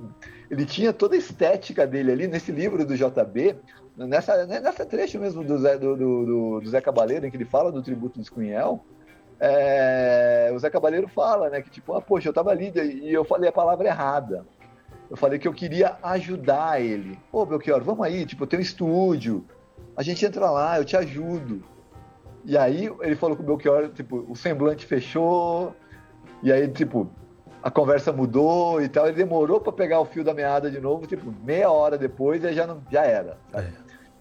ele 0.50 0.66
tinha 0.66 0.92
toda 0.92 1.14
a 1.14 1.18
estética 1.18 1.86
dele 1.86 2.10
ali, 2.10 2.26
nesse 2.26 2.50
livro 2.50 2.84
do 2.84 2.96
JB, 2.96 3.54
nessa, 3.96 4.44
nessa 4.44 4.84
trecho 4.84 5.20
mesmo 5.20 5.44
do 5.44 5.56
Zé, 5.58 5.78
do, 5.78 5.96
do, 5.96 6.60
do 6.60 6.68
Zé 6.68 6.80
Cabaleiro, 6.80 7.24
em 7.24 7.30
que 7.30 7.36
ele 7.36 7.44
fala 7.44 7.70
do 7.70 7.80
tributo 7.80 8.20
de 8.20 8.28
Cunhel, 8.28 8.84
é, 9.46 10.50
o 10.54 10.58
Zé 10.58 10.70
Cabaleiro 10.70 11.06
fala, 11.06 11.50
né, 11.50 11.60
que 11.60 11.68
tipo, 11.68 11.92
ah, 11.92 12.00
poxa, 12.00 12.30
eu 12.30 12.32
tava 12.32 12.50
ali 12.50 12.72
e 12.74 13.12
eu 13.12 13.24
falei 13.24 13.50
a 13.50 13.52
palavra 13.52 13.86
errada. 13.86 14.46
Eu 15.10 15.18
falei 15.18 15.38
que 15.38 15.46
eu 15.46 15.52
queria 15.52 15.96
ajudar 16.02 16.80
ele. 16.80 17.18
Pô, 17.30 17.44
Belchior, 17.44 17.84
vamos 17.84 18.06
aí, 18.06 18.24
tipo, 18.24 18.46
tem 18.46 18.58
um 18.58 18.62
estúdio, 18.62 19.44
a 19.94 20.02
gente 20.02 20.24
entra 20.24 20.50
lá, 20.50 20.78
eu 20.78 20.84
te 20.84 20.96
ajudo. 20.96 21.62
E 22.42 22.56
aí 22.56 22.90
ele 23.02 23.14
falou 23.14 23.36
com 23.36 23.42
o 23.42 23.46
Belchior, 23.46 23.90
tipo, 23.90 24.24
o 24.26 24.34
semblante 24.34 24.86
fechou, 24.86 25.76
e 26.42 26.50
aí, 26.50 26.66
tipo, 26.68 27.10
a 27.62 27.70
conversa 27.70 28.12
mudou 28.12 28.80
e 28.80 28.88
tal. 28.88 29.06
Ele 29.06 29.16
demorou 29.16 29.60
para 29.60 29.72
pegar 29.74 30.00
o 30.00 30.06
fio 30.06 30.24
da 30.24 30.32
meada 30.32 30.70
de 30.70 30.80
novo, 30.80 31.06
tipo, 31.06 31.32
meia 31.44 31.70
hora 31.70 31.98
depois, 31.98 32.42
e 32.42 32.52
já, 32.54 32.66
não, 32.66 32.82
já 32.90 33.04
era. 33.04 33.36
É. 33.52 33.66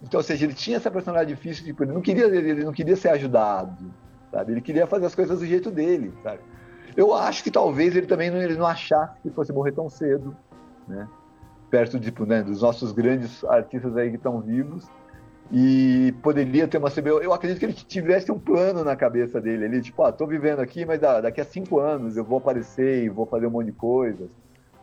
Então, 0.02 0.20
ou 0.20 0.24
seja, 0.24 0.46
ele 0.46 0.54
tinha 0.54 0.76
essa 0.76 0.92
personalidade 0.92 1.34
difícil, 1.34 1.64
tipo, 1.64 1.84
ele 1.86 1.94
não 1.94 2.02
queria, 2.02 2.26
ele 2.26 2.66
não 2.66 2.74
queria 2.74 2.98
ser 2.98 3.08
ajudado 3.10 4.03
sabe? 4.34 4.52
Ele 4.52 4.62
queria 4.62 4.88
fazer 4.88 5.06
as 5.06 5.14
coisas 5.14 5.40
do 5.40 5.46
jeito 5.46 5.70
dele, 5.70 6.12
sabe? 6.24 6.40
Eu 6.98 7.14
acho 7.14 7.44
que 7.44 7.52
talvez 7.52 7.96
ele 7.96 8.08
também 8.08 8.32
não, 8.32 8.42
ele 8.42 8.56
não 8.56 8.66
achasse 8.66 9.22
que 9.22 9.30
fosse 9.30 9.54
morrer 9.54 9.72
tão 9.72 9.90
cedo, 9.90 10.36
né? 10.88 11.08
Perto 11.70 12.00
tipo, 12.00 12.26
né, 12.26 12.42
dos 12.44 12.62
nossos 12.62 12.92
grandes 12.92 13.44
artistas 13.46 13.96
aí 13.96 14.10
que 14.10 14.18
estão 14.18 14.42
vivos. 14.42 14.90
E 15.52 16.14
poderia 16.24 16.68
ter 16.68 16.78
uma 16.78 16.90
CBO. 16.90 17.22
Eu 17.22 17.34
acredito 17.34 17.60
que 17.60 17.66
ele 17.66 17.74
tivesse 17.74 18.32
um 18.32 18.40
plano 18.40 18.84
na 18.84 18.96
cabeça 18.96 19.40
dele. 19.40 19.66
Ele, 19.66 19.82
tipo, 19.82 20.02
ah, 20.04 20.12
tô 20.12 20.26
vivendo 20.26 20.60
aqui, 20.60 20.86
mas 20.86 21.00
daqui 21.00 21.42
a 21.42 21.46
cinco 21.46 21.80
anos 21.80 22.18
eu 22.18 22.24
vou 22.24 22.40
aparecer 22.40 23.04
e 23.04 23.10
vou 23.10 23.26
fazer 23.26 23.46
um 23.46 23.52
monte 23.52 23.68
de 23.68 23.72
coisas, 23.74 24.30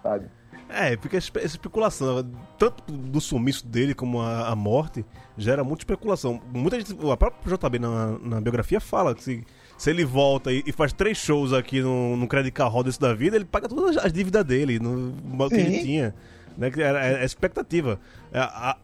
sabe? 0.03 0.27
É, 0.73 0.97
fica 0.97 1.17
essa 1.17 1.31
especulação. 1.47 2.25
Tanto 2.59 2.93
do 2.93 3.21
sumiço 3.21 3.67
dele 3.67 3.95
como 3.95 4.21
a, 4.21 4.49
a, 4.49 4.57
morte 4.57 5.05
gera 5.37 5.65
muita 5.65 5.83
especulação. 5.83 6.41
Muita 6.53 6.79
gente. 6.79 6.93
O 6.93 7.17
próprio 7.17 7.57
JB 7.57 7.79
na, 7.79 8.19
na 8.19 8.41
biografia 8.41 8.81
fala 8.81 9.15
que 9.15 9.23
se, 9.23 9.45
se 9.77 9.91
ele 9.91 10.05
volta 10.05 10.53
e, 10.53 10.63
e, 10.67 10.73
faz 10.73 10.93
três 10.93 11.19
shows 11.19 11.53
aqui 11.53 11.81
no, 11.81 12.17
no 12.17 12.29
Credit 12.29 12.53
Card 12.53 12.73
Rodas 12.73 12.99
da 12.99 13.13
vida, 13.13 13.37
ele 13.37 13.45
paga 13.45 13.69
todas 13.69 13.97
as 13.97 14.13
dívidas 14.13 14.45
dele, 14.45 14.79
no, 14.79 15.49
que 15.49 15.55
ele 15.57 15.81
tinha. 15.81 16.15
Né? 16.57 16.71
Era, 16.77 17.05
era 17.05 17.25
expectativa. 17.25 17.99
É, 18.33 18.39
a, 18.41 18.77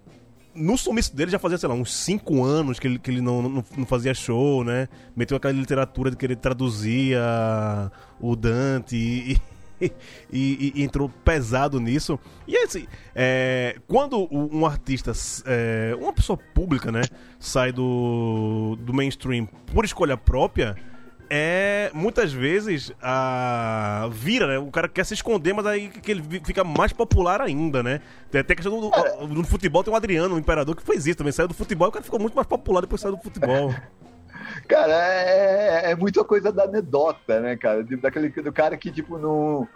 no 0.56 0.76
sumiço 0.78 1.14
dele 1.14 1.30
já 1.30 1.38
fazia, 1.38 1.58
sei 1.58 1.68
lá, 1.68 1.74
uns 1.74 1.94
5 1.94 2.42
anos 2.42 2.78
que 2.78 2.88
ele, 2.88 2.98
que 2.98 3.10
ele 3.10 3.20
não, 3.20 3.42
não, 3.42 3.64
não, 3.76 3.86
fazia 3.86 4.14
show, 4.14 4.64
né? 4.64 4.88
Meteu 5.14 5.36
aquela 5.36 5.52
literatura 5.52 6.10
de 6.10 6.16
que 6.16 6.24
ele 6.24 6.34
traduzia 6.34 7.20
o 8.18 8.34
Dante 8.34 8.96
e, 8.96 9.32
e, 9.32 9.40
e, 10.32 10.72
entrou 10.82 11.08
pesado 11.24 11.80
nisso. 11.80 12.18
E 12.46 12.56
assim, 12.58 12.86
é, 13.14 13.76
quando 13.86 14.28
um 14.30 14.64
artista, 14.64 15.12
é, 15.44 15.96
uma 16.00 16.12
pessoa 16.12 16.38
pública, 16.54 16.90
né, 16.90 17.02
sai 17.38 17.72
do, 17.72 18.76
do 18.80 18.92
mainstream 18.92 19.46
por 19.46 19.84
escolha 19.84 20.16
própria, 20.16 20.76
é 21.28 21.90
muitas 21.92 22.32
vezes 22.32 22.92
a 23.02 24.08
vira, 24.12 24.46
né? 24.46 24.58
O 24.58 24.70
cara 24.70 24.88
quer 24.88 25.04
se 25.04 25.14
esconder, 25.14 25.52
mas 25.52 25.66
aí 25.66 25.88
que 25.88 26.10
ele 26.10 26.22
fica 26.44 26.62
mais 26.62 26.92
popular 26.92 27.40
ainda, 27.40 27.82
né? 27.82 28.00
Tem 28.30 28.40
até 28.40 28.54
questão 28.54 28.80
do, 28.80 28.90
do, 28.90 29.34
do 29.34 29.44
futebol, 29.44 29.82
tem 29.82 29.92
o 29.92 29.96
Adriano, 29.96 30.36
o 30.36 30.38
imperador, 30.38 30.76
que 30.76 30.82
fez 30.82 31.06
isso 31.06 31.18
também. 31.18 31.32
Saiu 31.32 31.48
do 31.48 31.54
futebol 31.54 31.88
e 31.88 31.90
o 31.90 31.92
cara 31.92 32.04
ficou 32.04 32.20
muito 32.20 32.34
mais 32.34 32.46
popular 32.46 32.80
depois 32.80 33.00
saiu 33.00 33.16
do 33.16 33.22
futebol. 33.22 33.74
Cara, 34.68 34.92
é, 34.92 35.86
é, 35.86 35.90
é 35.90 35.94
muita 35.94 36.24
coisa 36.24 36.50
da 36.50 36.64
anedota, 36.64 37.40
né, 37.40 37.56
cara? 37.56 37.82
Daquele, 37.84 38.28
do 38.28 38.52
cara 38.52 38.76
que, 38.76 38.90
tipo, 38.90 39.18
não. 39.18 39.68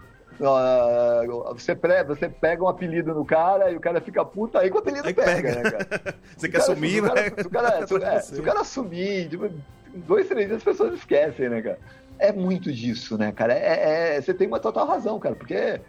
você, 1.52 1.74
pré, 1.74 2.02
você 2.02 2.28
pega 2.28 2.64
um 2.64 2.68
apelido 2.68 3.14
no 3.14 3.24
cara 3.24 3.70
e 3.70 3.76
o 3.76 3.80
cara 3.80 4.00
fica 4.00 4.24
puta, 4.24 4.58
aí 4.58 4.70
que 4.70 4.76
o 4.76 4.80
apelido 4.80 5.04
pega, 5.04 5.22
pega, 5.22 5.54
né, 5.54 5.70
cara? 5.70 6.14
Você 6.36 6.48
quer 6.48 6.58
cara, 6.58 6.72
assumir, 6.72 7.02
né? 7.02 7.10
Se 7.36 7.46
o 7.46 7.50
cara, 7.50 7.86
se, 7.86 7.94
é, 7.94 8.20
se 8.20 8.40
o 8.40 8.42
cara 8.42 8.60
assumir, 8.60 9.28
tipo, 9.28 9.50
dois, 9.94 10.28
três 10.28 10.46
dias 10.46 10.58
as 10.58 10.64
pessoas 10.64 10.94
esquecem, 10.94 11.48
né, 11.48 11.60
cara? 11.62 11.78
É 12.18 12.32
muito 12.32 12.72
disso, 12.72 13.16
né, 13.16 13.32
cara? 13.32 13.54
É, 13.54 14.16
é, 14.16 14.20
você 14.20 14.34
tem 14.34 14.46
uma 14.46 14.60
total 14.60 14.86
razão, 14.86 15.18
cara, 15.18 15.34
porque 15.34 15.80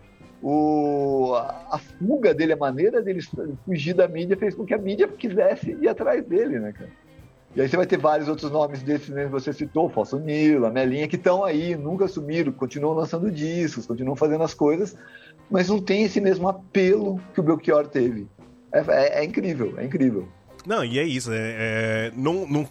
o, 0.42 1.34
a 1.36 1.78
fuga 1.78 2.34
dele, 2.34 2.54
a 2.54 2.58
maneira 2.58 3.02
dele 3.02 3.22
fugir 3.66 3.94
da 3.94 4.08
mídia 4.08 4.36
fez 4.36 4.56
com 4.56 4.66
que 4.66 4.74
a 4.74 4.78
mídia 4.78 5.08
quisesse 5.08 5.72
ir 5.80 5.88
atrás 5.88 6.26
dele, 6.26 6.60
né, 6.60 6.74
cara? 6.74 6.90
E 7.56 7.62
aí 7.62 7.68
você 7.68 7.76
vai 7.76 7.86
ter 7.86 7.98
vários 7.98 8.30
outros 8.30 8.50
nomes 8.50 8.82
desses 8.82 9.10
né, 9.10 9.26
que 9.26 9.32
você 9.32 9.52
citou, 9.52 9.90
Falso 9.90 10.18
Nilo, 10.18 10.72
Melinha, 10.72 11.08
que 11.08 11.18
estão 11.18 11.44
aí, 11.44 11.76
nunca 11.76 12.08
sumiram, 12.08 12.52
continuam 12.54 12.94
lançando 12.94 13.30
discos, 13.30 13.86
continuam 13.86 14.16
fazendo 14.16 14.44
as 14.44 14.54
coisas, 14.54 14.96
mas 15.50 15.68
não 15.68 15.82
tem 15.82 16.04
esse 16.04 16.22
mesmo 16.22 16.48
apelo 16.48 17.20
que 17.34 17.42
o 17.42 17.44
Belchior 17.44 17.88
teve. 17.88 18.28
É, 18.72 18.80
é, 18.80 19.20
é 19.20 19.26
incrível, 19.26 19.74
é 19.78 19.86
incrível. 19.86 20.28
Não, 20.66 20.86
e 20.86 21.00
é 21.00 21.04
isso. 21.04 21.32
É, 21.32 21.38
é, 21.38 22.12
não, 22.16 22.48
não, 22.48 22.68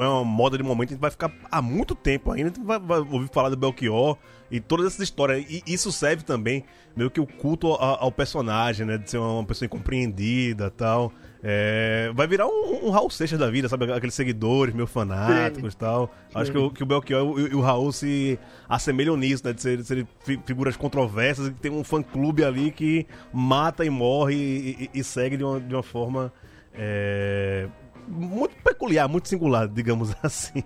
é 0.00 0.08
uma 0.08 0.24
moda 0.24 0.56
de 0.56 0.62
momento, 0.62 0.90
a 0.90 0.92
gente 0.94 1.00
vai 1.00 1.10
ficar 1.10 1.32
há 1.50 1.60
muito 1.60 1.94
tempo 1.94 2.32
ainda, 2.32 2.52
vai, 2.64 2.78
vai 2.78 2.98
ouvir 2.98 3.28
falar 3.32 3.50
do 3.50 3.56
Belchior 3.56 4.16
e 4.50 4.60
todas 4.60 4.86
essas 4.86 5.00
histórias. 5.00 5.44
E 5.48 5.62
isso 5.66 5.92
serve 5.92 6.24
também 6.24 6.64
meio 6.96 7.10
que 7.10 7.20
o 7.20 7.26
culto 7.26 7.68
ao, 7.68 8.04
ao 8.04 8.12
personagem, 8.12 8.86
né? 8.86 8.98
De 8.98 9.10
ser 9.10 9.18
uma 9.18 9.44
pessoa 9.44 9.66
incompreendida 9.66 10.70
tal. 10.70 11.12
É, 11.46 12.10
vai 12.14 12.26
virar 12.26 12.46
um, 12.46 12.86
um, 12.86 12.90
Raul 12.90 13.10
Seixas 13.10 13.38
da 13.38 13.50
vida, 13.50 13.68
sabe? 13.68 13.92
Aqueles 13.92 14.14
seguidores 14.14 14.74
meio 14.74 14.86
fanáticos 14.86 15.74
e 15.74 15.76
tal. 15.76 16.06
Sim. 16.06 16.38
Acho 16.38 16.50
que 16.50 16.56
o, 16.56 16.70
que 16.70 16.82
o 16.82 16.86
Belchior 16.86 17.38
e 17.38 17.54
o, 17.54 17.58
o, 17.58 17.60
Raul 17.60 17.92
se 17.92 18.38
assemelham 18.66 19.14
nisso, 19.14 19.46
né? 19.46 19.52
De 19.52 19.60
ser, 19.60 19.76
de 19.76 19.84
ser 19.84 20.06
figuras 20.46 20.74
controversas 20.74 21.48
e 21.48 21.50
tem 21.50 21.70
um 21.70 21.84
fã-clube 21.84 22.42
ali 22.42 22.70
que 22.70 23.06
mata 23.30 23.84
e 23.84 23.90
morre 23.90 24.34
e, 24.34 24.90
e, 24.94 25.00
e 25.00 25.04
segue 25.04 25.36
de 25.36 25.44
uma, 25.44 25.60
de 25.60 25.74
uma 25.74 25.82
forma 25.82 26.32
é, 26.72 27.68
muito 28.08 28.56
peculiar, 28.62 29.06
muito 29.06 29.28
singular, 29.28 29.68
digamos 29.68 30.16
assim. 30.22 30.64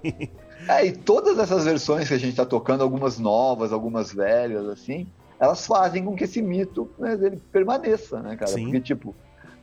É, 0.68 0.86
e 0.86 0.92
todas 0.92 1.40
essas 1.40 1.64
versões 1.64 2.06
que 2.06 2.14
a 2.14 2.18
gente 2.18 2.30
está 2.30 2.46
tocando, 2.46 2.84
algumas 2.84 3.18
novas, 3.18 3.72
algumas 3.72 4.12
velhas, 4.12 4.64
assim, 4.68 5.08
elas 5.40 5.66
fazem 5.66 6.04
com 6.04 6.14
que 6.14 6.22
esse 6.22 6.40
mito 6.40 6.88
né, 6.96 7.18
ele 7.20 7.38
permaneça, 7.50 8.20
né, 8.20 8.36
cara? 8.36 8.52
Sim. 8.52 8.64
Porque, 8.64 8.80
tipo, 8.80 9.12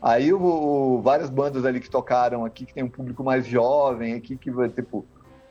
Aí 0.01 0.31
o, 0.31 0.41
o, 0.41 1.01
várias 1.01 1.29
bandas 1.29 1.65
ali 1.65 1.79
que 1.79 1.89
tocaram 1.89 2.45
aqui, 2.45 2.65
que 2.65 2.73
tem 2.73 2.83
um 2.83 2.89
público 2.89 3.23
mais 3.23 3.45
jovem 3.45 4.13
aqui, 4.13 4.37
que 4.37 4.51
vai, 4.51 4.69
tipo, 4.69 5.05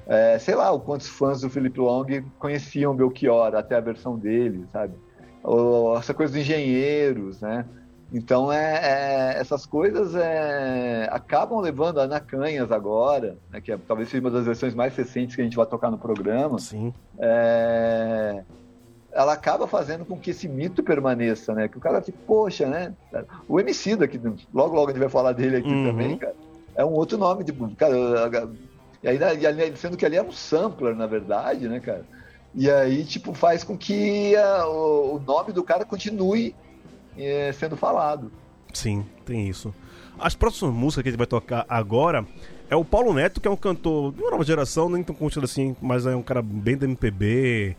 é, 0.06 0.38
sei 0.38 0.54
lá, 0.54 0.78
quantos 0.78 1.08
fãs 1.08 1.40
do 1.40 1.50
Felipe 1.50 1.80
Long 1.80 2.06
conheciam 2.38 2.94
Belchior 2.94 3.54
até 3.54 3.76
a 3.76 3.80
versão 3.80 4.18
dele, 4.18 4.64
sabe? 4.72 4.94
Ou, 5.42 5.96
essa 5.96 6.14
coisa 6.14 6.32
dos 6.32 6.40
engenheiros, 6.40 7.40
né? 7.40 7.64
Então, 8.12 8.52
é, 8.52 9.34
é 9.34 9.40
essas 9.40 9.66
coisas 9.66 10.14
é, 10.14 11.08
acabam 11.10 11.58
levando 11.58 11.98
a 11.98 12.04
Anacanhas 12.04 12.70
agora, 12.70 13.36
né, 13.50 13.60
que 13.60 13.72
é, 13.72 13.78
talvez 13.88 14.08
seja 14.08 14.20
uma 14.20 14.30
das 14.30 14.46
versões 14.46 14.72
mais 14.72 14.94
recentes 14.94 15.34
que 15.34 15.40
a 15.42 15.44
gente 15.44 15.56
vai 15.56 15.66
tocar 15.66 15.90
no 15.90 15.98
programa. 15.98 16.58
Sim. 16.60 16.94
É, 17.18 18.44
ela 19.14 19.32
acaba 19.32 19.66
fazendo 19.66 20.04
com 20.04 20.18
que 20.18 20.30
esse 20.30 20.48
mito 20.48 20.82
permaneça, 20.82 21.54
né? 21.54 21.68
Que 21.68 21.78
o 21.78 21.80
cara 21.80 22.02
fica, 22.02 22.18
poxa, 22.26 22.66
né? 22.66 22.92
O 23.48 23.60
MC 23.60 23.94
daqui, 23.94 24.20
logo 24.52 24.74
logo 24.74 24.88
a 24.88 24.92
gente 24.92 25.00
vai 25.00 25.08
falar 25.08 25.32
dele 25.32 25.58
aqui 25.58 25.68
uhum. 25.68 25.86
também, 25.86 26.18
cara. 26.18 26.34
É 26.74 26.84
um 26.84 26.92
outro 26.92 27.16
nome, 27.16 27.44
tipo, 27.44 27.68
cara, 27.76 27.94
e 29.00 29.08
aí, 29.08 29.76
sendo 29.76 29.96
que 29.96 30.04
ali 30.04 30.16
é 30.16 30.22
um 30.22 30.32
sampler, 30.32 30.96
na 30.96 31.06
verdade, 31.06 31.68
né, 31.68 31.78
cara? 31.78 32.04
E 32.52 32.70
aí, 32.70 33.04
tipo, 33.04 33.32
faz 33.32 33.62
com 33.62 33.76
que 33.76 34.34
a, 34.34 34.66
o, 34.66 35.16
o, 35.16 35.20
nome 35.20 35.52
do 35.52 35.62
cara 35.62 35.84
continue 35.84 36.54
é, 37.16 37.52
sendo 37.52 37.76
falado. 37.76 38.32
Sim, 38.72 39.04
tem 39.24 39.48
isso. 39.48 39.72
As 40.18 40.34
próximas 40.34 40.74
músicas 40.74 41.02
que 41.02 41.08
a 41.08 41.12
gente 41.12 41.18
vai 41.18 41.26
tocar 41.26 41.64
agora 41.68 42.26
é 42.70 42.74
o 42.74 42.84
Paulo 42.84 43.12
Neto, 43.12 43.40
que 43.40 43.46
é 43.46 43.50
um 43.50 43.56
cantor 43.56 44.12
de 44.12 44.22
uma 44.22 44.32
nova 44.32 44.44
geração, 44.44 44.88
nem 44.88 45.02
tão 45.02 45.14
conhecido 45.14 45.44
assim, 45.44 45.76
mas 45.80 46.06
é 46.06 46.16
um 46.16 46.22
cara 46.22 46.40
bem 46.42 46.76
da 46.76 46.86
MPB, 46.86 47.76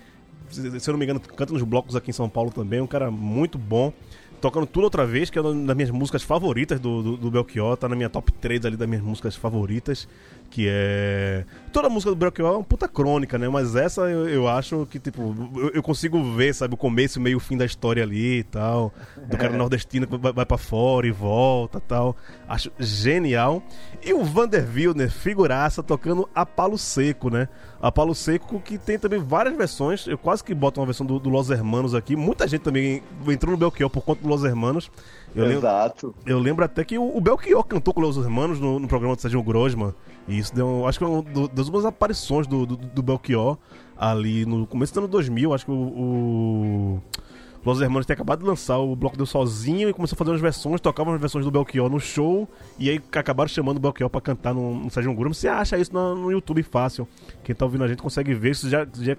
se 0.49 0.89
eu 0.89 0.93
não 0.93 0.99
me 0.99 1.05
engano, 1.05 1.19
canta 1.19 1.53
nos 1.53 1.63
blocos 1.63 1.95
aqui 1.95 2.09
em 2.09 2.13
São 2.13 2.29
Paulo 2.29 2.51
também. 2.51 2.81
Um 2.81 2.87
cara 2.87 3.09
muito 3.09 3.57
bom. 3.57 3.93
Tocando 4.41 4.65
tudo 4.67 4.83
outra 4.83 5.05
vez, 5.05 5.29
que 5.29 5.39
é 5.39 5.41
uma 5.41 5.53
das 5.65 5.75
minhas 5.75 5.91
músicas 5.91 6.21
favoritas 6.21 6.79
do, 6.79 7.01
do, 7.01 7.17
do 7.17 7.31
Belchior. 7.31 7.77
Tá 7.77 7.89
na 7.89 7.95
minha 7.95 8.09
top 8.09 8.31
3 8.33 8.65
ali 8.65 8.77
das 8.77 8.87
minhas 8.87 9.03
músicas 9.03 9.35
favoritas. 9.35 10.07
Que 10.55 10.69
é. 10.69 11.43
Toda 11.73 11.87
a 11.87 11.89
música 11.89 12.09
do 12.09 12.15
Belchior 12.15 12.53
é 12.53 12.55
uma 12.55 12.63
puta 12.63 12.87
crônica, 12.87 13.37
né? 13.37 13.49
Mas 13.49 13.75
essa 13.75 14.03
eu, 14.03 14.29
eu 14.29 14.47
acho 14.47 14.85
que, 14.85 14.97
tipo, 14.97 15.35
eu, 15.53 15.71
eu 15.71 15.83
consigo 15.83 16.23
ver, 16.33 16.55
sabe, 16.55 16.75
o 16.75 16.77
começo, 16.77 17.19
meio, 17.19 17.35
o 17.35 17.41
fim 17.41 17.57
da 17.57 17.65
história 17.65 18.01
ali 18.01 18.39
e 18.39 18.43
tal. 18.43 18.93
Do 19.27 19.35
cara 19.35 19.51
nordestino 19.51 20.07
que 20.07 20.15
vai, 20.15 20.31
vai 20.31 20.45
pra 20.45 20.57
fora 20.57 21.05
e 21.05 21.11
volta 21.11 21.81
tal. 21.81 22.15
Acho 22.47 22.71
genial. 22.79 23.61
E 24.01 24.13
o 24.13 24.23
Vander 24.23 24.65
Wilner, 24.73 25.11
figuraça, 25.11 25.83
tocando 25.83 26.29
a 26.33 26.45
palo 26.45 26.77
seco, 26.77 27.29
né? 27.29 27.49
A 27.81 27.91
palo 27.91 28.15
seco 28.15 28.61
que 28.61 28.77
tem 28.77 28.97
também 28.97 29.19
várias 29.19 29.57
versões. 29.57 30.07
Eu 30.07 30.17
quase 30.17 30.41
que 30.41 30.55
boto 30.55 30.79
uma 30.79 30.85
versão 30.85 31.05
do, 31.05 31.19
do 31.19 31.29
Los 31.29 31.49
Hermanos 31.49 31.93
aqui. 31.93 32.15
Muita 32.15 32.47
gente 32.47 32.61
também 32.61 33.03
entrou 33.27 33.51
no 33.51 33.57
Belchior 33.57 33.89
por 33.89 34.05
conta 34.05 34.21
do 34.21 34.29
Los 34.29 34.45
Hermanos. 34.45 34.89
Eu 35.35 35.43
lembro, 35.43 35.59
Exato. 35.59 36.15
eu 36.25 36.39
lembro 36.39 36.63
até 36.63 36.85
que 36.85 36.97
o, 36.97 37.17
o 37.17 37.19
Belchior 37.19 37.61
cantou 37.65 37.93
com 37.93 38.01
os 38.01 38.15
Hermanos 38.15 38.57
no, 38.57 38.79
no 38.79 38.87
programa 38.87 39.17
do 39.17 39.21
Sérgio 39.21 39.43
Grosman. 39.43 39.93
Isso 40.27 40.53
deu. 40.53 40.87
Acho 40.87 40.99
que 40.99 41.05
foi 41.05 41.13
uma 41.13 41.47
das 41.49 41.67
últimas 41.67 41.85
aparições 41.85 42.47
do, 42.47 42.65
do, 42.65 42.77
do 42.77 43.01
Belchior 43.03 43.57
ali 43.97 44.45
no 44.45 44.65
começo 44.65 44.93
do 44.93 44.99
ano 45.01 45.07
2000. 45.07 45.53
Acho 45.53 45.65
que 45.65 45.71
o. 45.71 45.75
o 45.75 47.01
Los 47.65 47.81
Hermanos 47.81 48.05
tinha 48.05 48.13
acabado 48.13 48.41
de 48.41 48.45
lançar 48.45 48.77
o 48.77 48.95
bloco 48.95 49.17
deu 49.17 49.25
sozinho 49.25 49.89
e 49.89 49.93
começou 49.93 50.15
a 50.15 50.17
fazer 50.19 50.29
umas 50.29 50.41
versões, 50.41 50.79
tocava 50.79 51.09
umas 51.09 51.19
versões 51.19 51.43
do 51.43 51.49
Belchior 51.49 51.89
no 51.89 51.99
show, 51.99 52.47
e 52.77 52.91
aí 52.91 53.01
acabaram 53.11 53.47
chamando 53.47 53.77
o 53.77 53.79
Belchior 53.79 54.07
pra 54.07 54.21
cantar 54.21 54.53
no, 54.53 54.75
no 54.83 54.91
Sérgio 54.91 55.11
Grosman. 55.15 55.33
Você 55.33 55.47
acha 55.47 55.75
isso 55.75 55.91
no, 55.91 56.13
no 56.13 56.31
YouTube 56.31 56.61
fácil. 56.61 57.07
Quem 57.43 57.55
tá 57.55 57.65
ouvindo 57.65 57.83
a 57.83 57.87
gente 57.87 58.03
consegue 58.03 58.35
ver, 58.35 58.55
se 58.55 58.69
já, 58.69 58.85
já, 58.93 59.17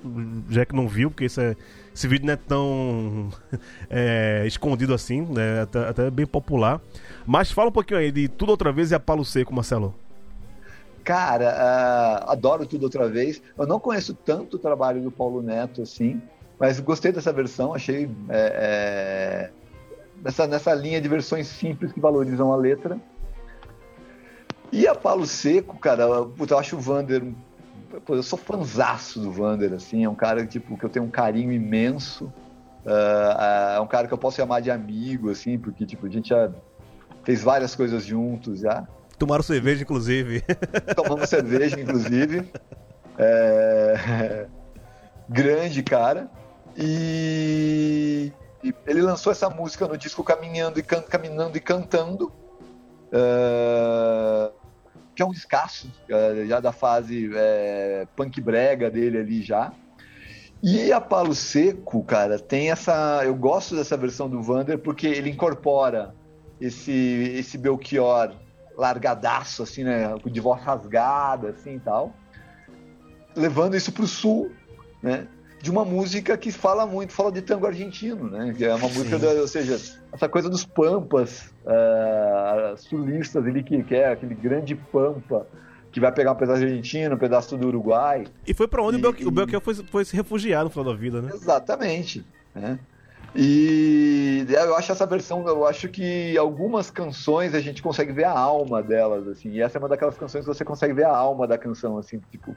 já 0.49 0.65
que 0.65 0.77
não 0.77 0.87
viu, 0.87 1.11
porque 1.11 1.25
esse, 1.25 1.41
é, 1.41 1.57
esse 1.93 2.07
vídeo 2.07 2.25
não 2.25 2.35
é 2.35 2.37
tão 2.37 3.31
é, 3.91 4.45
escondido 4.47 4.95
assim, 4.95 5.23
né? 5.23 5.63
Até, 5.63 5.89
até 5.89 6.09
bem 6.09 6.25
popular. 6.25 6.81
Mas 7.27 7.51
fala 7.51 7.71
um 7.71 7.73
pouquinho 7.73 7.99
aí 7.99 8.13
de 8.13 8.29
Tudo 8.29 8.51
Outra 8.51 8.71
Vez 8.71 8.93
e 8.93 8.95
a 8.95 9.01
Palo 9.01 9.25
Seco, 9.25 9.53
Marcelo. 9.53 9.93
Cara, 11.07 11.51
ah, 11.51 12.33
adoro 12.33 12.67
tudo 12.67 12.83
outra 12.83 13.09
vez. 13.09 13.41
Eu 13.57 13.65
não 13.65 13.79
conheço 13.79 14.13
tanto 14.13 14.57
o 14.57 14.59
trabalho 14.59 15.01
do 15.01 15.13
Paulo 15.13 15.41
Neto 15.41 15.83
assim, 15.83 16.21
mas 16.59 16.81
gostei 16.81 17.13
dessa 17.13 17.33
versão. 17.33 17.73
Achei 17.73 18.11
é, 18.29 19.49
é, 19.49 19.51
nessa, 20.21 20.49
nessa 20.49 20.75
linha 20.75 21.01
de 21.01 21.09
versões 21.09 21.47
simples 21.47 21.93
que 21.93 22.01
valorizam 22.01 22.53
a 22.53 22.57
letra. 22.57 22.99
E 24.73 24.89
a 24.89 24.97
Palo 24.97 25.27
Seco, 25.27 25.79
cara, 25.79 26.25
puta, 26.25 26.55
eu 26.55 26.59
acho 26.59 26.77
o 26.77 26.81
Vander. 26.81 27.23
eu 28.09 28.23
sou 28.25 28.37
fanzaço 28.37 29.21
do 29.21 29.31
Vander, 29.31 29.75
assim, 29.75 30.03
é 30.03 30.09
um 30.09 30.15
cara 30.17 30.45
tipo, 30.45 30.77
que 30.77 30.85
eu 30.85 30.91
tenho 30.91 31.05
um 31.05 31.11
carinho 31.11 31.53
imenso. 31.53 32.33
Ah, 32.85 33.75
é 33.77 33.81
um 33.81 33.87
cara 33.87 34.09
que 34.09 34.13
eu 34.13 34.19
posso 34.19 34.39
chamar 34.39 34.59
de 34.59 34.73
amigo, 34.73 35.31
assim, 35.31 35.57
porque 35.57 35.87
tipo, 35.87 36.05
a 36.05 36.11
gente 36.11 36.31
já 36.31 36.51
fez 37.23 37.45
várias 37.45 37.77
coisas 37.77 38.05
juntos 38.05 38.59
já. 38.59 38.89
Tomaram 39.19 39.43
cerveja, 39.43 39.83
inclusive. 39.83 40.43
Tomamos 40.95 41.29
cerveja, 41.29 41.81
inclusive. 41.81 42.51
É, 43.19 44.47
Grande 45.29 45.83
cara. 45.83 46.31
E... 46.77 48.33
e 48.63 48.75
ele 48.87 49.01
lançou 49.01 49.33
essa 49.33 49.49
música 49.49 49.87
no 49.87 49.97
disco 49.97 50.23
Caminhando 50.23 50.79
e, 50.79 50.83
Can... 50.83 51.03
Caminhando 51.03 51.57
e 51.57 51.61
Cantando. 51.61 52.31
é, 53.11 54.51
Que 55.15 55.23
é 55.23 55.27
um 55.27 55.33
escasso, 55.33 55.91
é, 56.09 56.45
já 56.47 56.61
da 56.61 56.73
fase 56.73 57.31
é, 57.35 58.07
punk 58.15 58.41
brega 58.41 58.91
dele 58.91 59.19
ali 59.19 59.43
já. 59.43 59.73
E 60.63 60.93
a 60.93 61.01
Palo 61.01 61.35
Seco, 61.35 62.03
cara, 62.03 62.39
tem 62.39 62.71
essa. 62.71 63.23
Eu 63.25 63.35
gosto 63.35 63.77
dessa 63.77 63.97
versão 63.97 64.29
do 64.29 64.43
Vander 64.43 64.79
porque 64.79 65.07
ele 65.07 65.31
incorpora 65.31 66.15
esse, 66.61 66.93
esse 67.37 67.59
Belchior 67.59 68.33
largadaço, 68.77 69.63
assim, 69.63 69.85
né? 69.85 70.15
De 70.27 70.41
voz 70.41 70.63
rasgada, 70.63 71.49
assim 71.51 71.77
e 71.77 71.81
tal. 71.81 72.15
Levando 73.35 73.77
isso 73.77 73.93
pro 73.93 74.07
sul, 74.07 74.51
né? 75.03 75.27
De 75.61 75.71
uma 75.71 75.85
música 75.85 76.37
que 76.37 76.53
fala 76.53 76.87
muito, 76.87 77.13
fala 77.13 77.33
de 77.33 77.43
tango 77.43 77.67
argentino, 77.67 78.31
né? 78.31 78.55
Que 78.57 78.65
é 78.65 78.75
uma 78.75 78.89
música, 78.89 79.19
da, 79.19 79.29
ou 79.31 79.49
seja, 79.49 79.75
essa 80.13 80.29
coisa 80.29 80.49
dos 80.49 80.65
pampas 80.65 81.53
ah, 81.67 82.75
sulistas 82.77 83.45
ali, 83.45 83.63
que, 83.63 83.83
que 83.83 83.95
é 83.95 84.13
aquele 84.13 84.35
grande 84.35 84.75
pampa 84.75 85.47
que 85.91 85.99
vai 85.99 86.13
pegar 86.13 86.33
um 86.33 86.37
pedaço 86.37 86.63
argentino, 86.63 87.15
um 87.15 87.19
pedaço 87.19 87.57
do 87.57 87.69
Uruguai. 87.69 88.27
E 88.47 88.53
foi 88.53 88.69
pra 88.69 88.83
onde 88.83 88.99
E- 88.99 89.01
o 89.01 89.03
Belchior, 89.03 89.31
Belchior 89.33 89.63
foi, 89.63 89.75
foi 89.75 90.05
se 90.05 90.15
refugiar 90.15 90.63
no 90.63 90.71
final 90.71 90.85
da 90.85 90.95
vida, 90.95 91.23
né? 91.23 91.31
Exatamente. 91.33 92.25
Né? 92.55 92.79
E 93.37 94.47
eu 94.49 94.75
acho 94.77 94.93
essa 94.93 95.05
versão, 95.05 95.47
eu 95.47 95.67
acho 95.67 95.89
que 95.89 96.37
algumas 96.39 96.91
canções 96.91 97.55
a 97.55 97.61
gente 97.61 97.83
consegue 97.83 98.13
ver 98.13 98.25
a 98.25 98.37
alma 98.39 98.83
delas, 98.83 99.29
assim. 99.29 99.51
E 99.51 99.61
essa 99.61 99.77
é 99.77 99.79
uma 99.79 99.89
daquelas 99.89 100.17
canções 100.17 100.45
que 100.45 100.49
você 100.53 100.65
consegue 100.65 100.95
ver 100.95 101.05
a 101.05 101.15
alma 101.15 101.47
da 101.47 101.59
canção, 101.59 101.99
assim, 101.99 102.19
tipo, 102.31 102.57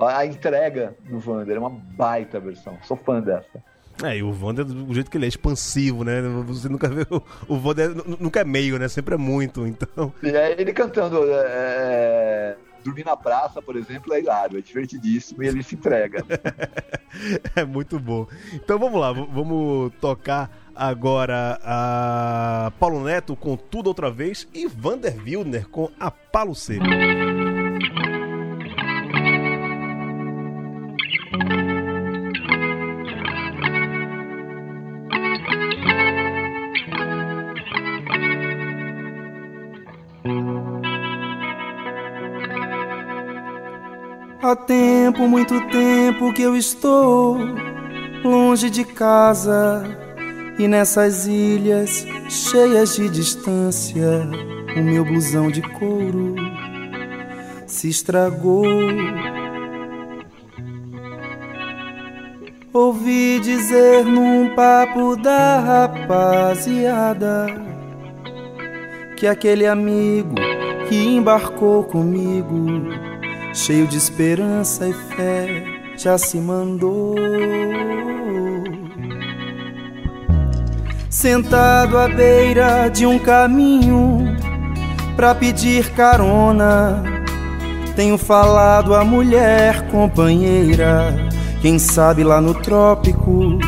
a 0.00 0.24
entrega 0.24 0.96
do 1.08 1.18
Vander 1.20 1.56
é 1.56 1.58
uma 1.58 1.70
baita 1.70 2.40
versão. 2.40 2.78
Sou 2.84 2.96
fã 2.96 3.20
dessa. 3.20 3.62
É, 4.02 4.16
e 4.16 4.22
o 4.24 4.30
Wander, 4.30 4.64
do 4.64 4.92
jeito 4.92 5.08
que 5.08 5.16
ele 5.16 5.26
é 5.26 5.28
expansivo, 5.28 6.02
né? 6.02 6.20
Você 6.46 6.68
nunca 6.68 6.88
vê 6.88 7.06
o, 7.08 7.22
o 7.46 7.54
Wander, 7.64 7.94
nu- 7.94 8.16
nunca 8.18 8.40
é 8.40 8.44
meio, 8.44 8.76
né? 8.76 8.88
Sempre 8.88 9.14
é 9.14 9.18
muito, 9.18 9.64
então... 9.66 10.12
E 10.20 10.36
aí 10.36 10.56
ele 10.58 10.72
cantando 10.72 11.20
é, 11.30 12.56
Dormir 12.84 13.04
na 13.04 13.16
Praça, 13.16 13.62
por 13.62 13.76
exemplo, 13.76 14.12
é 14.12 14.20
hilário, 14.20 14.58
é 14.58 14.60
divertidíssimo 14.60 15.42
e 15.42 15.48
ele 15.48 15.62
se 15.62 15.74
entrega. 15.74 16.24
É 17.54 17.64
muito 17.64 18.00
bom. 18.00 18.26
Então 18.52 18.76
vamos 18.76 19.00
lá, 19.00 19.12
vamos 19.12 19.92
tocar 20.00 20.50
agora 20.74 21.60
a 21.62 22.72
Paulo 22.80 23.04
Neto 23.04 23.36
com 23.36 23.56
Tudo 23.56 23.86
Outra 23.86 24.10
Vez 24.10 24.48
e 24.52 24.66
Vander 24.66 25.16
Wildner 25.22 25.68
com 25.68 25.88
a 26.00 26.10
Palo 26.10 26.56
Seco. 26.56 26.84
Há 44.54 44.56
tempo, 44.56 45.26
muito 45.26 45.60
tempo 45.66 46.32
que 46.32 46.42
eu 46.42 46.54
estou 46.54 47.36
longe 48.22 48.70
de 48.70 48.84
casa 48.84 49.82
e 50.56 50.68
nessas 50.68 51.26
ilhas 51.26 52.06
cheias 52.30 52.94
de 52.94 53.08
distância, 53.08 54.22
o 54.76 54.80
meu 54.80 55.04
blusão 55.04 55.50
de 55.50 55.60
couro 55.60 56.36
se 57.66 57.88
estragou. 57.88 58.64
Ouvi 62.72 63.40
dizer 63.40 64.04
num 64.04 64.54
papo 64.54 65.16
da 65.16 65.58
rapaziada 65.58 67.46
que 69.16 69.26
aquele 69.26 69.66
amigo 69.66 70.36
que 70.88 70.94
embarcou 70.94 71.82
comigo 71.82 73.13
cheio 73.54 73.86
de 73.86 73.96
esperança 73.96 74.86
e 74.88 74.92
fé, 74.92 75.64
já 75.96 76.18
se 76.18 76.38
mandou. 76.38 77.14
Sentado 81.08 81.96
à 81.96 82.08
beira 82.08 82.88
de 82.88 83.06
um 83.06 83.18
caminho 83.18 84.36
pra 85.16 85.34
pedir 85.34 85.90
carona, 85.92 87.02
tenho 87.94 88.18
falado 88.18 88.94
à 88.94 89.04
mulher 89.04 89.88
companheira, 89.88 91.14
quem 91.62 91.78
sabe 91.78 92.24
lá 92.24 92.40
no 92.40 92.52
trópico 92.52 93.58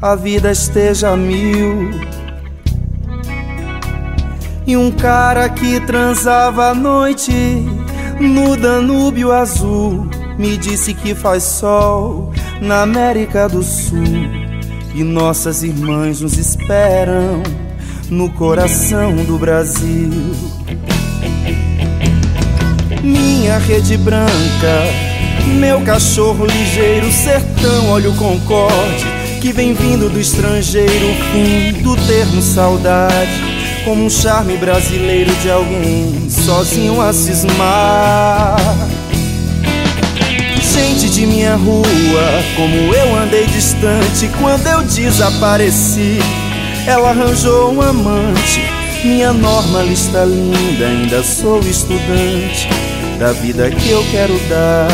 a 0.00 0.14
vida 0.14 0.50
esteja 0.50 1.16
mil. 1.16 1.90
E 4.66 4.76
um 4.76 4.90
cara 4.90 5.48
que 5.48 5.80
transava 5.80 6.70
à 6.70 6.74
noite 6.74 7.64
no 8.20 8.56
Danúbio 8.56 9.32
Azul 9.32 10.08
me 10.38 10.56
disse 10.56 10.94
que 10.94 11.14
faz 11.14 11.42
sol 11.42 12.32
na 12.60 12.82
América 12.82 13.48
do 13.48 13.62
Sul 13.62 14.04
e 14.94 15.02
nossas 15.02 15.62
irmãs 15.62 16.20
nos 16.20 16.36
esperam 16.38 17.42
no 18.10 18.30
coração 18.30 19.16
do 19.24 19.38
Brasil. 19.38 20.10
Minha 23.02 23.58
rede 23.58 23.96
branca, 23.96 24.30
meu 25.58 25.80
cachorro 25.82 26.46
ligeiro, 26.46 27.10
sertão, 27.12 27.90
olha 27.90 28.10
o 28.10 28.16
concorde 28.16 29.04
que 29.40 29.52
vem 29.52 29.74
vindo 29.74 30.08
do 30.08 30.18
estrangeiro, 30.18 31.06
fim 31.32 31.82
do 31.82 31.94
termo 32.06 32.42
saudade 32.42 33.55
como 33.86 34.04
um 34.04 34.10
charme 34.10 34.56
brasileiro 34.56 35.32
de 35.36 35.48
alguém 35.48 36.28
sozinho 36.28 37.00
a 37.00 37.12
cismar. 37.12 38.56
Gente 40.60 41.08
de 41.08 41.24
minha 41.24 41.54
rua, 41.54 41.86
como 42.56 42.92
eu 42.92 43.16
andei 43.16 43.46
distante 43.46 44.28
quando 44.40 44.66
eu 44.66 44.82
desapareci. 44.82 46.18
Ela 46.84 47.10
arranjou 47.10 47.72
um 47.74 47.80
amante, 47.80 48.60
minha 49.04 49.32
norma 49.32 49.82
lista 49.82 50.24
linda, 50.24 50.86
ainda 50.88 51.22
sou 51.22 51.60
estudante 51.60 52.68
da 53.20 53.32
vida 53.34 53.70
que 53.70 53.90
eu 53.90 54.04
quero 54.10 54.36
dar. 54.48 54.88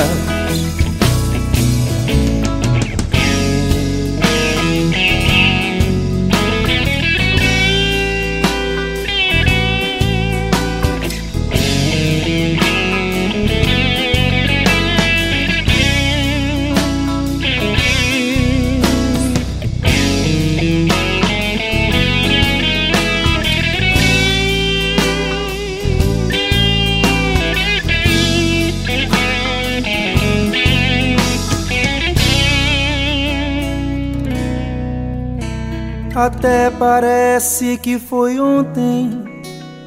Até 36.22 36.70
parece 36.70 37.76
que 37.78 37.98
foi 37.98 38.38
ontem, 38.38 39.24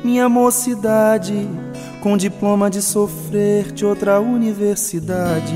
minha 0.04 0.28
mocidade, 0.28 1.48
com 2.02 2.18
diploma 2.18 2.70
de 2.70 2.82
sofrer 2.82 3.72
de 3.72 3.86
outra 3.86 4.20
universidade. 4.20 5.56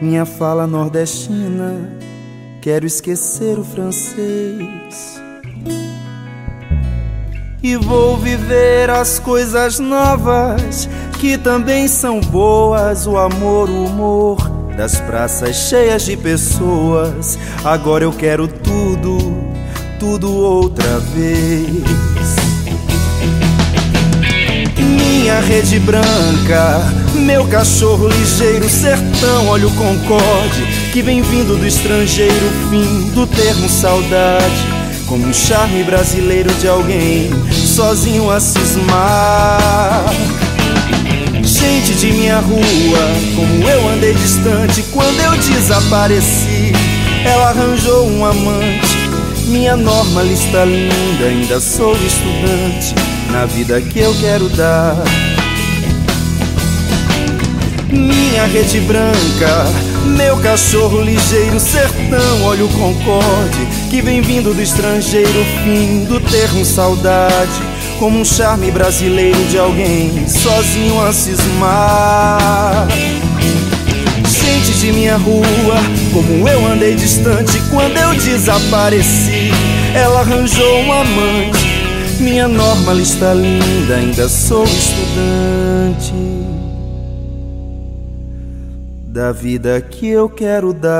Minha 0.00 0.26
fala 0.26 0.66
nordestina, 0.66 1.88
quero 2.60 2.84
esquecer 2.84 3.56
o 3.60 3.62
francês. 3.62 5.22
E 7.62 7.76
vou 7.76 8.16
viver 8.16 8.90
as 8.90 9.20
coisas 9.20 9.78
novas, 9.78 10.88
que 11.20 11.38
também 11.38 11.86
são 11.86 12.18
boas: 12.18 13.06
o 13.06 13.16
amor, 13.16 13.70
o 13.70 13.84
humor, 13.84 14.50
das 14.76 15.00
praças 15.00 15.54
cheias 15.54 16.02
de 16.02 16.16
pessoas. 16.16 17.38
Agora 17.64 18.02
eu 18.02 18.12
quero 18.12 18.48
tudo 18.48 19.21
tudo 20.12 20.36
outra 20.36 20.98
vez. 21.14 22.36
Minha 24.78 25.40
rede 25.40 25.78
branca, 25.78 26.92
meu 27.14 27.46
cachorro 27.46 28.08
ligeiro, 28.08 28.68
sertão, 28.68 29.48
olha 29.48 29.66
o 29.66 29.70
concorde 29.70 30.66
que 30.92 31.00
vem 31.00 31.22
vindo 31.22 31.58
do 31.58 31.66
estrangeiro, 31.66 32.50
fim 32.68 33.08
do 33.14 33.26
termo 33.26 33.66
saudade, 33.70 34.66
como 35.06 35.26
um 35.26 35.32
charme 35.32 35.82
brasileiro 35.82 36.52
de 36.56 36.68
alguém 36.68 37.30
sozinho 37.50 38.30
a 38.30 38.38
cismar. 38.38 40.12
Gente 41.42 41.94
de 41.94 42.12
minha 42.12 42.38
rua, 42.38 43.00
como 43.34 43.66
eu 43.66 43.88
andei 43.88 44.12
distante 44.12 44.84
quando 44.92 45.18
eu 45.20 45.32
desapareci, 45.38 46.72
ela 47.24 47.48
arranjou 47.48 48.06
um 48.08 48.26
amante 48.26 48.91
minha 49.52 49.76
norma 49.76 50.22
lista 50.22 50.64
linda, 50.64 51.26
ainda 51.26 51.60
sou 51.60 51.92
estudante 51.92 52.94
na 53.30 53.44
vida 53.44 53.82
que 53.82 53.98
eu 53.98 54.14
quero 54.18 54.48
dar. 54.48 54.96
Minha 57.90 58.46
rede 58.46 58.80
branca, 58.80 59.66
meu 60.16 60.38
cachorro 60.38 61.02
ligeiro, 61.02 61.60
sertão, 61.60 62.44
olha 62.44 62.64
o 62.64 62.68
concorde 62.70 63.68
que 63.90 64.00
vem 64.00 64.22
vindo 64.22 64.54
do 64.54 64.62
estrangeiro, 64.62 65.44
fim 65.62 66.06
do 66.06 66.18
termo 66.18 66.64
saudade, 66.64 67.60
como 67.98 68.18
um 68.18 68.24
charme 68.24 68.70
brasileiro 68.70 69.44
de 69.44 69.58
alguém 69.58 70.26
sozinho 70.26 71.04
a 71.04 71.12
cismar 71.12 72.88
gente 74.42 74.72
de 74.72 74.92
minha 74.92 75.16
rua, 75.16 75.76
como 76.12 76.48
eu 76.48 76.66
andei 76.66 76.94
distante 76.96 77.60
quando 77.70 77.96
eu 77.96 78.12
desapareci. 78.14 79.50
Ela 79.94 80.20
arranjou 80.20 80.80
um 80.80 80.92
amante, 80.92 81.64
minha 82.20 82.48
norma 82.48 82.94
está 82.94 83.32
linda, 83.34 83.96
ainda 83.96 84.28
sou 84.28 84.64
estudante 84.64 86.12
da 89.06 89.30
vida 89.30 89.80
que 89.80 90.08
eu 90.08 90.28
quero 90.28 90.72
dar. 90.72 90.92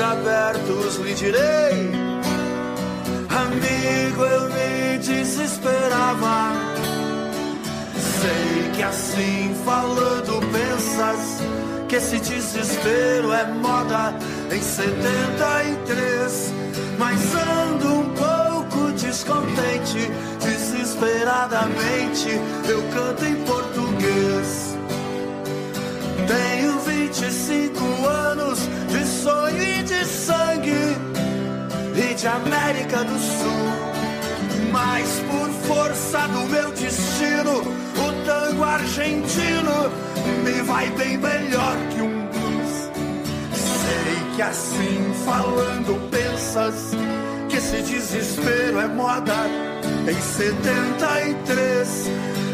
Abertos 0.00 0.96
lhe 0.96 1.14
direi, 1.14 1.90
amigo, 3.28 4.24
eu 4.24 4.48
me 4.48 4.98
desesperava. 4.98 6.52
Sei 8.20 8.70
que 8.74 8.82
assim 8.82 9.54
falando 9.64 10.40
pensas 10.50 11.40
que 11.88 11.96
esse 11.96 12.18
desespero 12.18 13.32
é 13.32 13.44
moda 13.52 14.14
em 14.50 14.60
73, 14.60 16.52
mas 16.98 17.20
ando 17.34 18.00
um 18.00 18.14
pouco 18.14 18.92
descontente, 18.92 20.10
desesperadamente 21.00 22.28
eu 22.68 22.82
canto 22.92 23.24
em 23.24 23.34
português. 23.44 24.76
Tenho 26.28 26.78
25 26.80 28.06
anos 28.06 28.58
de 28.88 29.04
sonho 29.06 29.62
e 29.62 29.82
de 29.82 30.04
sangue 30.04 30.96
e 31.96 32.14
de 32.14 32.26
América 32.26 33.02
do 33.04 33.18
Sul. 33.18 33.90
Mas 34.70 35.08
por 35.30 35.48
força 35.66 36.28
do 36.28 36.46
meu 36.48 36.70
destino, 36.72 37.62
o 37.62 38.24
tango 38.26 38.62
argentino 38.62 39.90
me 40.44 40.62
vai 40.62 40.90
bem 40.90 41.16
melhor 41.16 41.76
que 41.90 42.02
um 42.02 42.26
blues. 42.26 42.90
Sei 43.54 44.36
que 44.36 44.42
assim 44.42 45.12
falando 45.24 46.10
pensas 46.10 46.90
que 47.48 47.56
esse 47.56 47.82
desespero 47.82 48.78
é 48.78 48.86
moda 48.86 49.69
em 50.08 50.20
73. 50.20 52.06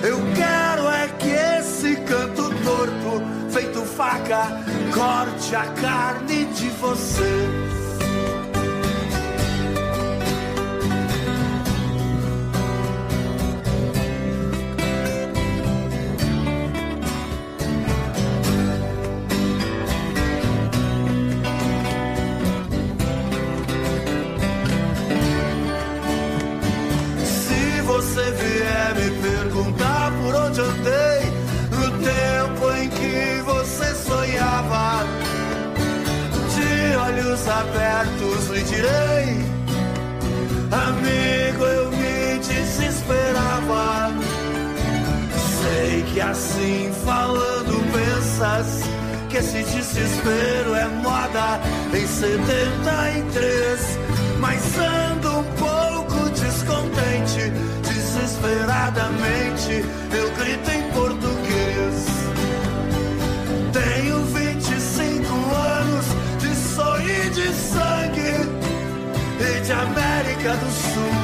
Eu 0.02 0.18
quero 0.34 0.88
é 0.88 1.08
que 1.18 1.30
esse 1.30 1.96
canto 2.02 2.50
torto 2.64 3.22
feito 3.50 3.82
faca, 3.82 4.62
corte 4.92 5.54
a 5.54 5.66
carne 5.66 6.44
de 6.46 6.68
você. 6.70 7.85
assim, 46.36 46.92
falando, 47.04 47.82
pensas 47.92 48.80
que 49.30 49.36
esse 49.38 49.62
desespero 49.62 50.74
é 50.74 50.86
moda 51.02 51.60
em 51.94 52.06
73. 52.06 53.98
Mas 54.38 54.60
ando 54.78 55.38
um 55.38 55.44
pouco 55.54 56.28
descontente, 56.30 57.50
desesperadamente, 57.82 59.82
eu 60.12 60.30
grito 60.32 60.70
em 60.70 60.82
português. 60.92 62.04
Tenho 63.72 64.22
25 64.24 65.54
anos 65.54 66.04
de 66.38 66.54
sonho 66.74 67.08
e 67.08 67.30
de 67.30 67.50
sangue 67.54 68.34
e 69.40 69.60
de 69.60 69.72
América 69.72 70.54
do 70.56 70.70
Sul. 70.70 71.15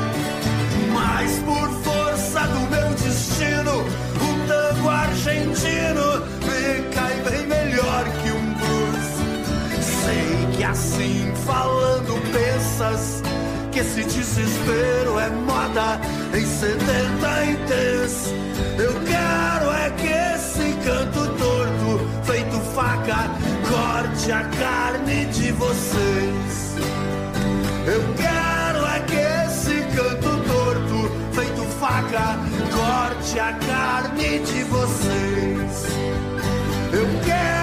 Assim 10.72 11.30
falando 11.44 12.14
pensas 12.32 13.22
que 13.70 13.80
esse 13.80 14.04
desespero 14.04 15.18
é 15.18 15.28
moda 15.28 16.00
em 16.34 16.46
70 16.46 17.44
inteiros. 17.44 18.32
Eu 18.78 18.94
quero 19.04 19.70
é 19.70 19.90
que 19.90 20.08
esse 20.08 20.72
canto 20.82 21.28
torto, 21.36 22.00
feito 22.24 22.58
faca, 22.74 23.30
corte 23.68 24.32
a 24.32 24.44
carne 24.44 25.26
de 25.26 25.52
vocês. 25.52 26.76
Eu 27.86 28.02
quero 28.16 28.86
é 28.86 29.00
que 29.00 29.16
esse 29.46 29.74
canto 29.94 30.42
torto, 30.48 31.12
feito 31.32 31.62
faca, 31.78 32.38
corte 32.72 33.38
a 33.38 33.52
carne 33.52 34.38
de 34.38 34.64
vocês. 34.64 35.86
Eu 36.92 37.06
quero 37.26 37.61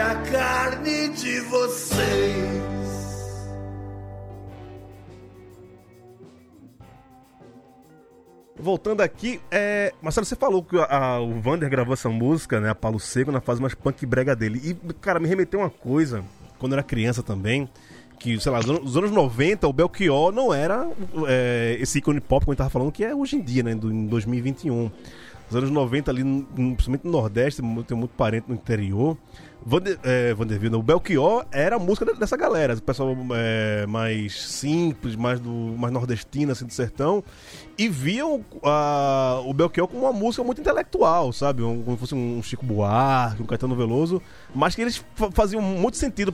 a 0.00 0.14
carne 0.30 1.08
de 1.10 1.40
vocês. 1.42 2.48
Voltando 8.60 9.02
aqui, 9.02 9.40
é... 9.52 9.92
Marcelo, 10.02 10.26
você 10.26 10.34
falou 10.34 10.64
que 10.64 10.76
a- 10.76 10.84
a- 11.14 11.20
o 11.20 11.40
Vander 11.40 11.70
gravou 11.70 11.94
essa 11.94 12.08
música, 12.08 12.58
né? 12.60 12.70
A 12.70 12.74
Palo 12.74 12.98
Seco, 12.98 13.30
na 13.30 13.40
fase 13.40 13.60
mais 13.60 13.72
punk 13.72 14.04
brega 14.04 14.34
dele. 14.34 14.60
E, 14.64 14.74
cara, 14.94 15.20
me 15.20 15.28
remeteu 15.28 15.60
uma 15.60 15.70
coisa, 15.70 16.24
quando 16.58 16.72
eu 16.72 16.78
era 16.78 16.82
criança 16.82 17.22
também, 17.22 17.68
que, 18.18 18.38
sei 18.40 18.50
lá, 18.50 18.58
nos 18.58 18.68
anos- 18.68 18.82
nos 18.82 18.96
anos 18.96 19.10
90, 19.12 19.68
o 19.68 19.72
Belchior 19.72 20.32
não 20.32 20.52
era 20.52 20.88
é, 21.28 21.76
esse 21.80 21.98
ícone 21.98 22.20
pop, 22.20 22.44
como 22.44 22.52
a 22.52 22.54
gente 22.54 22.58
tava 22.58 22.70
falando, 22.70 22.90
que 22.90 23.04
é 23.04 23.14
hoje 23.14 23.36
em 23.36 23.40
dia, 23.40 23.62
né? 23.62 23.70
Em 23.72 24.06
2021. 24.06 24.90
Nos 25.46 25.56
anos 25.56 25.70
90, 25.70 26.10
ali, 26.10 26.24
principalmente 26.52 27.04
no 27.04 27.12
Nordeste, 27.12 27.62
tem 27.86 27.96
muito 27.96 28.10
parente 28.16 28.46
no 28.48 28.54
interior. 28.56 29.16
Vander, 29.68 29.98
é, 30.02 30.32
Vanderbilt, 30.32 30.72
não, 30.72 30.78
o 30.80 30.82
Belchior 30.82 31.44
era 31.52 31.76
a 31.76 31.78
música 31.78 32.06
dessa 32.14 32.38
galera, 32.38 32.74
o 32.74 32.80
pessoal 32.82 33.14
é, 33.34 33.84
mais 33.86 34.40
simples, 34.40 35.14
mais 35.14 35.38
do 35.40 35.50
mais 35.50 35.92
nordestino, 35.92 36.52
assim, 36.52 36.64
do 36.64 36.72
sertão, 36.72 37.22
e 37.76 37.86
viam 37.86 38.42
a- 38.62 39.42
o 39.44 39.52
Belchior 39.52 39.86
como 39.86 40.04
uma 40.04 40.12
música 40.12 40.42
muito 40.42 40.62
intelectual, 40.62 41.32
sabe? 41.34 41.62
Um, 41.62 41.82
como 41.82 41.96
se 41.96 42.00
fosse 42.00 42.14
um 42.14 42.42
Chico 42.42 42.64
Buarque, 42.64 43.42
um 43.42 43.46
Caetano 43.46 43.76
Veloso, 43.76 44.22
mas 44.54 44.74
que 44.74 44.80
eles 44.80 45.04
fa- 45.14 45.30
faziam 45.32 45.60
muito 45.60 45.98
sentido 45.98 46.32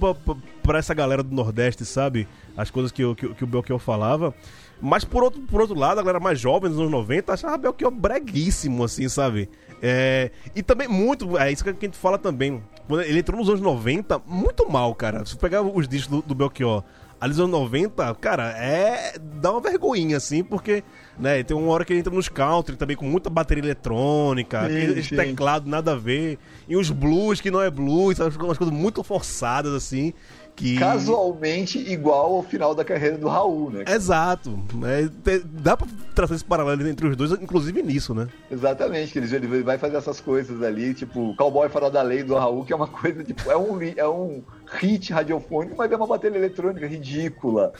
pra 0.62 0.78
essa 0.78 0.94
galera 0.94 1.22
do 1.22 1.34
Nordeste, 1.34 1.84
sabe? 1.84 2.28
As 2.56 2.70
coisas 2.70 2.92
que, 2.92 3.04
o- 3.04 3.16
que, 3.16 3.34
que 3.34 3.42
o 3.42 3.46
Belchior 3.48 3.80
falava. 3.80 4.32
Mas 4.80 5.04
por 5.04 5.24
outro, 5.24 5.40
por 5.42 5.60
outro 5.60 5.76
lado, 5.76 5.98
a 5.98 6.02
galera 6.02 6.20
mais 6.20 6.38
jovem 6.38 6.70
dos 6.70 6.78
anos 6.78 6.90
90 6.92 7.32
achava 7.32 7.56
Belchior 7.58 7.90
breguíssimo, 7.90 8.84
assim, 8.84 9.08
sabe? 9.08 9.48
É, 9.82 10.30
e 10.54 10.62
também 10.62 10.86
muito, 10.86 11.36
é 11.36 11.50
isso 11.50 11.64
que 11.64 11.70
a 11.70 11.72
gente 11.72 11.96
fala 11.98 12.16
também. 12.16 12.62
Ele 12.90 13.20
entrou 13.20 13.38
nos 13.38 13.48
anos 13.48 13.60
90, 13.60 14.20
muito 14.26 14.70
mal, 14.70 14.94
cara. 14.94 15.24
Se 15.24 15.36
pegar 15.36 15.62
os 15.62 15.88
discos 15.88 16.16
do, 16.16 16.22
do 16.22 16.34
Belchior 16.34 16.84
ali 17.24 17.30
nos 17.30 17.40
anos 17.40 17.52
90, 17.52 18.14
cara, 18.16 18.50
é. 18.50 19.18
dá 19.18 19.50
uma 19.52 19.60
vergonhinha, 19.60 20.18
assim, 20.18 20.44
porque, 20.44 20.84
né, 21.18 21.42
tem 21.42 21.56
uma 21.56 21.72
hora 21.72 21.84
que 21.84 21.92
ele 21.92 22.00
entra 22.00 22.12
nos 22.12 22.28
country 22.28 22.76
também 22.76 22.96
com 22.96 23.06
muita 23.06 23.30
bateria 23.30 23.62
eletrônica, 23.62 24.68
Sim, 24.68 25.02
sim. 25.02 25.16
teclados 25.16 25.68
nada 25.68 25.92
a 25.92 25.96
ver, 25.96 26.38
e 26.68 26.76
uns 26.76 26.90
blues 26.90 27.40
que 27.40 27.50
não 27.50 27.62
é 27.62 27.70
blues, 27.70 28.18
sabe? 28.18 28.36
umas 28.36 28.58
coisas 28.58 28.74
muito 28.74 29.02
forçadas, 29.02 29.72
assim. 29.72 30.12
Que... 30.56 30.78
Casualmente 30.78 31.78
igual 31.78 32.36
ao 32.36 32.42
final 32.44 32.74
da 32.76 32.84
carreira 32.84 33.18
do 33.18 33.26
Raul, 33.28 33.70
né? 33.70 33.84
Exato. 33.88 34.56
É, 34.84 35.08
te- 35.24 35.44
dá 35.44 35.76
pra 35.76 35.86
traçar 36.14 36.36
esse 36.36 36.44
paralelo 36.44 36.86
entre 36.86 37.08
os 37.08 37.16
dois, 37.16 37.32
inclusive 37.32 37.82
nisso, 37.82 38.14
né? 38.14 38.28
Exatamente, 38.50 39.12
que 39.12 39.18
ele, 39.18 39.34
ele 39.34 39.62
vai 39.64 39.78
fazer 39.78 39.96
essas 39.96 40.20
coisas 40.20 40.62
ali, 40.62 40.94
tipo, 40.94 41.34
Cowboy 41.36 41.68
Fora 41.68 41.90
da 41.90 42.02
Lei 42.02 42.22
do 42.22 42.34
Raul, 42.36 42.64
que 42.64 42.72
é 42.72 42.76
uma 42.76 42.86
coisa, 42.86 43.24
tipo, 43.24 43.50
é 43.50 43.56
um, 43.56 43.80
é 43.96 44.08
um 44.08 44.42
hit 44.78 45.12
radiofônico, 45.12 45.74
mas 45.76 45.90
é 45.90 45.96
uma 45.96 46.06
bateria 46.06 46.38
eletrônica 46.38 46.86
ridícula. 46.86 47.72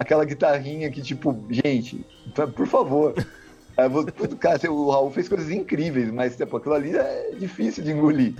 Aquela 0.00 0.24
guitarrinha 0.24 0.90
que, 0.90 1.02
tipo, 1.02 1.38
gente, 1.50 2.02
por 2.34 2.50
por 2.50 2.66
favor. 2.66 3.14
É, 3.76 3.84
cara, 4.40 4.70
o 4.72 4.90
Raul 4.90 5.10
fez 5.10 5.28
coisas 5.28 5.50
incríveis, 5.50 6.10
mas 6.10 6.34
tipo, 6.34 6.56
aquilo 6.56 6.74
ali 6.74 6.96
é 6.96 7.32
difícil 7.38 7.84
de 7.84 7.92
engolir. 7.92 8.34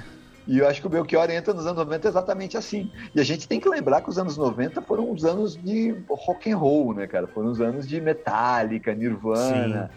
E 0.46 0.58
eu 0.58 0.66
acho 0.68 0.80
que 0.80 0.86
o 0.86 0.90
Belchior 0.90 1.30
entra 1.30 1.54
nos 1.54 1.66
anos 1.66 1.78
90 1.78 2.08
exatamente 2.08 2.56
assim. 2.56 2.90
E 3.14 3.20
a 3.20 3.24
gente 3.24 3.46
tem 3.46 3.60
que 3.60 3.68
lembrar 3.68 4.00
que 4.00 4.10
os 4.10 4.18
anos 4.18 4.36
90 4.36 4.82
foram 4.82 5.10
os 5.10 5.24
anos 5.24 5.56
de 5.56 5.94
rock 6.08 6.50
and 6.50 6.56
roll, 6.56 6.94
né, 6.94 7.06
cara? 7.06 7.26
Foram 7.28 7.50
os 7.50 7.60
anos 7.60 7.86
de 7.86 8.00
Metallica, 8.00 8.92
Nirvana, 8.94 9.90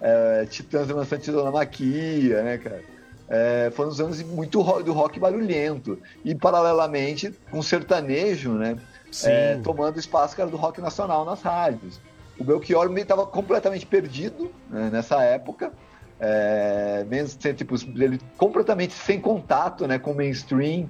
é, 0.00 0.44
Titãs 0.46 0.86
da 0.88 1.04
Santidonamaquia, 1.04 2.42
né, 2.42 2.58
cara? 2.58 2.82
É, 3.28 3.70
foram 3.74 3.88
os 3.90 4.00
anos 4.00 4.22
muito 4.22 4.60
ro- 4.60 4.82
do 4.82 4.92
rock 4.92 5.18
barulhento. 5.18 5.98
E, 6.24 6.34
paralelamente, 6.34 7.32
com 7.50 7.62
sertanejo, 7.62 8.52
né? 8.52 8.76
Sim. 9.10 9.28
é, 9.30 9.56
tomando 9.62 9.98
espaço, 9.98 10.36
cara, 10.36 10.50
do 10.50 10.56
rock 10.56 10.80
nacional 10.80 11.24
nas 11.24 11.40
rádios. 11.42 12.00
O 12.38 12.44
Belchior 12.44 12.92
estava 12.98 13.24
completamente 13.26 13.86
perdido 13.86 14.52
né, 14.68 14.90
nessa 14.92 15.22
época. 15.22 15.72
É, 16.18 17.04
mesmo 17.08 17.40
sem, 17.40 17.52
tipo, 17.52 17.74
ele 17.94 18.18
completamente 18.36 18.94
sem 18.94 19.20
contato 19.20 19.86
né, 19.86 19.98
com 19.98 20.12
o 20.12 20.16
mainstream, 20.16 20.88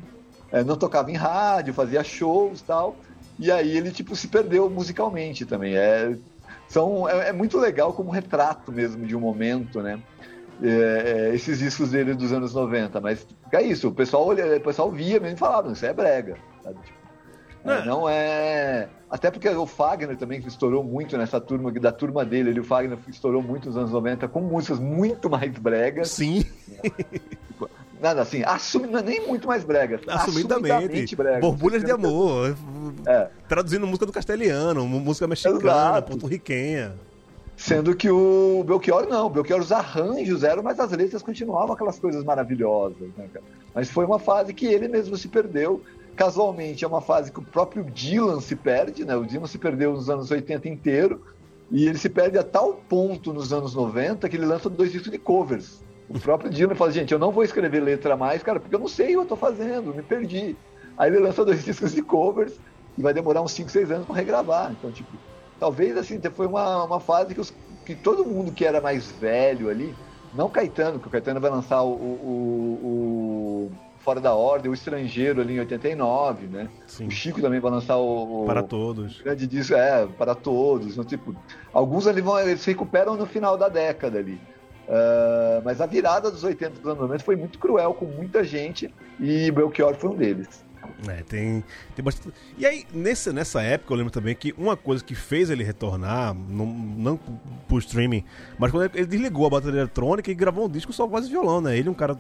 é, 0.53 0.63
não 0.63 0.77
tocava 0.77 1.11
em 1.11 1.17
rádio, 1.17 1.75
fazia 1.75 2.05
shows 2.05 2.63
tal. 2.63 2.97
E 3.39 3.51
aí 3.51 3.77
ele 3.77 3.91
tipo, 3.91 4.15
se 4.15 4.29
perdeu 4.29 4.71
musicalmente 4.71 5.45
também. 5.45 5.77
É, 5.77 6.17
são, 6.69 7.09
é, 7.09 7.29
é 7.29 7.33
muito 7.33 7.59
legal 7.59 7.93
como 7.93 8.11
retrato 8.11 8.73
mesmo 8.73 9.07
de 9.07 9.17
um 9.17 9.21
momento, 9.21 9.83
né? 9.83 10.01
É, 10.63 11.29
é, 11.29 11.35
esses 11.35 11.59
discos 11.59 11.91
dele 11.91 12.15
dos 12.15 12.33
anos 12.33 12.55
90, 12.55 12.99
mas 13.01 13.27
é 13.53 13.63
isso, 13.63 13.89
o 13.89 13.93
pessoal, 13.95 14.27
olha, 14.27 14.57
o 14.57 14.61
pessoal 14.61 14.91
via 14.91 15.21
mesmo 15.21 15.37
e 15.37 15.39
falava, 15.39 15.71
isso 15.71 15.85
é 15.85 15.93
brega, 15.93 16.39
sabe? 16.63 16.79
Tipo, 17.67 17.71
é, 17.71 17.83
É. 17.83 17.85
não 17.85 18.09
é. 18.09 18.89
Até 19.11 19.31
porque 19.31 19.49
o 19.49 19.67
Fagner 19.67 20.17
também 20.17 20.41
estourou 20.47 20.83
muito 20.83 21.17
nessa 21.17 21.41
turma, 21.41 21.71
da 21.73 21.93
turma 21.93 22.25
dele, 22.25 22.51
ele, 22.51 22.61
o 22.61 22.65
Fagner 22.65 22.99
estourou 23.09 23.43
muito 23.43 23.67
nos 23.67 23.77
anos 23.77 23.91
90 23.93 24.27
com 24.29 24.41
músicas 24.41 24.79
muito 24.79 25.31
mais 25.31 25.53
bregas. 25.53 26.11
Sim, 26.11 26.45
Nada 28.01 28.21
assim, 28.23 28.43
assumi, 28.45 28.87
não 28.89 28.99
é 28.99 29.03
nem 29.03 29.27
muito 29.27 29.49
mais 29.49 29.65
bregas. 29.65 30.01
assumidamente. 30.07 31.17
bregas. 31.17 31.41
Borbulhas 31.41 31.83
de 31.83 31.91
amor. 31.91 32.55
É. 33.07 33.29
Traduzindo 33.49 33.87
música 33.87 34.05
do 34.05 34.13
castelhano, 34.13 34.87
música 34.87 35.27
mexicana, 35.27 36.03
porto-riquenha. 36.03 36.95
Sendo 37.57 37.97
que 37.97 38.11
o 38.11 38.63
Belchior 38.67 39.09
não, 39.09 39.27
o 39.27 39.31
Belchior 39.31 39.61
os 39.61 39.73
arranjos 39.73 40.45
eram, 40.45 40.63
mas 40.63 40.79
as 40.79 40.91
letras 40.93 41.23
continuavam 41.23 41.73
aquelas 41.73 41.99
coisas 41.99 42.23
maravilhosas, 42.23 43.09
né, 43.17 43.29
cara? 43.33 43.45
Mas 43.75 43.91
foi 43.91 44.05
uma 44.05 44.19
fase 44.19 44.53
que 44.53 44.67
ele 44.67 44.89
mesmo 44.89 45.17
se 45.17 45.29
perdeu. 45.29 45.83
Casualmente 46.17 46.85
é 46.85 46.89
uma 46.89 47.01
fase 47.03 47.31
que 47.31 47.39
o 47.39 47.43
próprio 47.45 47.85
Dylan 47.85 48.41
se 48.41 48.57
perde, 48.57 49.05
né? 49.05 49.15
O 49.15 49.25
Dylan 49.25 49.47
se 49.47 49.59
perdeu 49.59 49.93
nos 49.93 50.09
anos 50.09 50.31
80 50.31 50.67
inteiro 50.69 51.23
e 51.71 51.87
ele 51.87 51.99
se 51.99 52.09
perde 52.09 52.39
a 52.39 52.43
tal 52.43 52.75
ponto 52.89 53.33
nos 53.33 53.53
anos 53.53 53.75
90 53.75 54.29
que 54.29 54.37
ele 54.37 54.47
lança 54.47 54.71
dois 54.71 54.91
discos 54.91 55.11
de 55.13 55.19
covers. 55.19 55.85
O 56.09 56.19
próprio 56.19 56.49
Dylan 56.51 56.75
fala, 56.75 56.91
gente, 56.91 57.13
eu 57.13 57.19
não 57.19 57.33
vou 57.33 57.43
escrever 57.45 57.81
letra 57.81 58.17
mais, 58.17 58.43
cara, 58.43 58.59
porque 58.59 58.75
eu 58.75 58.79
não 58.79 58.89
sei 58.89 59.09
o 59.09 59.19
que 59.21 59.25
eu 59.25 59.27
tô 59.27 59.37
fazendo, 59.37 59.95
me 59.95 60.03
perdi. 60.03 60.57
Aí 60.97 61.11
ele 61.11 61.19
lança 61.19 61.45
dois 61.45 61.63
discos 61.67 61.93
de 61.93 62.01
covers 62.01 62.59
e 62.97 63.03
vai 63.03 63.13
demorar 63.13 63.43
uns 63.43 63.53
5, 63.53 63.71
6 63.71 63.91
anos 63.91 64.07
para 64.07 64.17
regravar. 64.17 64.73
Então, 64.73 64.91
tipo, 64.91 65.11
talvez 65.61 65.97
assim, 65.99 66.19
foi 66.33 66.47
uma, 66.47 66.85
uma 66.85 67.01
fase 67.01 67.35
que, 67.35 67.41
os- 67.41 67.53
que 67.85 67.95
todo 67.95 68.25
mundo 68.25 68.53
que 68.53 68.65
era 68.65 68.81
mais 68.81 69.11
velho 69.13 69.69
ali, 69.69 69.95
não 70.33 70.49
Caetano, 70.49 70.99
que 70.99 71.09
o 71.09 71.11
Caetano 71.11 71.41
vai 71.41 71.51
lançar 71.51 71.83
o- 71.83 71.93
o- 71.93 73.69
o 73.71 73.86
Fora 74.07 74.21
da 74.21 74.33
Ordem, 74.37 74.71
o 74.71 74.75
Estrangeiro 74.75 75.41
ali 75.41 75.57
em 75.57 75.59
89, 75.59 76.47
né? 76.47 76.69
Sim. 76.87 77.09
O 77.09 77.11
Chico 77.11 77.41
também 77.41 77.59
vai 77.59 77.73
lançar 77.73 77.97
o, 77.97 78.45
o 78.45 78.47
Para 78.47 78.63
todos. 78.63 79.21
grande 79.21 79.49
disco, 79.49 79.75
é, 79.75 80.07
para 80.07 80.33
todos. 80.33 80.93
Então, 80.93 81.05
tipo, 81.05 81.35
alguns 81.73 82.07
ali 82.07 82.21
vão, 82.21 82.39
eles 82.39 82.61
se 82.61 82.71
recuperam 82.71 83.17
no 83.17 83.27
final 83.27 83.59
da 83.59 83.69
década 83.69 84.21
ali. 84.21 84.41
Ah, 84.89 85.61
mas 85.65 85.81
a 85.81 85.87
virada 85.87 86.31
dos 86.31 86.45
80 86.45 86.81
dos 86.81 86.87
anos 86.87 87.01
90 87.01 87.25
foi 87.25 87.37
muito 87.37 87.59
cruel 87.59 87.93
com 87.95 88.07
muita 88.07 88.45
gente 88.45 88.93
e 89.19 89.51
Belchior 89.51 89.95
foi 89.95 90.11
um 90.11 90.15
deles. 90.15 90.65
É, 91.09 91.23
tem, 91.23 91.63
tem 91.95 92.05
bastante. 92.05 92.35
E 92.57 92.65
aí, 92.65 92.87
nesse, 92.93 93.31
nessa 93.33 93.63
época, 93.63 93.93
eu 93.93 93.97
lembro 93.97 94.11
também 94.11 94.35
que 94.35 94.55
uma 94.57 94.77
coisa 94.77 95.05
que 95.05 95.15
fez 95.15 95.51
ele 95.51 95.63
retornar, 95.63 96.35
não, 96.35 96.67
não 96.67 97.21
pro 97.69 97.79
streaming, 97.79 98.25
mas 98.59 98.71
quando 98.71 98.91
ele 98.95 99.07
desligou 99.07 99.47
a 99.47 99.51
bateria 99.51 99.81
eletrônica 99.81 100.31
e 100.31 100.35
gravou 100.35 100.67
um 100.67 100.69
disco 100.69 100.93
só 100.93 101.07
voz 101.07 101.27
e 101.27 101.31
violão, 101.31 101.61
né? 101.61 101.77
Ele, 101.77 101.91
um 101.91 101.95
cara 101.95 102.19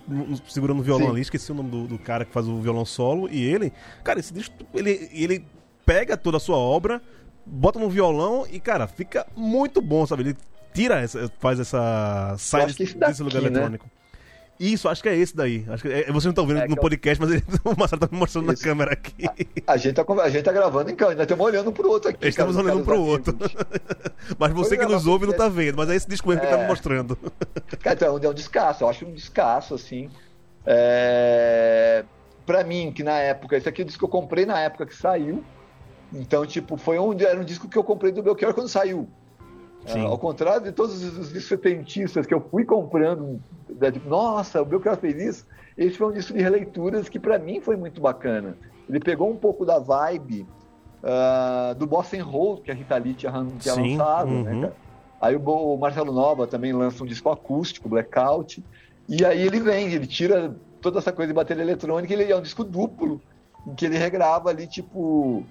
segurando 0.48 0.80
o 0.80 0.82
violão 0.82 1.06
Sim. 1.06 1.12
ali, 1.12 1.20
esqueci 1.22 1.50
o 1.52 1.54
nome 1.54 1.70
do, 1.70 1.86
do 1.86 1.98
cara 1.98 2.24
que 2.24 2.32
faz 2.32 2.46
o 2.46 2.60
violão 2.60 2.84
solo, 2.84 3.28
e 3.30 3.42
ele, 3.42 3.72
cara, 4.04 4.20
esse 4.20 4.32
disco, 4.32 4.54
ele, 4.74 5.08
ele 5.12 5.44
pega 5.86 6.16
toda 6.16 6.36
a 6.36 6.40
sua 6.40 6.56
obra, 6.56 7.00
bota 7.46 7.78
no 7.78 7.88
violão 7.88 8.46
e, 8.50 8.60
cara, 8.60 8.86
fica 8.86 9.26
muito 9.34 9.80
bom, 9.80 10.06
sabe? 10.06 10.22
Ele 10.22 10.36
tira 10.74 11.00
essa, 11.00 11.30
faz 11.38 11.58
essa. 11.58 12.34
sai 12.38 12.66
desse, 12.66 12.82
esse 12.82 12.98
desse 12.98 13.22
lugar 13.22 13.40
né? 13.40 13.48
eletrônico. 13.48 13.95
Isso, 14.58 14.88
acho 14.88 15.02
que 15.02 15.08
é 15.08 15.16
esse 15.16 15.36
daí. 15.36 15.64
Acho 15.68 15.82
que 15.82 15.88
é, 15.92 16.04
vocês 16.06 16.24
não 16.24 16.30
estão 16.30 16.46
vendo 16.46 16.58
É, 16.60 16.62
que 16.62 16.68
no 16.68 16.74
é 16.76 16.78
o- 16.78 16.80
podcast, 16.80 17.20
mas 17.20 17.30
ele, 17.32 17.42
o 17.64 17.78
Marcelo 17.78 18.00
tá 18.00 18.08
me 18.10 18.18
mostrando 18.18 18.52
Isso. 18.52 18.62
na 18.62 18.68
câmera 18.70 18.92
aqui. 18.92 19.24
A 19.66 19.76
gente, 19.76 19.94
tá, 19.94 20.04
con- 20.04 20.20
a 20.20 20.28
gente 20.30 20.44
tá 20.44 20.52
gravando 20.52 20.90
em 20.90 20.96
câmera, 20.96 21.16
nós 21.16 21.24
estamos 21.24 21.44
olhando 21.46 21.72
pro 21.72 21.88
outro 21.90 22.10
aqui. 22.10 22.26
Estamos 22.28 22.56
cara, 22.56 22.66
olhando 22.68 22.84
pro 22.84 22.94
caras 22.94 23.08
outro. 23.08 23.38
mas 24.38 24.52
você 24.52 24.76
que 24.78 24.86
nos 24.86 25.06
ouve 25.06 25.26
não 25.26 25.32
podcast. 25.34 25.54
tá 25.56 25.62
vendo, 25.62 25.76
mas 25.76 25.90
é 25.90 25.94
esse 25.96 26.08
disco 26.08 26.28
mesmo 26.28 26.40
que 26.40 26.46
ele 26.46 26.52
tá 26.54 26.58
me 26.58 26.64
É. 26.64 26.68
mostrando. 26.68 27.18
Cara, 27.80 27.94
então, 27.96 28.18
é 28.22 28.28
um 28.28 28.34
descasso, 28.34 28.84
eu 28.84 28.88
acho 28.88 29.04
um 29.06 29.12
descasso, 29.12 29.74
assim. 29.74 30.08
É... 30.64 32.04
Pra 32.44 32.62
mim, 32.62 32.92
que 32.92 33.02
na 33.02 33.18
época, 33.18 33.56
esse 33.56 33.68
aqui 33.68 33.82
é 33.82 33.84
o 33.84 33.86
disco 33.86 33.98
que 34.00 34.04
eu 34.04 34.20
comprei 34.20 34.46
na 34.46 34.58
época 34.60 34.86
que 34.86 34.94
saiu. 34.94 35.42
Então, 36.12 36.46
tipo, 36.46 36.76
foi 36.76 36.98
um, 36.98 37.12
era 37.18 37.38
um 37.38 37.44
disco 37.44 37.68
que 37.68 37.76
eu 37.76 37.82
comprei 37.82 38.12
do 38.12 38.22
Belchior 38.22 38.54
quando 38.54 38.68
saiu. 38.68 39.08
Ah, 39.94 40.02
ao 40.02 40.18
contrário 40.18 40.64
de 40.64 40.72
todos 40.72 41.02
os 41.02 41.44
setentistas 41.44 42.26
que 42.26 42.34
eu 42.34 42.40
fui 42.40 42.64
comprando, 42.64 43.40
né, 43.68 43.90
tipo, 43.90 44.08
nossa, 44.08 44.60
o 44.60 44.64
Belchior 44.64 44.96
fez 44.96 45.16
isso. 45.16 45.46
Esse 45.76 45.96
foi 45.96 46.08
um 46.08 46.12
disco 46.12 46.32
de 46.32 46.42
releituras 46.42 47.08
que 47.08 47.18
pra 47.18 47.38
mim 47.38 47.60
foi 47.60 47.76
muito 47.76 48.00
bacana. 48.00 48.56
Ele 48.88 48.98
pegou 49.00 49.30
um 49.30 49.36
pouco 49.36 49.64
da 49.64 49.78
vibe 49.78 50.46
ah, 51.02 51.74
do 51.78 51.86
Bossa 51.86 52.16
and 52.16 52.24
Roll 52.24 52.58
que 52.58 52.70
a 52.70 52.74
Rita 52.74 52.96
Lee 52.96 53.14
tinha, 53.14 53.32
tinha 53.58 53.74
Sim, 53.74 53.96
lançado, 53.96 54.30
uhum. 54.30 54.42
né, 54.42 54.60
cara? 54.60 54.76
Aí 55.20 55.36
o, 55.36 55.40
o 55.40 55.78
Marcelo 55.78 56.12
Nova 56.12 56.46
também 56.46 56.72
lança 56.72 57.02
um 57.02 57.06
disco 57.06 57.30
acústico, 57.30 57.88
Blackout, 57.88 58.62
e 59.08 59.24
aí 59.24 59.40
ele 59.40 59.60
vem, 59.60 59.92
ele 59.92 60.06
tira 60.06 60.54
toda 60.80 60.98
essa 60.98 61.12
coisa 61.12 61.28
de 61.28 61.34
bateria 61.34 61.62
eletrônica, 61.62 62.12
ele 62.12 62.30
é 62.30 62.36
um 62.36 62.42
disco 62.42 62.64
duplo, 62.64 63.20
em 63.66 63.74
que 63.74 63.86
ele 63.86 63.96
regrava 63.96 64.50
ali, 64.50 64.66
tipo, 64.66 65.44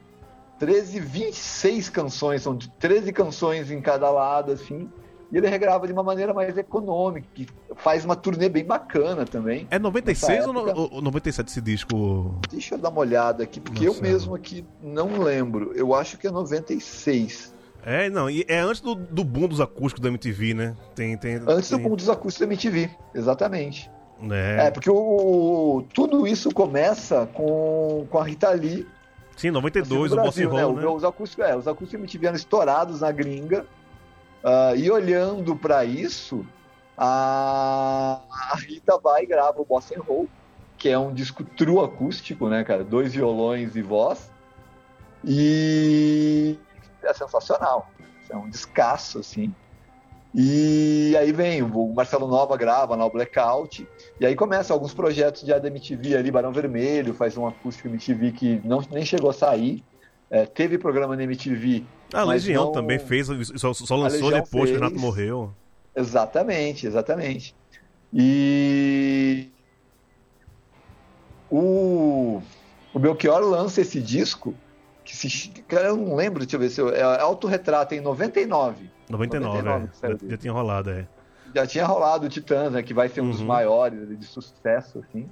13, 0.59 0.99
26 0.99 1.89
canções, 1.89 2.41
são 2.41 2.55
de 2.55 2.69
13 2.71 3.11
canções 3.11 3.71
em 3.71 3.81
cada 3.81 4.09
lado, 4.09 4.51
assim, 4.51 4.89
e 5.31 5.37
ele 5.37 5.47
regrava 5.47 5.85
de 5.87 5.93
uma 5.93 6.03
maneira 6.03 6.33
mais 6.33 6.57
econômica, 6.57 7.27
que 7.33 7.47
faz 7.75 8.05
uma 8.05 8.15
turnê 8.15 8.47
bem 8.47 8.63
bacana 8.63 9.25
também. 9.25 9.67
É 9.69 9.77
96 9.77 10.37
Nessa 10.37 10.47
ou, 10.47 10.53
no, 10.53 10.93
ou 10.95 11.01
97 11.01 11.49
esse 11.49 11.61
disco? 11.61 12.39
Deixa 12.49 12.75
eu 12.75 12.79
dar 12.79 12.89
uma 12.89 12.99
olhada 12.99 13.43
aqui, 13.43 13.59
porque 13.59 13.83
eu 13.83 13.93
Nossa. 13.93 14.01
mesmo 14.01 14.35
aqui 14.35 14.65
não 14.81 15.19
lembro, 15.19 15.73
eu 15.75 15.93
acho 15.93 16.17
que 16.17 16.27
é 16.27 16.31
96. 16.31 17.53
É, 17.85 18.09
não, 18.09 18.27
e 18.27 18.43
é 18.47 18.59
antes 18.59 18.81
do, 18.81 18.95
do 18.95 19.23
boom 19.23 19.47
dos 19.47 19.61
acústicos 19.61 20.01
da 20.01 20.09
MTV, 20.09 20.55
né? 20.55 20.75
Tem, 20.95 21.15
tem, 21.17 21.35
Antes 21.35 21.69
do 21.69 21.77
tem, 21.77 21.87
boom 21.87 21.95
dos 21.95 22.09
acústicos 22.09 22.39
da 22.39 22.51
MTV, 22.51 22.89
exatamente. 23.13 23.91
É. 24.31 24.67
É, 24.67 24.71
porque 24.71 24.89
o, 24.89 25.85
tudo 25.93 26.25
isso 26.25 26.51
começa 26.51 27.27
com, 27.33 28.07
com 28.09 28.17
a 28.17 28.23
Rita 28.23 28.49
Lee. 28.51 28.87
Sim, 29.35 29.47
assim, 29.47 29.51
no 29.51 29.61
92, 29.61 30.11
o 30.11 30.15
Brasil, 30.15 30.49
Boss 30.49 30.61
Roll, 30.61 30.75
né? 30.75 30.81
né? 30.81 30.87
Os 30.87 31.03
acústicos, 31.03 31.45
é, 31.45 31.55
os 31.55 31.67
acústicos 31.67 31.99
MTV 31.99 32.27
eram 32.27 32.35
estourados 32.35 33.01
na 33.01 33.11
gringa. 33.11 33.65
ah, 34.43 34.73
e 34.75 34.89
olhando 34.89 35.55
para 35.55 35.83
isso, 35.83 36.45
a, 36.97 38.21
a 38.29 38.55
Rita 38.57 38.97
vai 38.97 39.23
e 39.23 39.25
grava 39.25 39.61
o 39.61 39.65
Bossa 39.65 39.97
and 39.97 40.01
Roll, 40.01 40.29
que 40.77 40.89
é 40.89 40.97
um 40.97 41.13
disco 41.13 41.43
true 41.43 41.83
acústico, 41.83 42.47
né, 42.47 42.63
cara? 42.63 42.83
Dois 42.83 43.13
violões 43.13 43.75
e 43.75 43.81
voz. 43.81 44.31
E 45.23 46.57
é 47.03 47.13
sensacional. 47.13 47.89
É 48.29 48.35
um 48.35 48.49
descasso, 48.49 49.19
assim. 49.19 49.53
E 50.37 51.15
aí 51.17 51.31
vem, 51.31 51.63
o 51.63 51.93
Marcelo 51.93 52.27
Nova 52.27 52.57
grava 52.57 52.93
lá 52.93 53.05
o 53.05 53.09
Blackout, 53.09 53.87
e 54.19 54.25
aí 54.25 54.35
começam 54.35 54.75
alguns 54.75 54.93
projetos 54.93 55.43
de 55.43 55.57
da 55.57 55.67
MTV 55.69 56.17
ali, 56.17 56.29
Barão 56.29 56.51
Vermelho, 56.51 57.13
faz 57.13 57.37
um 57.37 57.47
acústico 57.47 57.87
MTV 57.87 58.33
que 58.33 58.61
não, 58.65 58.83
nem 58.91 59.05
chegou 59.05 59.29
a 59.29 59.33
sair. 59.33 59.81
É, 60.29 60.45
teve 60.45 60.77
programa 60.77 61.15
na 61.15 61.23
MTV. 61.23 61.85
A 62.13 62.25
mas 62.25 62.43
Legião 62.43 62.65
não- 62.65 62.71
também 62.73 62.99
fez, 62.99 63.27
só, 63.55 63.73
só 63.73 63.95
lançou 63.95 64.29
depois 64.29 64.69
que 64.69 64.75
o. 64.75 64.79
Renato 64.79 64.99
morreu. 64.99 65.53
Exatamente, 65.95 66.85
exatamente. 66.85 67.55
E 68.13 69.49
o, 71.49 72.41
o 72.93 72.99
Belchior 72.99 73.39
lança 73.39 73.79
esse 73.79 74.01
disco 74.01 74.53
que 75.05 75.15
se. 75.15 75.49
Cara, 75.67 75.89
eu 75.89 75.95
não 75.95 76.15
lembro, 76.15 76.39
deixa 76.39 76.55
eu 76.55 76.59
ver 76.59 76.69
se 76.69 76.81
eu, 76.81 76.89
é 76.89 77.21
Autorretrato 77.21 77.93
em 77.93 78.01
99. 78.01 78.89
99, 79.09 79.61
99 79.61 79.85
é. 79.85 80.09
Já, 80.09 80.29
já 80.31 80.37
tinha 80.37 80.51
rolado, 80.51 80.89
é. 80.89 81.07
já 81.53 81.67
tinha 81.67 81.85
rolado 81.85 82.25
o 82.25 82.29
Titãs, 82.29 82.73
né, 82.73 82.81
que 82.81 82.93
vai 82.93 83.07
ser 83.07 83.21
um 83.21 83.29
dos 83.29 83.39
Uhum. 83.39 83.45
maiores 83.45 84.01
ali, 84.01 84.15
de 84.15 84.25
sucesso, 84.25 84.99
assim. 84.99 85.29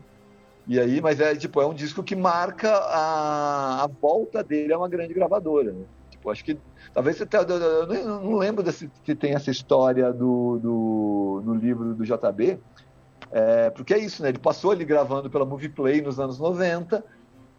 E 0.68 0.80
aí, 0.80 1.02
mas 1.02 1.20
é 1.20 1.36
tipo, 1.36 1.60
é 1.60 1.66
um 1.66 1.74
disco 1.74 2.02
que 2.04 2.16
marca 2.16 2.72
a, 2.72 3.84
a 3.84 3.88
volta 3.88 4.42
dele 4.44 4.72
a 4.72 4.78
uma 4.78 4.88
grande 4.88 5.14
gravadora. 5.14 5.74
Né? 5.74 5.84
Tipo, 6.12 6.30
acho 6.30 6.46
que 6.46 6.58
talvez 6.94 7.18
você 7.18 7.26
tenha, 7.26 7.44
eu 7.44 7.88
não, 7.88 7.96
eu 7.96 8.22
não 8.22 8.38
lembro 8.38 8.64
desse, 8.64 8.90
se 9.04 9.16
tem 9.16 9.34
essa 9.34 9.52
história 9.52 10.14
do, 10.14 10.60
do 10.60 11.42
no 11.44 11.56
livro 11.56 11.94
do 11.94 12.06
JB, 12.06 12.60
é, 13.32 13.72
porque 13.72 13.94
é 13.94 13.98
isso, 13.98 14.22
né? 14.24 14.30
Ele 14.30 14.38
passou 14.38 14.72
ali 14.72 14.86
gravando 14.86 15.30
pela 15.30 15.44
Movie 15.44 15.68
Play 15.68 16.02
nos 16.02 16.20
anos 16.20 16.40
90 16.40 17.04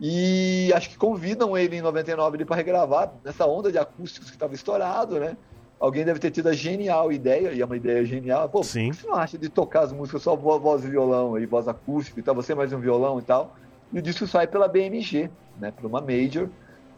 e 0.06 0.70
acho 0.74 0.90
que 0.90 0.98
convidam 0.98 1.56
ele 1.56 1.76
em 1.76 1.80
99 1.80 2.44
para 2.44 2.56
regravar 2.56 3.10
nessa 3.24 3.46
onda 3.46 3.72
de 3.72 3.78
acústicos 3.78 4.28
que 4.28 4.36
estava 4.36 4.54
estourado, 4.54 5.18
né? 5.18 5.34
Alguém 5.80 6.04
deve 6.04 6.18
ter 6.20 6.30
tido 6.30 6.48
a 6.50 6.52
genial 6.52 7.10
ideia, 7.10 7.52
e 7.54 7.62
é 7.62 7.64
uma 7.64 7.76
ideia 7.76 8.04
genial. 8.04 8.46
Pô, 8.50 8.62
Sim. 8.62 8.92
você 8.92 9.06
não 9.06 9.14
acha 9.14 9.38
de 9.38 9.48
tocar 9.48 9.80
as 9.84 9.92
músicas 9.92 10.20
só 10.22 10.36
vo- 10.36 10.60
voz 10.60 10.84
e 10.84 10.88
violão 10.88 11.36
aí, 11.36 11.46
voz 11.46 11.66
acústica 11.68 12.20
e 12.20 12.22
tal, 12.22 12.34
você 12.34 12.54
mais 12.54 12.70
um 12.74 12.78
violão 12.80 13.18
e 13.18 13.22
tal? 13.22 13.56
E 13.90 13.98
o 13.98 14.02
disco 14.02 14.26
sai 14.26 14.46
pela 14.46 14.68
BMG, 14.68 15.30
né? 15.58 15.70
Por 15.70 15.86
uma 15.86 16.02
major. 16.02 16.50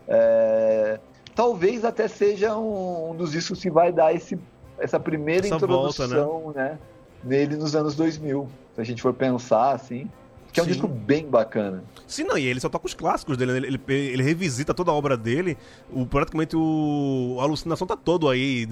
É, 0.09 0.99
Talvez 1.35 1.85
até 1.85 2.09
seja 2.09 2.57
um, 2.57 3.15
dos 3.15 3.31
discos 3.31 3.61
que 3.61 3.71
vai 3.71 3.93
dar 3.93 4.13
esse, 4.15 4.37
essa 4.79 4.99
primeira 4.99 5.47
Essa 5.47 5.55
introdução, 5.55 6.53
né? 6.55 6.77
Nele 7.23 7.57
nos 7.57 7.77
anos 7.77 7.95
2000. 7.95 8.49
Se 8.75 8.81
a 8.81 8.85
gente 8.85 9.01
for 9.01 9.13
pensar 9.15 9.73
assim. 9.73 10.11
Que 10.57 10.61
é 10.61 10.63
um 10.63 10.67
Sim. 10.67 10.73
disco 10.73 10.89
bem 10.89 11.29
bacana. 11.29 11.85
Sim, 12.07 12.25
não, 12.25 12.39
e 12.39 12.47
ele 12.47 12.59
só 12.61 12.71
toca 12.71 12.87
os 12.87 12.95
clássicos 12.95 13.37
dele, 13.37 13.53
né? 13.53 13.59
ele, 13.59 13.67
ele, 13.67 13.95
ele 13.95 14.23
revisita 14.23 14.73
toda 14.73 14.91
a 14.91 14.95
obra 14.95 15.15
dele, 15.15 15.59
o, 15.93 16.07
praticamente 16.07 16.57
o, 16.57 17.37
a 17.39 17.43
alucinação 17.43 17.87
tá 17.87 17.95
todo 17.95 18.27
aí 18.27 18.67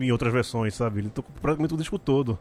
em 0.00 0.10
outras 0.10 0.32
versões, 0.32 0.74
sabe? 0.74 1.00
Ele 1.00 1.10
tocou 1.10 1.30
praticamente 1.42 1.74
o 1.74 1.76
disco 1.76 1.98
todo. 1.98 2.38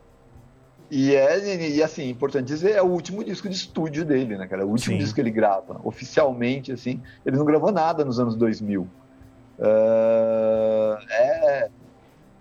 E 0.90 1.14
é, 1.14 1.70
e 1.70 1.84
assim, 1.84 2.08
importante 2.08 2.46
dizer, 2.46 2.76
é 2.76 2.82
o 2.82 2.86
último 2.86 3.26
disco 3.26 3.50
de 3.50 3.56
estúdio 3.56 4.06
dele, 4.06 4.38
né, 4.38 4.48
cara? 4.48 4.62
É 4.62 4.66
o 4.66 4.70
último 4.70 4.96
Sim. 4.96 5.00
disco 5.00 5.16
que 5.16 5.20
ele 5.20 5.32
grava. 5.32 5.82
Oficialmente, 5.84 6.72
assim, 6.72 7.02
ele 7.26 7.36
não 7.36 7.44
gravou 7.44 7.74
nada 7.74 8.06
nos 8.06 8.22
anos 8.22 8.38
2000. 8.38 8.88
Ah, 9.60 10.98
é, 11.10 11.70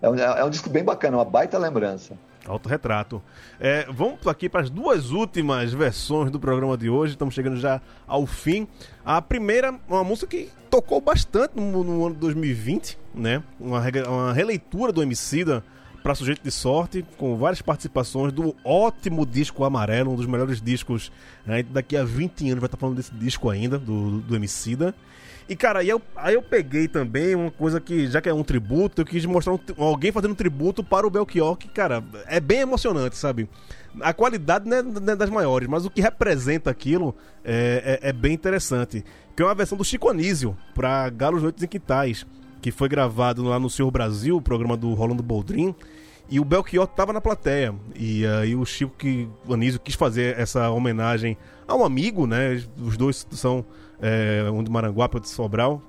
é, 0.01 0.09
um, 0.09 0.14
é 0.14 0.44
um 0.44 0.51
disco 0.51 0.70
bem 0.70 0.84
bacana, 0.84 1.16
uma 1.16 1.24
baita 1.24 1.59
lembrança. 1.59 2.16
Autorretrato. 2.47 3.22
É, 3.59 3.86
vamos 3.90 4.26
aqui 4.26 4.49
para 4.49 4.62
as 4.62 4.70
duas 4.70 5.11
últimas 5.11 5.72
versões 5.72 6.30
do 6.30 6.38
programa 6.38 6.76
de 6.76 6.88
hoje. 6.88 7.12
Estamos 7.12 7.34
chegando 7.34 7.57
já 7.57 7.80
ao 8.07 8.26
fim. 8.26 8.66
A 9.05 9.20
primeira, 9.20 9.74
uma 9.88 10.05
música 10.05 10.28
que 10.28 10.51
tocou 10.70 11.01
bastante 11.01 11.57
no, 11.57 11.82
no 11.82 12.07
ano 12.07 12.14
de 12.14 12.20
2020, 12.20 12.99
né? 13.14 13.42
Uma, 13.59 13.82
uma 14.09 14.32
releitura 14.32 14.92
do 14.92 15.03
Emicida 15.03 15.64
para 16.07 16.14
Sujeito 16.14 16.40
de 16.40 16.53
Sorte, 16.53 17.05
com 17.16 17.36
várias 17.36 17.61
participações 17.61 18.32
do 18.32 18.55
ótimo 18.64 19.26
disco 19.26 19.64
Amarelo, 19.64 20.12
um 20.12 20.14
dos 20.14 20.26
melhores 20.26 20.62
discos. 20.62 21.11
Né? 21.44 21.64
Daqui 21.64 21.97
a 21.97 22.05
20 22.05 22.49
anos 22.51 22.61
vai 22.61 22.68
estar 22.68 22.76
falando 22.76 22.97
desse 22.97 23.12
disco 23.12 23.51
ainda, 23.51 23.76
do, 23.76 24.20
do 24.20 24.36
Emicida. 24.36 24.94
E, 25.49 25.55
cara, 25.55 25.78
aí 25.78 25.88
eu, 25.88 26.03
aí 26.16 26.34
eu 26.34 26.42
peguei 26.42 26.88
também 26.88 27.34
uma 27.36 27.53
coisa 27.53 27.80
que, 27.80 28.09
já 28.09 28.20
que 28.20 28.28
é 28.28 28.34
um 28.34 28.42
tributo, 28.42 29.03
eu 29.03 29.07
quis 29.07 29.24
mostrar 29.24 29.53
um 29.53 29.59
alguém 29.78 30.11
fazendo 30.11 30.32
um 30.32 30.34
tributo 30.34 30.82
para 30.82 31.07
o 31.07 31.11
Belchior, 31.11 31.57
que, 31.57 31.68
cara, 31.68 32.03
é 32.26 32.40
bem 32.40 32.61
emocionante, 32.61 33.16
sabe? 33.16 33.49
A 34.01 34.12
qualidade 34.12 34.68
não 34.68 34.76
é, 34.76 34.82
não 34.82 35.12
é 35.12 35.16
das 35.16 35.30
maiores, 35.30 35.68
mas 35.68 35.86
o 35.86 35.90
que 35.90 36.01
representa 36.01 36.68
aquilo 36.68 37.14
é, 37.44 38.01
é- 38.03 38.09
é 38.09 38.12
bem 38.12 38.32
interessante. 38.34 39.05
Que 39.36 39.42
é 39.42 39.47
uma 39.47 39.55
versão 39.55 39.78
do 39.78 39.84
Chico 39.84 40.09
Anísio 40.09 40.57
para 40.74 41.09
Galos, 41.11 41.42
Noites 41.42 41.62
e 41.62 41.68
Quintais, 41.68 42.26
que 42.61 42.72
foi 42.72 42.88
gravado 42.88 43.44
lá 43.44 43.59
no 43.61 43.70
Senhor 43.70 43.90
Brasil, 43.90 44.36
o 44.36 44.42
programa 44.42 44.76
do 44.76 44.92
Rolando 44.94 45.22
Boldrin. 45.22 45.74
E 46.28 46.40
o 46.40 46.44
Belchior 46.44 46.88
tava 46.88 47.12
na 47.12 47.20
plateia. 47.20 47.72
E 47.94 48.26
aí 48.26 48.57
o 48.57 48.64
Chico 48.66 48.92
que, 48.99 49.28
o 49.47 49.55
Anísio 49.55 49.78
quis 49.78 49.94
fazer 49.94 50.36
essa 50.36 50.68
homenagem 50.70 51.36
a 51.68 51.76
um 51.76 51.84
amigo, 51.84 52.26
né? 52.26 52.61
Os 52.78 52.97
dois 52.97 53.24
são 53.30 53.64
é, 54.01 54.49
um 54.51 54.62
de 54.62 54.70
Maranguape, 54.70 55.16
outro 55.16 55.28
de 55.28 55.34
Sobral. 55.34 55.82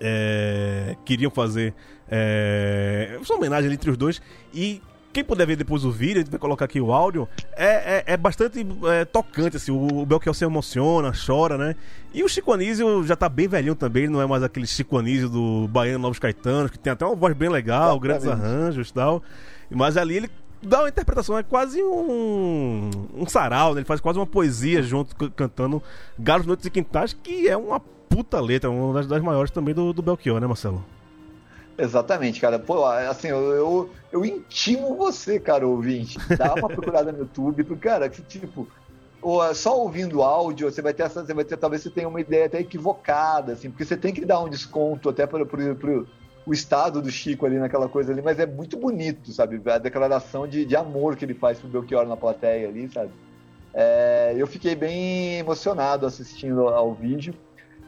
É, 0.00 0.96
queriam 1.04 1.30
fazer 1.30 1.72
é, 2.10 3.16
essa 3.20 3.34
homenagem 3.34 3.66
ali 3.66 3.74
entre 3.74 3.90
os 3.90 3.96
dois. 3.96 4.20
E 4.52 4.82
quem 5.14 5.22
puder 5.22 5.46
ver 5.46 5.54
depois 5.54 5.84
o 5.84 5.92
vídeo, 5.92 6.16
a 6.16 6.18
gente 6.18 6.30
vai 6.30 6.40
colocar 6.40 6.64
aqui 6.64 6.80
o 6.80 6.92
áudio, 6.92 7.28
é, 7.56 7.98
é, 7.98 8.04
é 8.08 8.16
bastante 8.16 8.66
é, 8.90 9.04
tocante, 9.04 9.56
assim, 9.56 9.70
o, 9.70 10.00
o 10.00 10.04
Belchior 10.04 10.34
se 10.34 10.44
emociona, 10.44 11.12
chora, 11.24 11.56
né? 11.56 11.76
E 12.12 12.24
o 12.24 12.28
Chico 12.28 12.52
Anísio 12.52 13.04
já 13.04 13.14
tá 13.14 13.28
bem 13.28 13.46
velhinho 13.46 13.76
também, 13.76 14.08
não 14.08 14.20
é 14.20 14.26
mais 14.26 14.42
aquele 14.42 14.66
Chico 14.66 14.98
Anísio 14.98 15.28
do 15.28 15.68
Baiano 15.68 16.00
Novos 16.00 16.18
Caetanos, 16.18 16.72
que 16.72 16.78
tem 16.78 16.92
até 16.92 17.06
uma 17.06 17.14
voz 17.14 17.32
bem 17.32 17.48
legal, 17.48 17.98
grandes 18.00 18.26
arranjos 18.26 18.88
e 18.88 18.92
tal. 18.92 19.22
Mas 19.70 19.96
ali 19.96 20.16
ele 20.16 20.30
dá 20.66 20.80
uma 20.80 20.88
interpretação, 20.88 21.38
é 21.38 21.42
quase 21.42 21.82
um, 21.82 22.90
um 23.14 23.26
sarau, 23.26 23.74
né? 23.74 23.80
Ele 23.80 23.86
faz 23.86 24.00
quase 24.00 24.18
uma 24.18 24.26
poesia 24.26 24.82
junto, 24.82 25.14
cantando 25.30 25.82
Galos, 26.18 26.46
Noites 26.46 26.66
e 26.66 26.70
Quintais, 26.70 27.12
que 27.12 27.48
é 27.48 27.56
uma 27.56 27.80
puta 27.80 28.40
letra, 28.40 28.70
uma 28.70 28.94
das, 28.94 29.06
das 29.06 29.22
maiores 29.22 29.50
também 29.50 29.74
do, 29.74 29.92
do 29.92 30.02
Belchior, 30.02 30.40
né, 30.40 30.46
Marcelo? 30.46 30.84
Exatamente, 31.76 32.40
cara. 32.40 32.58
Pô, 32.58 32.86
assim, 32.86 33.28
eu, 33.28 33.52
eu, 33.52 33.90
eu 34.12 34.24
intimo 34.24 34.96
você, 34.96 35.40
cara, 35.40 35.66
ouvinte. 35.66 36.18
Dá 36.36 36.54
uma 36.54 36.68
procurada 36.68 37.10
no 37.10 37.18
YouTube, 37.18 37.64
porque, 37.64 37.88
cara, 37.88 38.08
que 38.08 38.22
tipo, 38.22 38.68
ou 39.20 39.54
só 39.54 39.78
ouvindo 39.78 40.22
áudio, 40.22 40.70
você 40.70 40.82
vai 40.82 40.92
ter 40.92 41.04
essa, 41.04 41.24
você 41.24 41.34
vai 41.34 41.44
ter, 41.44 41.56
talvez 41.56 41.82
você 41.82 41.90
tenha 41.90 42.06
uma 42.06 42.20
ideia 42.20 42.46
até 42.46 42.60
equivocada, 42.60 43.54
assim, 43.54 43.70
porque 43.70 43.84
você 43.84 43.96
tem 43.96 44.12
que 44.12 44.24
dar 44.24 44.40
um 44.40 44.48
desconto 44.48 45.08
até 45.08 45.26
para 45.26 45.44
o 46.46 46.52
estado 46.52 47.00
do 47.00 47.10
Chico 47.10 47.46
ali 47.46 47.58
naquela 47.58 47.88
coisa 47.88 48.12
ali, 48.12 48.20
mas 48.20 48.38
é 48.38 48.46
muito 48.46 48.76
bonito, 48.76 49.32
sabe? 49.32 49.60
A 49.70 49.78
declaração 49.78 50.46
de, 50.46 50.64
de 50.64 50.76
amor 50.76 51.16
que 51.16 51.24
ele 51.24 51.34
faz 51.34 51.58
pro 51.58 51.68
Belchior 51.68 52.06
na 52.06 52.16
plateia 52.16 52.68
ali, 52.68 52.88
sabe? 52.88 53.10
É, 53.72 54.34
eu 54.36 54.46
fiquei 54.46 54.74
bem 54.74 55.38
emocionado 55.38 56.06
assistindo 56.06 56.68
ao 56.68 56.94
vídeo. 56.94 57.34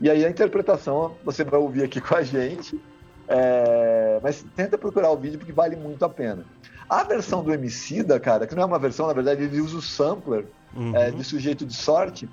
E 0.01 0.11
aí 0.11 0.25
a 0.25 0.31
interpretação 0.31 1.15
você 1.25 1.45
vai 1.45 1.61
ouvir 1.61 1.85
aqui 1.85 2.01
com 2.03 2.17
a 2.17 2.23
gente. 2.23 2.81
É, 3.29 4.21
mas 4.23 4.45
tenta 4.55 4.79
procurar 4.79 5.11
o 5.11 5.17
vídeo 5.17 5.39
porque 5.39 5.53
vale 5.53 5.77
muito 5.77 6.05
a 6.05 6.09
pena. 6.09 6.45
A 6.89 7.03
versão 7.03 7.43
do 7.43 7.53
Emicida, 7.53 8.19
cara, 8.21 8.47
que 8.47 8.55
não 8.55 8.63
é 8.63 8.67
uma 8.67 8.79
versão, 8.79 9.09
na 9.09 9.13
verdade, 9.13 9.43
ele 9.43 9.61
usa 9.61 9.77
o 9.77 9.83
sampler 9.83 10.47
uhum. 10.75 10.97
é, 10.97 11.11
de 11.11 11.25
sujeito 11.25 11.67
de 11.67 11.75
sorte 11.75 12.29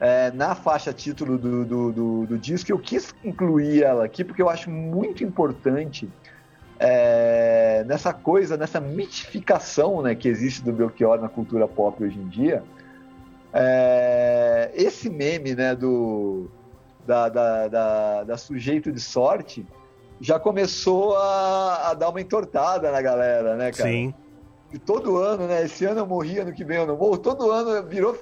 é, 0.00 0.30
na 0.30 0.54
faixa 0.54 0.92
título 0.92 1.36
do, 1.36 1.64
do, 1.64 1.92
do, 1.92 2.26
do, 2.26 2.38
disco. 2.38 2.72
Eu 2.72 2.78
quis 2.78 3.14
incluir 3.22 3.82
ela 3.82 4.04
aqui 4.04 4.24
porque 4.24 4.40
eu 4.40 4.48
acho 4.48 4.70
muito 4.70 5.22
importante 5.22 6.10
é, 6.78 7.84
nessa 7.86 8.12
coisa, 8.14 8.56
nessa 8.56 8.80
mitificação 8.80 10.00
né, 10.00 10.14
que 10.14 10.26
existe 10.26 10.62
do 10.62 10.72
Belchior 10.72 11.20
na 11.20 11.28
cultura 11.28 11.68
pop 11.68 12.02
hoje 12.02 12.18
em 12.18 12.28
dia. 12.28 12.64
É, 13.52 14.70
esse 14.74 15.10
meme 15.10 15.54
né, 15.54 15.74
do, 15.74 16.50
da, 17.06 17.28
da, 17.28 17.68
da, 17.68 18.24
da 18.24 18.36
sujeito 18.38 18.90
de 18.90 19.00
sorte 19.00 19.66
já 20.18 20.38
começou 20.38 21.16
a, 21.16 21.90
a, 21.90 21.94
dar 21.94 22.08
uma 22.08 22.20
entortada 22.20 22.90
na 22.90 23.02
galera, 23.02 23.56
né, 23.56 23.70
cara? 23.72 23.90
Sim. 23.90 24.14
E 24.72 24.78
todo 24.78 25.16
ano, 25.16 25.46
né? 25.46 25.64
Esse 25.64 25.84
ano 25.84 26.00
eu 26.00 26.06
morri, 26.06 26.38
ano 26.38 26.52
que 26.52 26.64
vem 26.64 26.76
eu 26.76 26.86
não 26.86 26.96
morro. 26.96 27.18
Todo 27.18 27.50
ano 27.50 27.82
virou. 27.88 28.16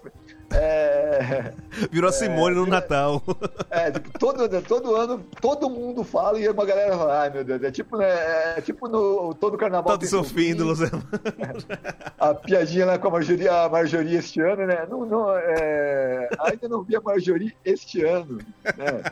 É, 0.51 1.53
virou 1.90 2.11
Simone 2.11 2.57
é, 2.57 2.59
no 2.59 2.66
Natal. 2.66 3.22
É, 3.70 3.90
tipo, 3.90 4.18
todo, 4.18 4.49
todo 4.62 4.96
ano 4.96 5.24
todo 5.40 5.68
mundo 5.68 6.03
fala 6.03 6.38
e 6.38 6.49
uma 6.49 6.64
galera 6.64 6.96
fala, 6.96 7.20
ai 7.20 7.30
meu 7.30 7.44
Deus, 7.44 7.62
é 7.62 7.70
tipo, 7.70 7.99
né, 7.99 8.09
é 8.57 8.61
tipo 8.61 8.88
no 8.88 9.34
todo 9.34 9.59
carnaval. 9.59 9.99
Todo 9.99 10.07
seu 10.07 10.24
fim 10.24 10.55
do 10.55 10.72
é, 10.72 10.90
A 12.18 12.34
piadinha 12.34 12.86
lá 12.86 12.99
com 12.99 13.09
a 13.09 13.11
Marjorie, 13.11 13.49
a 13.49 13.68
Marjorie 13.68 14.16
este 14.16 14.40
ano, 14.40 14.66
né? 14.66 14.86
Não, 14.90 15.05
não, 15.05 15.36
é, 15.36 16.28
ainda 16.40 16.68
não 16.68 16.82
vi 16.82 16.96
a 16.96 17.01
Marjorie 17.01 17.55
este 17.64 18.03
ano. 18.05 18.38
Né? 18.64 19.03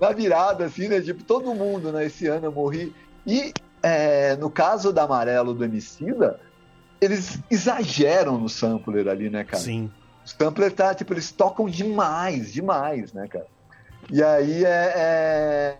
Na 0.00 0.12
virada, 0.12 0.64
assim, 0.64 0.88
né? 0.88 1.00
Tipo, 1.00 1.22
todo 1.22 1.54
mundo, 1.54 1.92
né? 1.92 2.06
Esse 2.06 2.26
ano 2.28 2.46
eu 2.46 2.52
morri. 2.52 2.94
E 3.26 3.52
é, 3.82 4.36
no 4.36 4.50
caso 4.50 4.92
da 4.92 5.02
Amarelo 5.02 5.52
do 5.52 5.64
Emicida, 5.64 6.40
eles 7.00 7.40
exageram 7.50 8.38
no 8.38 8.48
sampler 8.48 9.08
ali, 9.08 9.28
né, 9.28 9.44
cara? 9.44 9.62
Sim. 9.62 9.90
O 10.24 10.28
sampler 10.28 10.72
tá, 10.72 10.94
tipo, 10.94 11.12
eles 11.12 11.30
tocam 11.32 11.68
demais, 11.68 12.52
demais, 12.52 13.12
né, 13.12 13.26
cara? 13.26 13.46
E 14.10 14.22
aí 14.22 14.64
é, 14.64 14.92
é, 14.96 15.78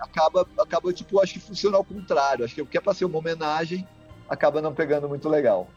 acaba, 0.00 0.46
acaba, 0.58 0.92
tipo, 0.92 1.20
acho 1.20 1.34
que 1.34 1.40
funciona 1.40 1.76
ao 1.76 1.84
contrário. 1.84 2.44
Acho 2.44 2.54
que 2.54 2.62
o 2.62 2.66
que 2.66 2.78
é 2.78 2.80
pra 2.80 2.94
ser 2.94 3.04
uma 3.04 3.18
homenagem 3.18 3.86
acaba 4.28 4.60
não 4.60 4.72
pegando 4.72 5.08
muito 5.08 5.28
legal. 5.28 5.68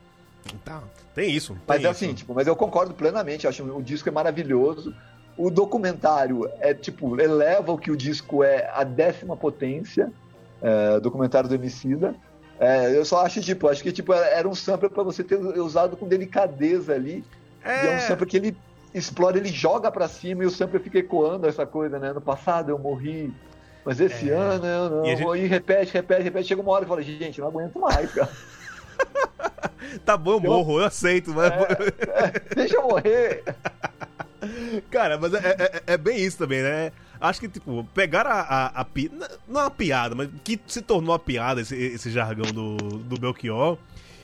Tá, 0.63 0.83
tem 1.15 1.31
isso. 1.31 1.53
Tem 1.53 1.61
mas 1.67 1.83
é 1.83 1.87
assim, 1.87 2.13
tipo, 2.13 2.33
mas 2.33 2.47
eu 2.47 2.55
concordo 2.55 2.93
plenamente, 2.93 3.47
acho 3.47 3.63
que 3.63 3.69
o 3.69 3.81
disco 3.81 4.09
é 4.09 4.11
maravilhoso. 4.11 4.93
O 5.37 5.49
documentário 5.49 6.47
é 6.59 6.73
tipo, 6.73 7.19
eleva 7.19 7.71
o 7.71 7.77
que 7.77 7.89
o 7.89 7.97
disco 7.97 8.43
é 8.43 8.69
a 8.71 8.83
décima 8.83 9.35
potência, 9.35 10.11
é, 10.61 10.99
documentário 10.99 11.49
do 11.49 11.55
Emicida. 11.55 12.13
É, 12.59 12.95
eu 12.95 13.03
só 13.03 13.25
acho, 13.25 13.41
tipo, 13.41 13.67
acho 13.67 13.81
que 13.81 13.91
tipo, 13.91 14.13
era 14.13 14.47
um 14.47 14.53
sample 14.53 14.89
para 14.89 15.01
você 15.01 15.23
ter 15.23 15.37
usado 15.37 15.97
com 15.97 16.07
delicadeza 16.07 16.93
ali. 16.93 17.23
É... 17.63 17.85
E 17.85 17.87
é 17.87 17.95
um 17.95 17.99
sample 17.99 18.25
que 18.25 18.37
ele 18.37 18.57
explora, 18.93 19.37
ele 19.37 19.49
joga 19.49 19.91
para 19.91 20.07
cima 20.07 20.43
e 20.43 20.45
o 20.45 20.51
sample 20.51 20.79
fica 20.79 20.99
ecoando 20.99 21.47
essa 21.47 21.65
coisa, 21.65 21.97
né? 21.97 22.13
No 22.13 22.21
passado 22.21 22.69
eu 22.69 22.77
morri, 22.77 23.33
mas 23.85 23.99
esse 23.99 24.29
é... 24.29 24.33
ano 24.33 24.65
eu 24.65 24.89
não. 24.89 25.05
E, 25.05 25.15
gente... 25.15 25.47
repete, 25.47 25.93
repete, 25.93 26.23
repete. 26.23 26.47
Chega 26.47 26.61
uma 26.61 26.71
hora 26.71 26.85
e 26.85 26.87
fala, 26.87 27.01
gente, 27.01 27.41
não 27.41 27.47
aguento 27.47 27.79
mais, 27.79 28.11
cara. 28.11 28.29
tá 30.05 30.17
bom, 30.17 30.33
eu 30.33 30.41
morro, 30.41 30.79
eu 30.79 30.85
aceito, 30.85 31.31
mas. 31.33 31.51
É, 31.51 31.61
é, 32.25 32.55
deixa 32.55 32.75
eu 32.75 32.83
morrer. 32.83 33.43
Cara, 34.91 35.17
mas 35.17 35.33
é, 35.33 35.37
é, 35.37 35.83
é, 35.93 35.97
bem 35.97 36.17
isso 36.17 36.37
também, 36.37 36.61
né? 36.61 36.91
Acho 37.19 37.39
que, 37.39 37.47
tipo, 37.47 37.85
pegar 37.93 38.27
a, 38.27 38.41
a, 38.41 38.81
a 38.81 38.87
Não 39.47 39.61
é 39.61 39.63
uma 39.63 39.71
piada, 39.71 40.13
mas 40.13 40.29
que 40.43 40.59
se 40.67 40.81
tornou 40.81 41.13
uma 41.13 41.19
piada 41.19 41.61
esse, 41.61 41.75
esse 41.75 42.11
jargão 42.11 42.51
do, 42.51 42.75
do 42.75 43.17
Belchior. 43.17 43.77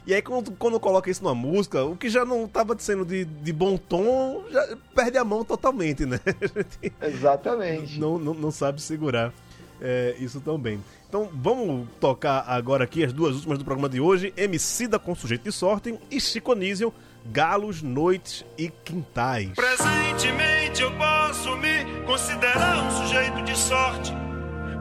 E 0.05 0.13
aí, 0.13 0.21
quando, 0.21 0.51
quando 0.51 0.79
coloca 0.79 1.09
isso 1.09 1.23
numa 1.23 1.35
música, 1.35 1.83
o 1.83 1.95
que 1.95 2.09
já 2.09 2.25
não 2.25 2.45
estava 2.45 2.75
sendo 2.79 3.05
de, 3.05 3.25
de 3.25 3.53
bom 3.53 3.77
tom, 3.77 4.43
já 4.49 4.77
perde 4.95 5.17
a 5.17 5.23
mão 5.23 5.43
totalmente, 5.43 6.05
né? 6.05 6.19
Exatamente. 7.01 7.99
Não, 7.99 8.17
não, 8.17 8.33
não 8.33 8.51
sabe 8.51 8.81
segurar 8.81 9.33
é, 9.81 10.15
isso 10.19 10.39
também. 10.41 10.79
Então, 11.07 11.29
vamos 11.33 11.87
tocar 11.99 12.43
agora 12.47 12.83
aqui 12.83 13.03
as 13.03 13.11
duas 13.11 13.35
últimas 13.35 13.57
do 13.57 13.65
programa 13.65 13.89
de 13.89 13.99
hoje: 13.99 14.33
Emicida 14.37 14.99
com 14.99 15.15
Sujeito 15.15 15.43
de 15.43 15.51
Sorte 15.51 15.97
e 16.09 16.19
Chico 16.19 16.51
Anísio, 16.51 16.93
Galos, 17.25 17.81
Noites 17.81 18.45
e 18.57 18.69
Quintais. 18.69 19.49
Presentemente 19.55 20.81
eu 20.81 20.91
posso 20.97 21.55
me 21.57 22.03
considerar 22.05 22.83
um 22.85 22.91
sujeito 22.91 23.41
de 23.43 23.57
sorte, 23.57 24.13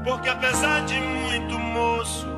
porque 0.04 0.28
apesar 0.28 0.84
de 0.84 1.00
muito 1.00 1.58
moço 1.58 2.37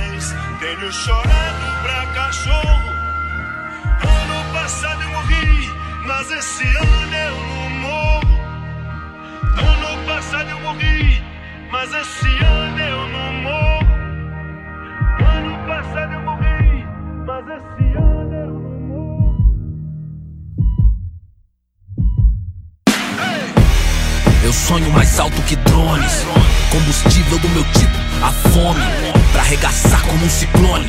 tenho 0.61 0.91
chorado 0.91 1.81
pra 1.81 2.05
cachorro. 2.13 2.91
Ano 4.03 4.53
passado 4.53 5.01
eu 5.01 5.09
morri, 5.09 5.73
mas 6.05 6.31
esse 6.31 6.63
ano 6.63 7.15
eu 7.15 7.35
não 7.35 7.69
morro. 7.81 8.39
Ano 9.57 10.05
passado 10.05 10.49
eu 10.51 10.59
morri, 10.59 11.23
mas 11.71 11.93
esse 11.93 12.27
ano 12.45 12.79
eu 12.79 13.07
não 13.07 13.33
morro. 13.41 13.87
Ano 15.35 15.67
passado 15.67 16.13
eu 16.13 16.21
morri, 16.21 16.85
mas 17.25 17.45
esse 17.57 17.97
ano 17.97 18.33
eu 18.33 18.53
não 18.53 18.79
morro. 18.87 19.55
Eu 24.43 24.53
sonho 24.53 24.91
mais 24.91 25.19
alto 25.19 25.41
que 25.41 25.55
drones. 25.55 26.25
Combustível 26.71 27.39
do 27.39 27.49
meu 27.49 27.63
tipo, 27.73 27.97
a 28.23 28.31
fome. 28.31 29.20
Pra 29.31 29.41
arregaçar 29.41 30.01
como 30.03 30.25
um 30.25 30.29
ciclone. 30.29 30.87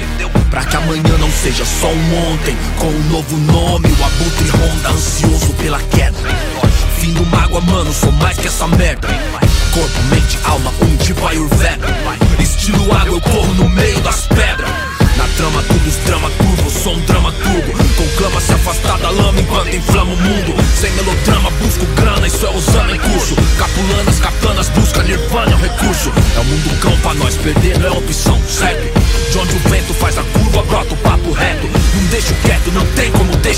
Pra 0.51 0.65
que 0.65 0.77
amanhã 0.77 1.19
não 1.19 1.31
seja 1.31 1.65
só 1.65 1.89
um 1.89 2.33
ontem. 2.33 2.57
Com 2.79 2.89
um 2.89 3.09
novo 3.11 3.37
nome, 3.37 3.89
o 3.89 4.05
abutre 4.05 4.49
ronda, 4.49 4.91
ansioso 4.91 5.53
pela 5.55 5.81
queda. 5.81 6.19
Fim 6.99 7.13
do 7.15 7.25
mágoa, 7.27 7.61
mano, 7.61 7.93
sou 7.93 8.13
mais 8.13 8.39
que 8.39 8.47
essa 8.47 8.67
merda. 8.69 9.09
Corpo, 9.73 10.03
mente, 10.11 10.22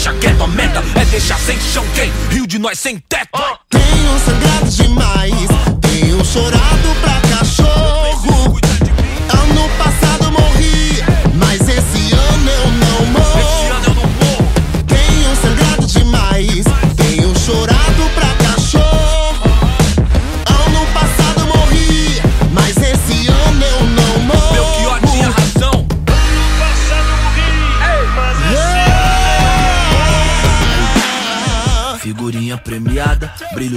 deixar 0.05 0.15
quieto. 0.19 0.47
Meta 0.49 0.83
é 1.01 1.05
deixar 1.07 1.39
sem 1.39 1.59
chão 1.61 1.85
quem? 1.95 2.13
Rio 2.31 2.47
de 2.47 2.59
nós 2.59 2.79
sem 2.79 2.99
teto. 2.99 3.31
Tenho 3.71 4.19
sangrado 4.19 4.54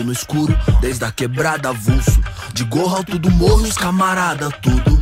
No 0.04 0.12
escuro, 0.12 0.58
desde 0.80 1.06
a 1.06 1.12
quebrada 1.12 1.70
avulso. 1.70 2.22
De 2.54 2.64
gorro 2.64 2.98
alto 2.98 3.18
do 3.18 3.32
morro, 3.32 3.64
os 3.64 3.76
camarada, 3.76 4.50
tudo. 4.62 4.97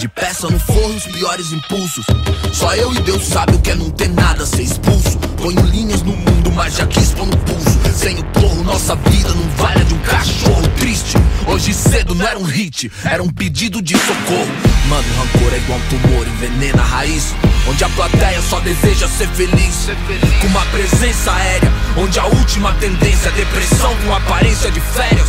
De 0.00 0.08
peça 0.08 0.48
no 0.48 0.58
forro, 0.58 0.96
os 0.96 1.02
piores 1.02 1.52
impulsos. 1.52 2.06
Só 2.54 2.74
eu 2.74 2.90
e 2.94 3.00
Deus 3.00 3.22
sabe 3.22 3.54
o 3.54 3.58
que 3.58 3.70
é 3.70 3.74
não 3.74 3.90
ter 3.90 4.08
nada, 4.08 4.46
ser 4.46 4.62
expulso. 4.62 5.18
Ponho 5.36 5.60
linhas 5.66 6.00
no 6.00 6.16
mundo, 6.16 6.50
mas 6.52 6.74
já 6.76 6.86
quis 6.86 7.12
pôr 7.12 7.26
no 7.26 7.36
pulso. 7.36 7.78
Sem 7.94 8.18
o 8.18 8.24
porro, 8.24 8.64
nossa 8.64 8.96
vida 8.96 9.28
não 9.28 9.46
vale 9.58 9.82
a 9.82 9.84
de 9.84 9.92
um 9.92 9.98
cachorro 9.98 10.66
triste. 10.78 11.18
Hoje 11.46 11.74
cedo 11.74 12.14
não 12.14 12.26
era 12.26 12.38
um 12.38 12.44
hit, 12.44 12.90
era 13.04 13.22
um 13.22 13.28
pedido 13.28 13.82
de 13.82 13.94
socorro. 13.98 14.48
Mano, 14.88 15.04
rancor 15.18 15.52
é 15.52 15.58
igual 15.58 15.78
um 15.78 15.88
tumor, 15.90 16.26
envenena 16.26 16.80
a 16.80 16.86
raiz. 16.86 17.34
Onde 17.68 17.84
a 17.84 17.88
plateia 17.90 18.40
só 18.40 18.58
deseja 18.60 19.06
ser 19.06 19.28
feliz. 19.28 19.90
Com 20.40 20.46
uma 20.46 20.64
presença 20.64 21.30
aérea, 21.30 21.70
onde 21.98 22.18
a 22.18 22.24
última 22.24 22.72
tendência 22.76 23.28
é 23.28 23.32
depressão 23.32 23.94
com 23.96 24.14
aparência 24.14 24.70
de 24.70 24.80
férias. 24.80 25.28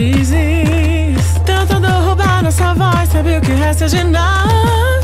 cicatrizes. 0.00 1.40
Tentando 1.44 1.88
roubar 2.06 2.42
nossa 2.42 2.72
voz, 2.74 3.08
sabe 3.10 3.36
o 3.36 3.40
que 3.40 3.52
resta 3.52 3.86
de 3.86 4.02
nada? 4.04 5.00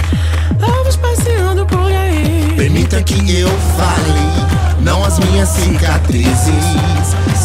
Vamos 0.58 0.96
passeando 0.96 1.66
por 1.66 1.92
aí. 1.92 2.54
Permita 2.56 3.02
que 3.02 3.38
eu 3.38 3.48
fale, 3.76 4.80
não 4.80 5.04
as 5.04 5.18
minhas 5.18 5.48
cicatrizes. 5.50 6.54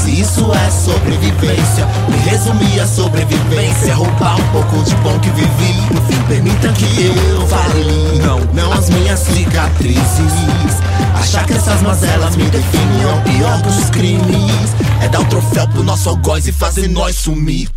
Se 0.01 0.19
isso 0.19 0.51
é 0.51 0.71
sobrevivência, 0.71 1.85
me 2.09 2.17
resumir 2.27 2.79
a 2.79 2.87
sobrevivência. 2.87 3.93
Roubar 3.93 4.35
um 4.35 4.51
pouco 4.51 4.83
de 4.83 4.95
bom 4.95 5.19
que 5.19 5.29
vivi. 5.29 5.73
No 5.93 6.01
fim, 6.01 6.23
permita 6.23 6.69
que 6.73 7.05
eu 7.05 7.47
fale, 7.47 8.19
não, 8.19 8.39
não 8.51 8.73
as 8.73 8.89
minhas 8.89 9.19
cicatrizes. 9.19 10.33
Achar 11.13 11.45
que 11.45 11.53
essas 11.53 11.83
mazelas 11.83 12.35
me 12.35 12.45
definem 12.45 13.03
é 13.03 13.13
o 13.13 13.21
pior 13.21 13.61
dos 13.61 13.91
crimes. 13.91 14.73
É 15.03 15.07
dar 15.07 15.21
o 15.21 15.25
troféu 15.25 15.67
pro 15.67 15.83
nosso 15.83 16.09
algoz 16.09 16.47
e 16.47 16.51
fazer 16.51 16.87
nós 16.87 17.15
sumir. 17.15 17.69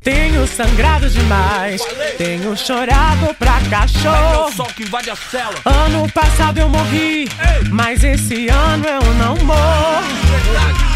Tenho 0.00 0.46
sangrado 0.46 1.10
demais, 1.10 1.82
tenho 2.16 2.56
chorado 2.56 3.34
pra 3.34 3.60
cachorro. 3.62 4.52
sol 4.52 4.66
que 4.66 4.84
invade 4.84 5.10
a 5.10 5.16
cela. 5.16 5.56
Ano 5.64 6.08
passado 6.12 6.58
eu 6.58 6.68
morri, 6.68 7.28
mas 7.72 8.04
esse 8.04 8.48
ano 8.48 8.86
eu 8.86 9.14
não 9.14 9.34
morro. 9.44 10.95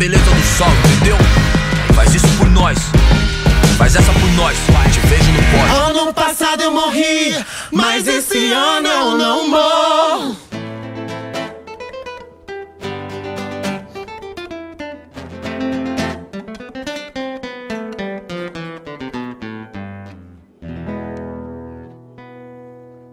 beleza 0.00 0.24
do 0.24 0.42
sol, 0.56 0.68
entendeu? 0.94 1.16
Faz 1.94 2.14
isso 2.14 2.26
por 2.38 2.48
nós. 2.48 2.78
Faz 3.76 3.94
essa 3.94 4.10
por 4.10 4.32
nós. 4.32 4.56
Te 4.90 5.00
vejo 5.00 5.30
no 5.30 5.42
pódio. 5.42 6.00
Ano 6.00 6.14
passado 6.14 6.62
eu 6.62 6.70
morri, 6.70 7.34
mas 7.70 8.08
esse 8.08 8.50
ano 8.50 8.88
eu 8.88 9.18
não 9.18 9.48
morro. 9.48 10.36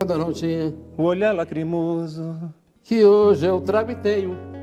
Não 0.08 0.34
tinha, 0.34 0.74
O 0.98 1.04
olhar 1.04 1.34
lacrimoso. 1.34 2.52
que 2.84 3.04
hoje 3.04 3.46
eu 3.46 3.60
trago 3.62 3.92
e 3.92 3.96
tenho. 3.96 4.57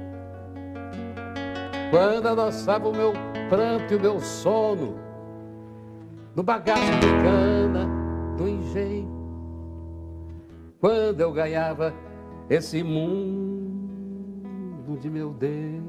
Quando 1.91 2.29
adoçava 2.29 2.89
o 2.89 2.93
meu 2.93 3.13
pranto 3.49 3.93
e 3.93 3.97
o 3.97 4.01
meu 4.01 4.21
sono, 4.21 4.97
no 6.35 6.43
bagaço 6.43 6.93
de 7.01 7.07
cana 7.23 7.89
do 8.37 8.49
engenho. 8.49 9.13
Quando 10.81 11.21
eu 11.21 11.33
ganhava 11.33 11.95
esse 12.51 12.83
mundo 12.83 13.55
de 15.01 15.09
meu 15.09 15.31
Deus, 15.31 15.83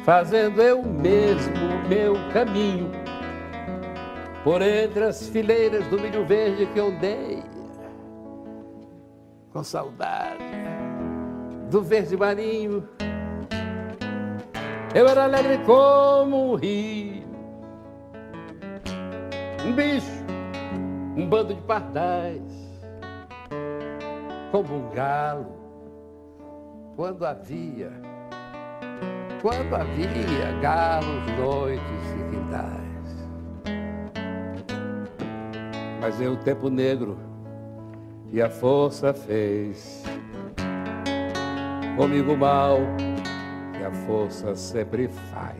fazendo 0.00 0.60
eu 0.60 0.82
mesmo 0.82 1.54
o 1.54 1.88
meu 1.88 2.14
caminho, 2.32 2.90
por 4.42 4.60
entre 4.62 5.04
as 5.04 5.28
fileiras 5.28 5.86
do 5.86 6.00
milho 6.00 6.26
verde 6.26 6.66
que 6.66 6.78
eu 6.78 6.90
dei, 6.98 7.42
com 9.52 9.62
saudade 9.62 10.42
do 11.70 11.82
verde 11.82 12.16
marinho. 12.16 12.88
Eu 14.94 15.08
era 15.08 15.24
alegre 15.24 15.56
como 15.64 16.52
um 16.52 16.54
rio, 16.54 17.24
um 19.64 19.72
bicho, 19.72 20.22
um 21.16 21.26
bando 21.26 21.54
de 21.54 21.62
pardais, 21.62 22.42
como 24.50 24.74
um 24.74 24.90
galo, 24.90 25.46
quando 26.94 27.24
havia, 27.24 27.90
quando 29.40 29.74
havia 29.74 30.60
galos, 30.60 31.26
noites 31.38 31.82
e 32.14 32.30
quintais. 32.30 32.82
Mas 36.02 36.18
veio 36.18 36.34
o 36.34 36.36
tempo 36.36 36.68
negro 36.68 37.18
e 38.30 38.42
a 38.42 38.50
força 38.50 39.14
fez 39.14 40.04
comigo 41.96 42.36
mal 42.36 42.76
força 44.06 44.54
sempre 44.54 45.08
faz. 45.08 45.58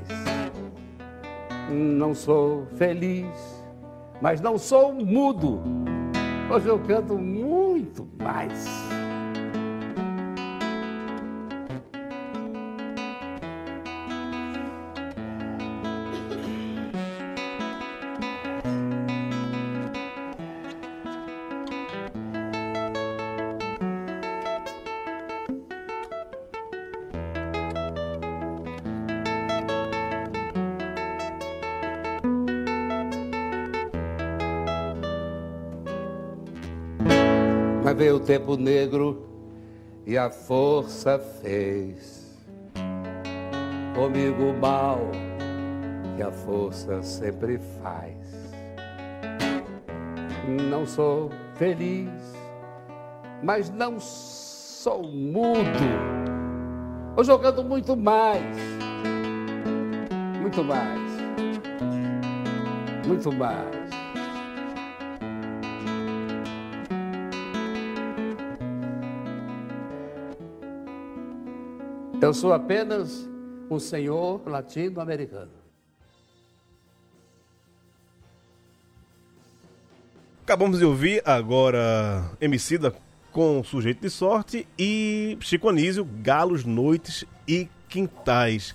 Não 1.70 2.14
sou 2.14 2.66
feliz, 2.76 3.64
mas 4.20 4.40
não 4.40 4.58
sou 4.58 4.92
mudo. 4.92 5.62
Hoje 6.50 6.68
eu 6.68 6.78
canto 6.80 7.16
muito 7.16 8.06
mais. 8.18 8.81
Tempo 38.22 38.56
negro 38.56 39.26
e 40.06 40.16
a 40.16 40.30
força 40.30 41.18
fez 41.18 42.22
comigo 43.94 44.50
o 44.50 44.58
mal 44.58 44.98
que 46.16 46.22
a 46.22 46.30
força 46.30 47.02
sempre 47.02 47.58
faz. 47.82 48.16
Não 50.70 50.86
sou 50.86 51.30
feliz, 51.54 52.10
mas 53.42 53.70
não 53.70 53.98
sou 54.00 55.02
mudo. 55.02 55.62
Ou 57.16 57.24
jogando 57.24 57.62
muito 57.62 57.96
mais, 57.96 58.56
muito 60.40 60.64
mais, 60.64 61.00
muito 63.06 63.32
mais. 63.32 63.81
Eu 72.22 72.32
sou 72.32 72.52
apenas 72.52 73.28
um 73.68 73.80
senhor 73.80 74.40
latino-americano. 74.46 75.50
Acabamos 80.44 80.78
de 80.78 80.84
ouvir 80.84 81.20
agora 81.24 82.30
Emicida 82.40 82.94
com 83.32 83.64
Sujeito 83.64 84.02
de 84.02 84.08
Sorte 84.08 84.68
e 84.78 85.36
Chico 85.40 85.68
Anísio, 85.68 86.08
Galos, 86.22 86.64
Noites 86.64 87.24
e 87.48 87.68
Quintais. 87.88 88.72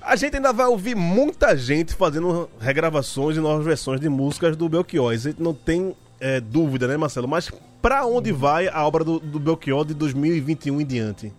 A 0.00 0.16
gente 0.16 0.36
ainda 0.36 0.50
vai 0.50 0.66
ouvir 0.66 0.94
muita 0.94 1.54
gente 1.58 1.92
fazendo 1.92 2.48
regravações 2.58 3.36
e 3.36 3.40
novas 3.40 3.66
versões 3.66 4.00
de 4.00 4.08
músicas 4.08 4.56
do 4.56 4.66
Belchior. 4.66 5.12
A 5.12 5.16
gente 5.16 5.42
não 5.42 5.52
tem 5.52 5.94
é, 6.18 6.40
dúvida, 6.40 6.88
né, 6.88 6.96
Marcelo? 6.96 7.28
Mas 7.28 7.50
pra 7.82 8.06
onde 8.06 8.32
vai 8.32 8.66
a 8.66 8.86
obra 8.86 9.04
do, 9.04 9.20
do 9.20 9.38
Belchior 9.38 9.84
de 9.84 9.92
2021 9.92 10.80
em 10.80 10.86
diante? 10.86 11.32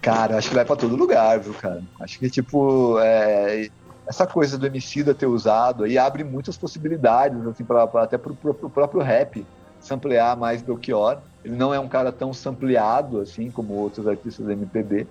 Cara, 0.00 0.38
acho 0.38 0.48
que 0.48 0.54
vai 0.54 0.64
pra 0.64 0.76
todo 0.76 0.96
lugar, 0.96 1.38
viu, 1.38 1.52
cara? 1.54 1.82
Acho 2.00 2.18
que, 2.18 2.30
tipo, 2.30 2.98
é, 3.00 3.68
essa 4.06 4.26
coisa 4.26 4.56
do 4.56 4.66
Emicida 4.66 5.14
ter 5.14 5.26
usado 5.26 5.84
aí 5.84 5.98
abre 5.98 6.24
muitas 6.24 6.56
possibilidades, 6.56 7.46
assim, 7.46 7.64
pra, 7.64 7.86
pra 7.86 8.04
até 8.04 8.16
pro, 8.16 8.34
pro, 8.34 8.54
pro, 8.54 8.70
próprio 8.70 9.02
rap 9.02 9.46
samplear 9.80 10.36
mais 10.36 10.62
Belchior. 10.62 11.18
Ele 11.44 11.54
não 11.54 11.72
é 11.72 11.78
um 11.78 11.88
cara 11.88 12.10
tão 12.10 12.32
sampleado, 12.32 13.20
assim, 13.20 13.50
como 13.50 13.74
outros 13.74 14.06
artistas 14.06 14.46
da 14.46 14.52
MPB. 14.52 15.06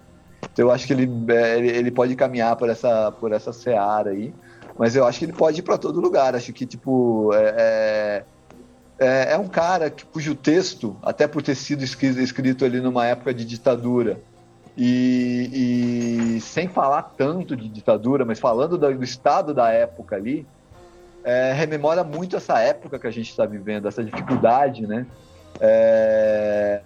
Então 0.51 0.65
eu 0.65 0.71
acho 0.71 0.87
que 0.87 0.93
ele, 0.93 1.09
é, 1.29 1.57
ele, 1.57 1.69
ele 1.69 1.91
pode 1.91 2.15
caminhar 2.15 2.55
por 2.55 2.69
essa, 2.69 3.11
por 3.11 3.31
essa 3.31 3.53
seara 3.53 4.11
aí. 4.11 4.33
Mas 4.77 4.95
eu 4.95 5.05
acho 5.05 5.19
que 5.19 5.25
ele 5.25 5.33
pode 5.33 5.59
ir 5.59 5.63
pra 5.63 5.77
todo 5.77 6.01
lugar. 6.01 6.35
Acho 6.35 6.51
que, 6.51 6.65
tipo, 6.65 7.31
é, 7.33 8.23
é, 8.99 9.33
é 9.33 9.37
um 9.37 9.47
cara 9.47 9.89
que, 9.89 10.05
cujo 10.05 10.35
texto, 10.35 10.97
até 11.01 11.27
por 11.27 11.41
ter 11.41 11.55
sido 11.55 11.83
escrito, 11.83 12.19
escrito 12.19 12.65
ali 12.65 12.81
numa 12.81 13.05
época 13.05 13.33
de 13.33 13.45
ditadura, 13.45 14.21
e, 14.81 16.37
e, 16.37 16.41
sem 16.41 16.69
falar 16.69 17.03
tanto 17.17 17.53
de 17.53 17.67
ditadura, 17.67 18.23
mas 18.23 18.39
falando 18.39 18.77
do, 18.77 18.95
do 18.95 19.03
estado 19.03 19.53
da 19.53 19.69
época 19.71 20.15
ali, 20.15 20.47
é, 21.21 21.51
rememora 21.51 22.01
muito 22.01 22.37
essa 22.37 22.59
época 22.59 22.97
que 22.97 23.05
a 23.05 23.11
gente 23.11 23.29
está 23.29 23.45
vivendo, 23.45 23.89
essa 23.89 24.01
dificuldade, 24.01 24.87
né? 24.87 25.05
É, 25.59 26.81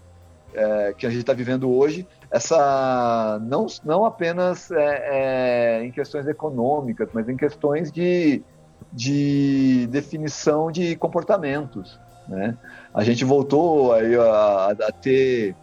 é, 0.56 0.94
que 0.98 1.06
a 1.06 1.10
gente 1.12 1.20
está 1.20 1.34
vivendo 1.34 1.72
hoje, 1.72 2.08
essa 2.32 3.40
não, 3.44 3.68
não 3.84 4.06
apenas 4.06 4.72
é, 4.72 5.82
é, 5.82 5.86
em 5.86 5.92
questões 5.92 6.28
econômicas, 6.28 7.10
mas 7.14 7.30
em 7.30 7.38
questões 7.38 7.92
de, 7.92 8.42
de 8.92 9.86
definição 9.92 10.72
de 10.72 10.96
comportamentos, 10.96 12.00
né? 12.28 12.58
A 12.92 13.04
gente 13.04 13.24
voltou 13.24 13.94
aí 13.94 14.16
a, 14.16 14.70
a 14.72 14.92
ter 14.92 15.56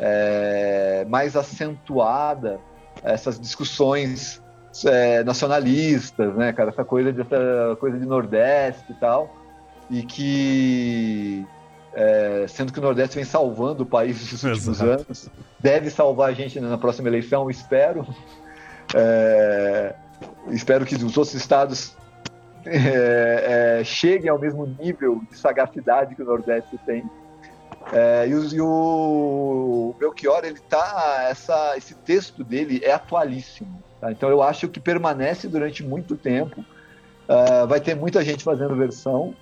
é, 0.00 1.06
mais 1.08 1.36
acentuada 1.36 2.60
essas 3.02 3.38
discussões 3.38 4.42
é, 4.84 5.22
nacionalistas, 5.24 6.34
né, 6.34 6.52
cara, 6.52 6.70
essa 6.70 6.84
coisa 6.84 7.12
de 7.12 7.20
essa 7.20 7.76
coisa 7.78 7.98
de 7.98 8.06
Nordeste 8.06 8.90
e 8.90 8.94
tal, 8.94 9.34
e 9.90 10.02
que 10.02 11.46
é, 11.94 12.46
sendo 12.48 12.72
que 12.72 12.78
o 12.78 12.82
Nordeste 12.82 13.16
vem 13.16 13.24
salvando 13.24 13.84
o 13.84 13.86
país 13.86 14.20
nos 14.20 14.42
últimos 14.42 14.80
Exato. 14.80 14.90
anos, 14.90 15.30
deve 15.58 15.88
salvar 15.88 16.30
a 16.30 16.32
gente 16.32 16.60
na 16.60 16.76
próxima 16.76 17.08
eleição, 17.08 17.48
espero. 17.50 18.06
É, 18.94 19.94
espero 20.48 20.84
que 20.84 20.94
os 20.94 21.16
outros 21.16 21.34
estados 21.34 21.96
é, 22.66 23.78
é, 23.80 23.84
cheguem 23.84 24.28
ao 24.28 24.38
mesmo 24.38 24.66
nível 24.66 25.22
de 25.30 25.38
sagacidade 25.38 26.14
que 26.14 26.22
o 26.22 26.26
Nordeste 26.26 26.78
tem. 26.84 27.02
É, 27.92 28.26
e, 28.28 28.34
o, 28.34 28.54
e, 28.54 28.60
o, 28.60 29.94
Belchior, 29.98 30.40
ele 30.44 30.58
tá. 30.68 31.26
Essa, 31.30 31.76
esse 31.76 31.94
texto 31.94 32.42
dele 32.42 32.80
é 32.82 32.92
atualíssimo. 32.92 33.82
Tá? 34.00 34.10
Então 34.10 34.28
eu 34.28 34.42
acho 34.42 34.68
que 34.68 34.80
permanece 34.80 35.48
durante 35.48 35.82
muito 35.84 36.16
tempo. 36.16 36.64
Uh, 37.28 37.66
vai 37.66 37.80
ter 37.80 37.94
muita 37.94 38.24
gente 38.24 38.44
fazendo 38.44 38.76
versão 38.76 39.34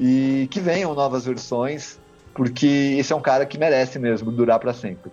e 0.00 0.48
que 0.50 0.58
venham 0.58 0.94
novas 0.94 1.26
versões, 1.26 1.98
porque 2.34 2.96
esse 2.98 3.12
é 3.12 3.16
um 3.16 3.20
cara 3.20 3.44
que 3.44 3.58
merece 3.58 3.98
mesmo 3.98 4.30
durar 4.30 4.58
para 4.58 4.72
sempre. 4.72 5.10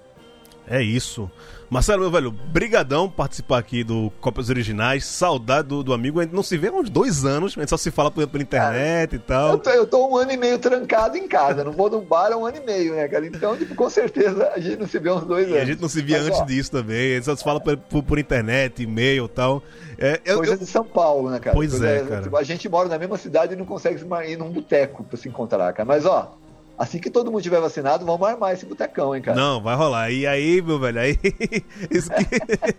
É 0.67 0.81
isso. 0.81 1.29
Marcelo, 1.73 2.01
meu 2.01 2.11
velho, 2.11 2.29
brigadão 2.31 3.09
participar 3.09 3.57
aqui 3.57 3.83
do 3.83 4.11
Cópias 4.21 4.47
Originais. 4.47 5.05
Saudade 5.05 5.69
do, 5.69 5.81
do 5.81 5.91
amigo. 5.91 6.19
A 6.19 6.23
gente 6.23 6.35
não 6.35 6.43
se 6.43 6.55
vê 6.55 6.67
há 6.67 6.71
uns 6.71 6.87
dois 6.87 7.25
anos, 7.25 7.57
a 7.57 7.61
gente 7.61 7.69
só 7.69 7.77
se 7.77 7.89
fala 7.89 8.11
por, 8.11 8.27
por 8.27 8.39
internet 8.39 9.15
e 9.15 9.19
tal. 9.19 9.53
Eu 9.53 9.57
tô, 9.57 9.69
eu 9.71 9.87
tô, 9.87 10.07
um 10.07 10.15
ano 10.15 10.31
e 10.31 10.37
meio 10.37 10.59
trancado 10.59 11.17
em 11.17 11.27
casa. 11.27 11.63
Não 11.63 11.71
vou 11.71 11.89
no 11.89 11.99
bar 11.99 12.31
há 12.31 12.37
um 12.37 12.45
ano 12.45 12.57
e 12.57 12.59
meio, 12.59 12.93
né, 12.93 13.07
cara? 13.07 13.25
Então, 13.25 13.57
tipo, 13.57 13.73
com 13.73 13.89
certeza 13.89 14.51
a 14.55 14.59
gente 14.59 14.81
não 14.81 14.87
se 14.87 14.99
vê 14.99 15.09
há 15.09 15.15
uns 15.15 15.23
dois 15.23 15.47
anos. 15.47 15.57
E 15.57 15.61
a 15.61 15.65
gente 15.65 15.81
não 15.81 15.89
se 15.89 16.03
via 16.03 16.19
Mas, 16.19 16.27
antes 16.27 16.41
ó, 16.41 16.45
disso 16.45 16.69
também. 16.69 17.13
A 17.13 17.15
gente 17.15 17.25
só 17.25 17.35
se 17.35 17.43
fala 17.43 17.59
por, 17.59 17.75
por, 17.75 18.03
por 18.03 18.19
internet, 18.19 18.83
e-mail 18.83 19.25
e 19.25 19.29
tal. 19.29 19.63
É, 19.97 20.21
eu, 20.23 20.37
Coisa 20.37 20.53
eu... 20.53 20.57
de 20.59 20.67
São 20.67 20.85
Paulo, 20.85 21.31
né, 21.31 21.39
cara? 21.39 21.55
Pois 21.55 21.71
Coisa, 21.71 21.89
é, 21.89 22.03
cara. 22.03 22.21
Tipo, 22.21 22.37
a 22.37 22.43
gente 22.43 22.69
mora 22.69 22.87
na 22.87 22.99
mesma 22.99 23.17
cidade 23.17 23.53
e 23.53 23.55
não 23.55 23.65
consegue 23.65 23.99
ir 24.27 24.37
num 24.37 24.51
boteco 24.51 25.03
pra 25.03 25.17
se 25.17 25.27
encontrar, 25.27 25.73
cara. 25.73 25.87
Mas, 25.87 26.05
ó, 26.05 26.37
Assim 26.77 26.97
que 26.97 27.09
todo 27.09 27.31
mundo 27.31 27.41
tiver 27.41 27.61
vacinado, 27.61 28.05
vamos 28.05 28.27
armar 28.27 28.53
esse 28.53 28.65
botecão, 28.65 29.15
hein, 29.15 29.21
cara? 29.21 29.37
Não, 29.39 29.61
vai 29.61 29.75
rolar. 29.75 30.09
E 30.11 30.25
aí, 30.25 30.61
meu 30.61 30.79
velho, 30.79 30.99
aí. 30.99 31.17
Isso 31.91 32.09
que... 32.09 32.25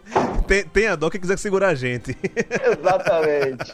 tem, 0.47 0.65
tem 0.65 0.87
a 0.89 0.97
dó 0.97 1.09
que 1.09 1.19
quiser 1.19 1.39
segurar 1.39 1.69
a 1.69 1.75
gente. 1.75 2.17
Exatamente. 2.79 3.73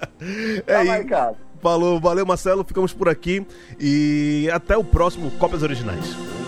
É 0.66 0.74
tá 0.74 0.84
marcado. 0.84 1.36
Falou, 1.60 1.98
valeu, 2.00 2.26
Marcelo. 2.26 2.64
Ficamos 2.64 2.92
por 2.92 3.08
aqui. 3.08 3.46
E 3.78 4.48
até 4.52 4.76
o 4.76 4.84
próximo 4.84 5.30
Cópias 5.32 5.62
Originais. 5.62 6.39